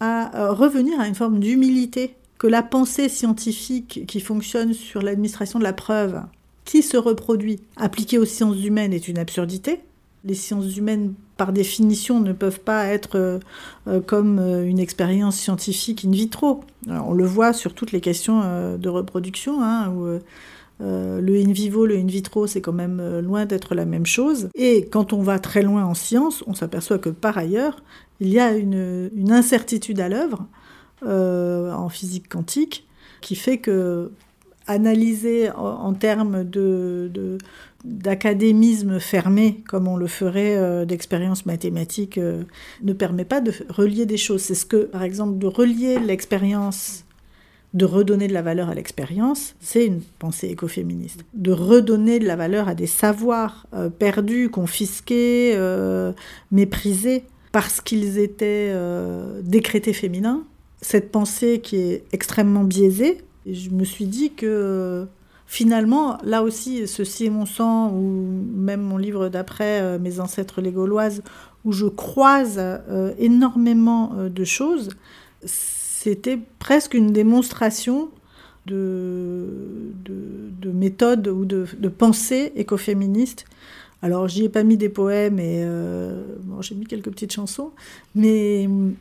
à 0.00 0.50
revenir 0.50 1.00
à 1.00 1.08
une 1.08 1.14
forme 1.14 1.40
d'humilité, 1.40 2.16
que 2.38 2.46
la 2.46 2.62
pensée 2.62 3.08
scientifique 3.08 4.04
qui 4.06 4.20
fonctionne 4.20 4.72
sur 4.72 5.02
l'administration 5.02 5.58
de 5.58 5.64
la 5.64 5.72
preuve, 5.72 6.22
qui 6.64 6.82
se 6.82 6.96
reproduit, 6.96 7.60
appliquée 7.76 8.18
aux 8.18 8.24
sciences 8.24 8.62
humaines, 8.62 8.92
est 8.92 9.08
une 9.08 9.18
absurdité. 9.18 9.80
Les 10.24 10.34
sciences 10.34 10.76
humaines, 10.76 11.14
par 11.36 11.52
définition, 11.52 12.20
ne 12.20 12.32
peuvent 12.32 12.60
pas 12.60 12.86
être 12.86 13.16
euh, 13.16 13.38
euh, 13.88 14.00
comme 14.00 14.38
euh, 14.38 14.64
une 14.64 14.78
expérience 14.78 15.36
scientifique 15.36 16.04
in 16.04 16.10
vitro. 16.10 16.64
On 16.88 17.12
le 17.12 17.24
voit 17.24 17.52
sur 17.52 17.74
toutes 17.74 17.92
les 17.92 18.00
questions 18.00 18.76
de 18.78 18.88
reproduction, 18.88 19.60
hein, 19.60 19.90
où 19.90 20.06
le 20.78 21.36
in 21.36 21.50
vivo, 21.50 21.84
le 21.84 21.96
in 21.96 22.06
vitro, 22.06 22.46
c'est 22.46 22.60
quand 22.60 22.72
même 22.72 23.18
loin 23.18 23.44
d'être 23.44 23.74
la 23.74 23.84
même 23.84 24.06
chose. 24.06 24.48
Et 24.54 24.86
quand 24.86 25.12
on 25.12 25.20
va 25.20 25.40
très 25.40 25.62
loin 25.62 25.84
en 25.84 25.94
science, 25.94 26.44
on 26.46 26.54
s'aperçoit 26.54 26.98
que 26.98 27.08
par 27.08 27.36
ailleurs, 27.38 27.82
il 28.20 28.28
y 28.28 28.38
a 28.38 28.52
une, 28.52 29.10
incertitude 29.30 29.98
à 29.98 30.08
l'œuvre 30.08 30.46
en 31.02 31.88
physique 31.88 32.28
quantique 32.28 32.86
qui 33.20 33.34
fait 33.34 33.58
que 33.58 34.12
analyser 34.68 35.50
en, 35.50 35.92
termes 35.94 36.44
de- 36.44 37.38
d'académisme 37.84 38.98
fermé, 38.98 39.62
comme 39.68 39.88
on 39.88 39.96
le 39.96 40.06
ferait 40.06 40.56
euh, 40.56 40.84
d'expérience 40.84 41.46
mathématique, 41.46 42.18
euh, 42.18 42.42
ne 42.82 42.92
permet 42.92 43.24
pas 43.24 43.40
de 43.40 43.52
relier 43.68 44.06
des 44.06 44.16
choses. 44.16 44.42
C'est 44.42 44.54
ce 44.54 44.66
que, 44.66 44.84
par 44.84 45.02
exemple, 45.02 45.38
de 45.38 45.46
relier 45.46 45.98
l'expérience, 45.98 47.04
de 47.74 47.84
redonner 47.84 48.28
de 48.28 48.32
la 48.32 48.42
valeur 48.42 48.68
à 48.68 48.74
l'expérience, 48.74 49.54
c'est 49.60 49.86
une 49.86 50.00
pensée 50.18 50.48
écoféministe. 50.48 51.24
De 51.34 51.52
redonner 51.52 52.18
de 52.18 52.26
la 52.26 52.36
valeur 52.36 52.68
à 52.68 52.74
des 52.74 52.86
savoirs 52.86 53.66
euh, 53.74 53.88
perdus, 53.88 54.48
confisqués, 54.48 55.52
euh, 55.54 56.12
méprisés, 56.50 57.24
parce 57.52 57.80
qu'ils 57.80 58.18
étaient 58.18 58.74
décrétés 59.42 59.94
féminins. 59.94 60.44
Cette 60.82 61.10
pensée 61.10 61.60
qui 61.60 61.76
est 61.76 62.04
extrêmement 62.12 62.64
biaisée, 62.64 63.22
je 63.50 63.70
me 63.70 63.84
suis 63.84 64.04
dit 64.04 64.32
que 64.34 65.06
finalement, 65.46 66.18
là 66.24 66.42
aussi, 66.42 66.86
Ceci 66.86 67.26
est 67.26 67.30
mon 67.30 67.46
sang, 67.46 67.92
ou 67.92 68.44
même 68.54 68.82
mon 68.82 68.98
livre 68.98 69.28
d'après, 69.28 69.80
euh, 69.80 69.98
Mes 69.98 70.20
ancêtres 70.20 70.60
les 70.60 70.72
Gauloises, 70.72 71.22
où 71.64 71.72
je 71.72 71.86
croise 71.86 72.56
euh, 72.58 73.12
énormément 73.18 74.12
euh, 74.16 74.28
de 74.28 74.44
choses, 74.44 74.90
c'était 75.44 76.38
presque 76.58 76.94
une 76.94 77.12
démonstration 77.12 78.08
de, 78.66 79.46
de, 80.04 80.50
de 80.60 80.70
méthode 80.70 81.28
ou 81.28 81.44
de, 81.44 81.66
de 81.78 81.88
pensée 81.88 82.52
écoféministe. 82.56 83.44
Alors, 84.02 84.28
j'y 84.28 84.44
ai 84.44 84.48
pas 84.48 84.64
mis 84.64 84.76
des 84.76 84.88
poèmes 84.88 85.38
et 85.38 85.64
bon, 86.42 86.60
j'ai 86.60 86.74
mis 86.74 86.84
quelques 86.84 87.10
petites 87.10 87.32
chansons, 87.32 87.70
mais 88.14 88.66
hum, 88.66 88.94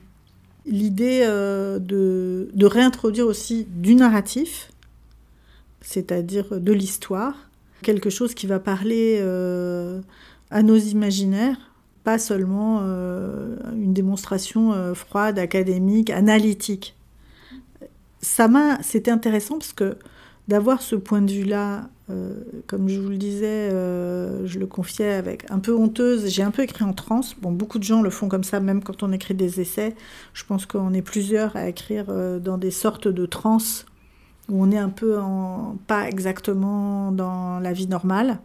l'idée 0.65 1.25
de, 1.25 2.49
de 2.53 2.65
réintroduire 2.65 3.27
aussi 3.27 3.67
du 3.69 3.95
narratif, 3.95 4.69
c'est-à-dire 5.85 6.59
de 6.59 6.73
l'histoire, 6.73 7.35
quelque 7.83 8.09
chose 8.09 8.33
qui 8.33 8.47
va 8.47 8.59
parler 8.59 9.19
euh, 9.21 10.01
à 10.49 10.63
nos 10.63 10.77
imaginaires, 10.77 11.57
pas 12.03 12.17
seulement 12.17 12.79
euh, 12.81 13.55
une 13.73 13.93
démonstration 13.93 14.73
euh, 14.73 14.95
froide, 14.95 15.37
académique, 15.37 16.09
analytique. 16.09 16.95
Ça 18.21 18.47
m'a, 18.47 18.81
c'était 18.81 19.11
intéressant 19.11 19.59
parce 19.59 19.73
que 19.73 19.95
d'avoir 20.47 20.81
ce 20.81 20.95
point 20.95 21.21
de 21.21 21.31
vue-là, 21.31 21.87
comme 22.67 22.87
je 22.87 22.99
vous 22.99 23.09
le 23.09 23.17
disais, 23.17 23.71
je 23.71 24.59
le 24.59 24.67
confiais 24.67 25.13
avec 25.13 25.49
un 25.49 25.57
peu 25.57 25.75
honteuse. 25.75 26.27
J'ai 26.27 26.43
un 26.43 26.51
peu 26.51 26.61
écrit 26.61 26.83
en 26.83 26.93
transe. 26.93 27.35
Bon, 27.41 27.51
beaucoup 27.51 27.79
de 27.79 27.83
gens 27.83 28.03
le 28.03 28.11
font 28.11 28.27
comme 28.27 28.43
ça, 28.43 28.59
même 28.59 28.83
quand 28.83 29.01
on 29.01 29.11
écrit 29.11 29.33
des 29.33 29.59
essais. 29.59 29.95
Je 30.33 30.43
pense 30.43 30.67
qu'on 30.67 30.93
est 30.93 31.01
plusieurs 31.01 31.55
à 31.55 31.67
écrire 31.67 32.05
dans 32.39 32.59
des 32.59 32.69
sortes 32.69 33.07
de 33.07 33.25
transe 33.25 33.87
où 34.49 34.63
on 34.63 34.71
est 34.71 34.77
un 34.77 34.89
peu 34.89 35.19
en, 35.19 35.77
pas 35.87 36.07
exactement 36.07 37.11
dans 37.11 37.59
la 37.59 37.73
vie 37.73 37.87
normale. 37.87 38.39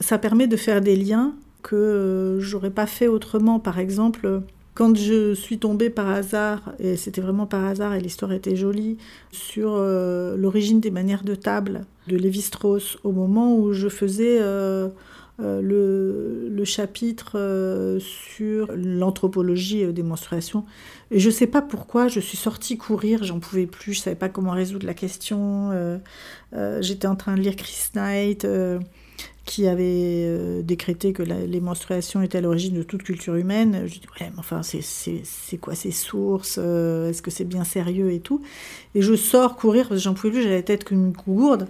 Ça 0.00 0.18
permet 0.18 0.46
de 0.46 0.56
faire 0.56 0.80
des 0.80 0.96
liens 0.96 1.34
que 1.62 1.74
euh, 1.74 2.40
j'aurais 2.40 2.70
pas 2.70 2.86
fait 2.86 3.08
autrement. 3.08 3.58
Par 3.58 3.78
exemple, 3.78 4.42
quand 4.74 4.96
je 4.96 5.34
suis 5.34 5.58
tombée 5.58 5.90
par 5.90 6.08
hasard, 6.10 6.74
et 6.78 6.96
c'était 6.96 7.22
vraiment 7.22 7.46
par 7.46 7.64
hasard 7.64 7.94
et 7.94 8.00
l'histoire 8.00 8.32
était 8.32 8.56
jolie, 8.56 8.98
sur 9.32 9.74
euh, 9.74 10.36
l'origine 10.36 10.80
des 10.80 10.90
manières 10.90 11.24
de 11.24 11.34
table 11.34 11.86
de 12.08 12.16
Lévi-Strauss, 12.16 12.98
au 13.02 13.12
moment 13.12 13.56
où 13.56 13.72
je 13.72 13.88
faisais 13.88 14.38
euh, 14.40 14.88
le, 15.38 16.48
le 16.48 16.64
chapitre 16.64 17.32
euh, 17.38 17.98
sur 18.00 18.70
l'anthropologie 18.74 19.84
euh, 19.84 19.92
des 19.92 20.02
menstruations. 20.02 20.64
Et 21.10 21.20
je 21.20 21.28
ne 21.28 21.32
sais 21.34 21.46
pas 21.46 21.62
pourquoi, 21.62 22.08
je 22.08 22.20
suis 22.20 22.36
sortie 22.38 22.78
courir, 22.78 23.22
j'en 23.24 23.38
pouvais 23.40 23.66
plus, 23.66 23.92
je 23.94 24.00
ne 24.00 24.02
savais 24.04 24.16
pas 24.16 24.28
comment 24.28 24.52
résoudre 24.52 24.86
la 24.86 24.94
question. 24.94 25.70
euh, 25.72 25.98
euh, 26.54 26.82
J'étais 26.82 27.06
en 27.06 27.16
train 27.16 27.36
de 27.36 27.40
lire 27.42 27.56
Chris 27.56 27.90
Knight, 27.94 28.44
euh, 28.44 28.78
qui 29.44 29.68
avait 29.68 30.24
euh, 30.26 30.62
décrété 30.62 31.12
que 31.12 31.22
la- 31.22 31.46
les 31.46 31.60
menstruations 31.60 32.20
étaient 32.22 32.38
à 32.38 32.40
l'origine 32.40 32.74
de 32.76 32.82
toute 32.82 33.04
culture 33.04 33.36
humaine. 33.36 33.82
Je 33.86 33.94
dis, 33.94 34.00
ouais, 34.20 34.28
mais 34.32 34.38
enfin, 34.38 34.62
c'est- 34.64 35.58
quoi 35.60 35.74
ces 35.76 35.92
sources 35.92 36.58
euh, 36.60 37.10
Est-ce 37.10 37.22
que 37.22 37.30
c'est 37.30 37.44
bien 37.44 37.62
sérieux 37.64 38.10
et 38.12 38.18
tout? 38.20 38.42
Et 38.96 39.02
je 39.02 39.14
sors 39.14 39.56
courir, 39.56 39.88
parce 39.88 40.00
que 40.00 40.04
j'en 40.04 40.14
pouvais 40.14 40.32
plus, 40.32 40.42
j'avais 40.42 40.56
la 40.56 40.62
tête 40.62 40.82
comme 40.84 40.98
une 41.06 41.12
gourde. 41.12 41.68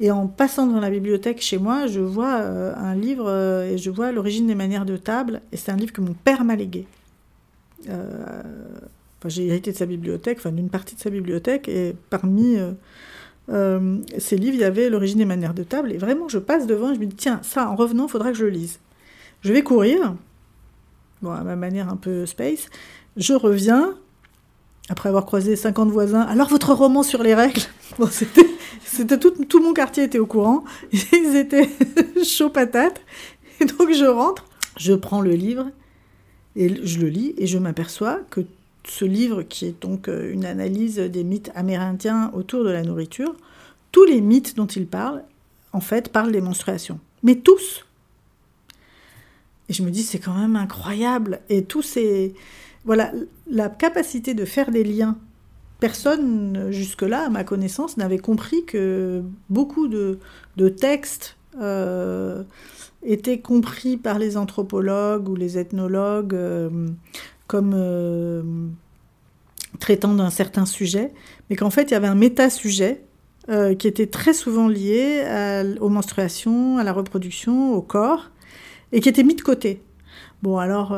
Et 0.00 0.10
en 0.10 0.26
passant 0.26 0.66
dans 0.66 0.80
la 0.80 0.90
bibliothèque 0.90 1.40
chez 1.40 1.58
moi, 1.58 1.86
je 1.86 2.00
vois 2.00 2.40
euh, 2.40 2.74
un 2.76 2.94
livre 2.94 3.26
euh, 3.28 3.70
et 3.70 3.78
je 3.78 3.90
vois 3.90 4.10
l'origine 4.10 4.46
des 4.46 4.54
manières 4.54 4.84
de 4.84 4.96
table. 4.96 5.40
Et 5.52 5.56
c'est 5.56 5.70
un 5.70 5.76
livre 5.76 5.92
que 5.92 6.00
mon 6.00 6.14
père 6.14 6.44
m'a 6.44 6.56
légué. 6.56 6.86
Euh, 7.88 8.42
j'ai 9.26 9.46
hérité 9.46 9.72
de 9.72 9.76
sa 9.76 9.86
bibliothèque, 9.86 10.38
enfin 10.38 10.52
d'une 10.52 10.68
partie 10.68 10.96
de 10.96 11.00
sa 11.00 11.08
bibliothèque, 11.08 11.66
et 11.66 11.96
parmi 12.10 12.58
ces 13.48 14.36
livres, 14.36 14.54
il 14.54 14.60
y 14.60 14.64
avait 14.64 14.90
l'origine 14.90 15.16
des 15.16 15.24
manières 15.24 15.54
de 15.54 15.62
table. 15.62 15.92
Et 15.92 15.96
vraiment, 15.96 16.28
je 16.28 16.38
passe 16.38 16.66
devant 16.66 16.92
et 16.92 16.94
je 16.94 17.00
me 17.00 17.06
dis, 17.06 17.16
tiens, 17.16 17.40
ça, 17.42 17.70
en 17.70 17.74
revenant, 17.74 18.04
il 18.06 18.10
faudra 18.10 18.32
que 18.32 18.36
je 18.36 18.44
le 18.44 18.50
lise. 18.50 18.80
Je 19.40 19.50
vais 19.54 19.62
courir, 19.62 20.14
bon, 21.22 21.30
à 21.30 21.42
ma 21.42 21.56
manière 21.56 21.88
un 21.88 21.96
peu 21.96 22.26
space. 22.26 22.68
Je 23.16 23.32
reviens, 23.32 23.94
après 24.88 25.08
avoir 25.08 25.24
croisé 25.24 25.56
50 25.56 25.90
voisins. 25.90 26.20
Alors, 26.22 26.48
votre 26.48 26.72
roman 26.74 27.02
sur 27.02 27.22
les 27.22 27.34
règles? 27.34 27.62
Bon, 27.98 28.08
c'était, 28.08 29.18
tout, 29.18 29.30
tout 29.44 29.62
mon 29.62 29.72
quartier 29.72 30.04
était 30.04 30.18
au 30.18 30.26
courant. 30.26 30.64
Ils 30.92 31.36
étaient 31.36 31.68
chauds 32.24 32.50
patates. 32.50 33.00
Et 33.60 33.66
donc, 33.66 33.92
je 33.92 34.04
rentre, 34.04 34.44
je 34.76 34.94
prends 34.94 35.20
le 35.20 35.32
livre 35.32 35.66
et 36.56 36.84
je 36.84 36.98
le 36.98 37.08
lis 37.08 37.34
et 37.38 37.46
je 37.46 37.58
m'aperçois 37.58 38.20
que 38.30 38.40
ce 38.86 39.04
livre, 39.04 39.42
qui 39.42 39.66
est 39.66 39.82
donc 39.82 40.08
euh, 40.08 40.32
une 40.32 40.44
analyse 40.44 40.96
des 40.96 41.24
mythes 41.24 41.50
amérindiens 41.54 42.30
autour 42.34 42.64
de 42.64 42.70
la 42.70 42.82
nourriture, 42.82 43.34
tous 43.92 44.04
les 44.04 44.20
mythes 44.20 44.56
dont 44.56 44.66
il 44.66 44.86
parle, 44.86 45.22
en 45.72 45.80
fait, 45.80 46.10
parlent 46.10 46.32
des 46.32 46.40
menstruations. 46.40 47.00
Mais 47.22 47.36
tous 47.36 47.86
Et 49.68 49.72
je 49.72 49.82
me 49.82 49.90
dis, 49.90 50.02
c'est 50.02 50.18
quand 50.18 50.34
même 50.34 50.56
incroyable. 50.56 51.40
Et 51.48 51.64
tous 51.64 51.82
ces... 51.82 52.34
Voilà, 52.84 53.12
la 53.50 53.68
capacité 53.68 54.34
de 54.34 54.44
faire 54.44 54.70
des 54.70 54.84
liens. 54.84 55.18
Personne, 55.80 56.68
jusque-là, 56.70 57.26
à 57.26 57.28
ma 57.28 57.44
connaissance, 57.44 57.96
n'avait 57.96 58.18
compris 58.18 58.64
que 58.64 59.22
beaucoup 59.50 59.88
de, 59.88 60.18
textes 60.68 61.36
euh, 61.60 62.42
étaient 63.02 63.40
compris 63.40 63.96
par 63.96 64.18
les 64.18 64.36
anthropologues 64.36 65.28
ou 65.28 65.36
les 65.36 65.58
ethnologues 65.58 66.34
euh, 66.34 66.88
comme 67.46 67.72
euh, 67.74 68.42
traitant 69.78 70.14
d'un 70.14 70.30
certain 70.30 70.64
sujet, 70.64 71.12
mais 71.50 71.56
qu'en 71.56 71.70
fait, 71.70 71.90
il 71.90 71.90
y 71.90 71.94
avait 71.94 72.08
un 72.08 72.14
méta-sujet 72.14 73.02
qui 73.78 73.86
était 73.86 74.06
très 74.06 74.32
souvent 74.32 74.68
lié 74.68 75.22
aux 75.82 75.90
menstruations, 75.90 76.78
à 76.78 76.82
la 76.82 76.94
reproduction, 76.94 77.74
au 77.74 77.82
corps, 77.82 78.30
et 78.90 79.00
qui 79.02 79.10
était 79.10 79.22
mis 79.22 79.34
de 79.34 79.42
côté. 79.42 79.82
Bon, 80.42 80.56
alors, 80.56 80.96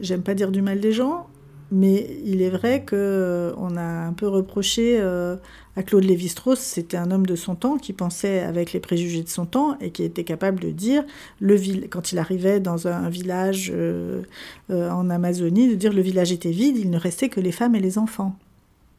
j'aime 0.00 0.22
pas 0.22 0.32
dire 0.32 0.50
du 0.50 0.62
mal 0.62 0.80
des 0.80 0.92
gens, 0.92 1.26
mais 1.72 2.18
il 2.24 2.42
est 2.42 2.50
vrai 2.50 2.84
que 2.84 2.94
euh, 2.96 3.76
a 3.76 4.06
un 4.06 4.12
peu 4.12 4.28
reproché 4.28 4.98
euh, 5.00 5.36
à 5.74 5.82
Claude 5.82 6.04
Lévi-Strauss, 6.04 6.60
c'était 6.60 6.96
un 6.96 7.10
homme 7.10 7.26
de 7.26 7.34
son 7.34 7.56
temps 7.56 7.76
qui 7.76 7.92
pensait 7.92 8.40
avec 8.40 8.72
les 8.72 8.80
préjugés 8.80 9.22
de 9.22 9.28
son 9.28 9.46
temps 9.46 9.76
et 9.80 9.90
qui 9.90 10.04
était 10.04 10.24
capable 10.24 10.60
de 10.60 10.70
dire, 10.70 11.04
le 11.40 11.56
quand 11.88 12.12
il 12.12 12.18
arrivait 12.18 12.60
dans 12.60 12.86
un 12.86 13.08
village 13.08 13.72
euh, 13.74 14.22
en 14.70 15.10
Amazonie, 15.10 15.68
de 15.68 15.74
dire 15.74 15.92
le 15.92 16.02
village 16.02 16.30
était 16.30 16.50
vide, 16.50 16.78
il 16.78 16.90
ne 16.90 16.98
restait 16.98 17.28
que 17.28 17.40
les 17.40 17.52
femmes 17.52 17.74
et 17.74 17.80
les 17.80 17.98
enfants. 17.98 18.36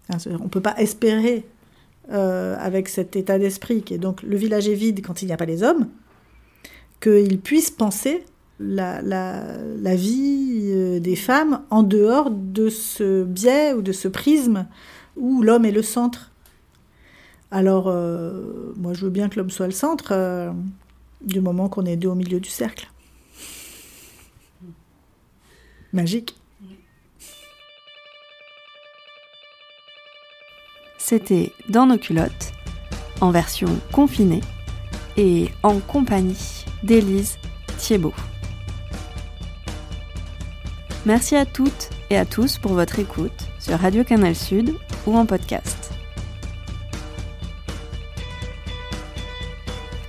Hein, 0.09 0.17
on 0.39 0.43
ne 0.43 0.49
peut 0.49 0.61
pas 0.61 0.75
espérer, 0.77 1.45
avec 2.09 2.87
cet 2.87 3.17
état 3.17 3.37
d'esprit, 3.37 3.81
qui 3.81 3.93
est 3.93 3.97
donc 3.97 4.23
le 4.23 4.37
village 4.37 4.69
est 4.69 4.75
vide 4.75 5.05
quand 5.05 5.21
il 5.21 5.25
n'y 5.25 5.33
a 5.33 5.37
pas 5.37 5.45
les 5.45 5.61
hommes, 5.61 5.89
qu'il 7.01 7.37
puisse 7.39 7.69
penser 7.69 8.23
la, 8.59 9.01
la- 9.01 9.57
la 9.79 9.95
vie 9.95 10.69
euh, 10.73 10.99
des 10.99 11.15
femmes 11.15 11.61
en 11.69 11.83
dehors 11.83 12.31
de 12.31 12.69
ce 12.69 13.23
biais 13.23 13.73
ou 13.73 13.81
de 13.81 13.91
ce 13.91 14.07
prisme 14.07 14.65
où 15.15 15.41
l'homme 15.41 15.65
est 15.65 15.71
le 15.71 15.81
centre. 15.83 16.31
Alors, 17.51 17.87
euh, 17.87 18.73
moi, 18.75 18.93
je 18.93 19.01
veux 19.05 19.09
bien 19.11 19.29
que 19.29 19.37
l'homme 19.39 19.49
soit 19.49 19.67
le 19.67 19.71
centre, 19.71 20.09
euh, 20.11 20.51
du 21.21 21.39
moment 21.41 21.69
qu'on 21.69 21.85
est 21.85 21.95
deux 21.95 22.09
au 22.09 22.15
milieu 22.15 22.39
du 22.39 22.49
cercle. 22.49 22.89
Magique. 25.93 26.35
C'était 30.97 31.53
Dans 31.69 31.85
nos 31.85 31.97
culottes, 31.97 32.51
en 33.21 33.31
version 33.31 33.69
confinée 33.93 34.41
et 35.15 35.47
en 35.63 35.79
compagnie 35.79 36.65
d'Élise 36.83 37.37
Thiebaud. 37.77 38.13
Merci 41.07 41.37
à 41.37 41.45
toutes 41.45 41.89
et 42.09 42.17
à 42.17 42.25
tous 42.25 42.57
pour 42.57 42.73
votre 42.73 42.99
écoute 42.99 43.45
sur 43.59 43.79
Radio 43.79 44.03
Canal 44.03 44.35
Sud 44.35 44.75
ou 45.05 45.15
en 45.15 45.25
podcast. 45.25 45.93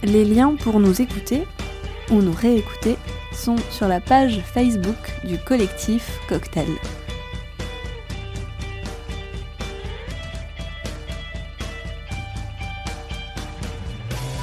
Les 0.03 0.24
liens 0.24 0.57
pour 0.57 0.80
nous 0.80 1.01
écouter 1.01 1.46
ou 2.11 2.20
nous 2.20 2.32
réécouter 2.32 2.96
sont 3.32 3.55
sur 3.70 3.86
la 3.86 4.01
page 4.01 4.40
Facebook 4.53 4.96
du 5.22 5.38
collectif 5.38 6.18
Cocktail. 6.28 6.66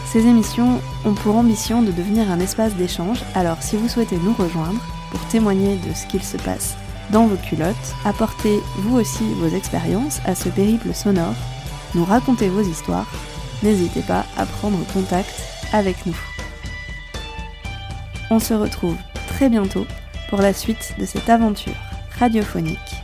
Ces 0.06 0.26
émissions 0.26 0.80
ont 1.04 1.16
pour 1.16 1.36
ambition 1.36 1.82
de 1.82 1.92
devenir 1.92 2.32
un 2.32 2.40
espace 2.40 2.76
d'échange, 2.76 3.20
alors 3.34 3.62
si 3.62 3.76
vous 3.76 3.90
souhaitez 3.90 4.16
nous 4.16 4.34
rejoindre 4.34 4.80
témoigner 5.36 5.76
de 5.76 5.94
ce 5.94 6.06
qu'il 6.06 6.24
se 6.24 6.38
passe 6.38 6.78
dans 7.10 7.28
vos 7.28 7.36
culottes, 7.36 7.76
apportez 8.06 8.62
vous 8.78 8.96
aussi 8.96 9.26
vos 9.34 9.54
expériences 9.54 10.22
à 10.24 10.34
ce 10.34 10.48
périple 10.48 10.94
sonore, 10.94 11.36
nous 11.94 12.06
raconter 12.06 12.48
vos 12.48 12.62
histoires, 12.62 13.12
n'hésitez 13.62 14.00
pas 14.00 14.24
à 14.38 14.46
prendre 14.46 14.78
contact 14.94 15.36
avec 15.74 16.06
nous. 16.06 16.16
On 18.30 18.40
se 18.40 18.54
retrouve 18.54 18.96
très 19.28 19.50
bientôt 19.50 19.86
pour 20.30 20.40
la 20.40 20.54
suite 20.54 20.96
de 20.98 21.06
cette 21.06 21.30
aventure 21.30 21.76
radiophonique 22.18 22.96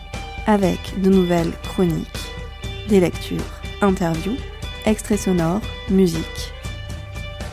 avec 0.48 1.02
de 1.02 1.10
nouvelles 1.10 1.52
chroniques, 1.64 2.32
des 2.88 3.02
lectures, 3.02 3.52
interviews, 3.82 4.38
extraits 4.86 5.20
sonores, 5.20 5.60
musique. 5.90 6.54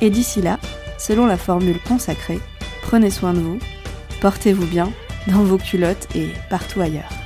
Et 0.01 0.11
d'ici 0.11 0.41
là, 0.41 0.61
selon 0.99 1.26
la 1.26 1.37
formule 1.37 1.81
consacrée, 1.81 2.39
prenez 2.83 3.11
soin 3.11 3.33
de 3.33 3.41
vous, 3.41 3.59
portez-vous 4.20 4.66
bien 4.66 4.92
dans 5.26 5.42
vos 5.44 5.58
culottes 5.58 6.08
et 6.14 6.28
partout 6.50 6.80
ailleurs. 6.80 7.17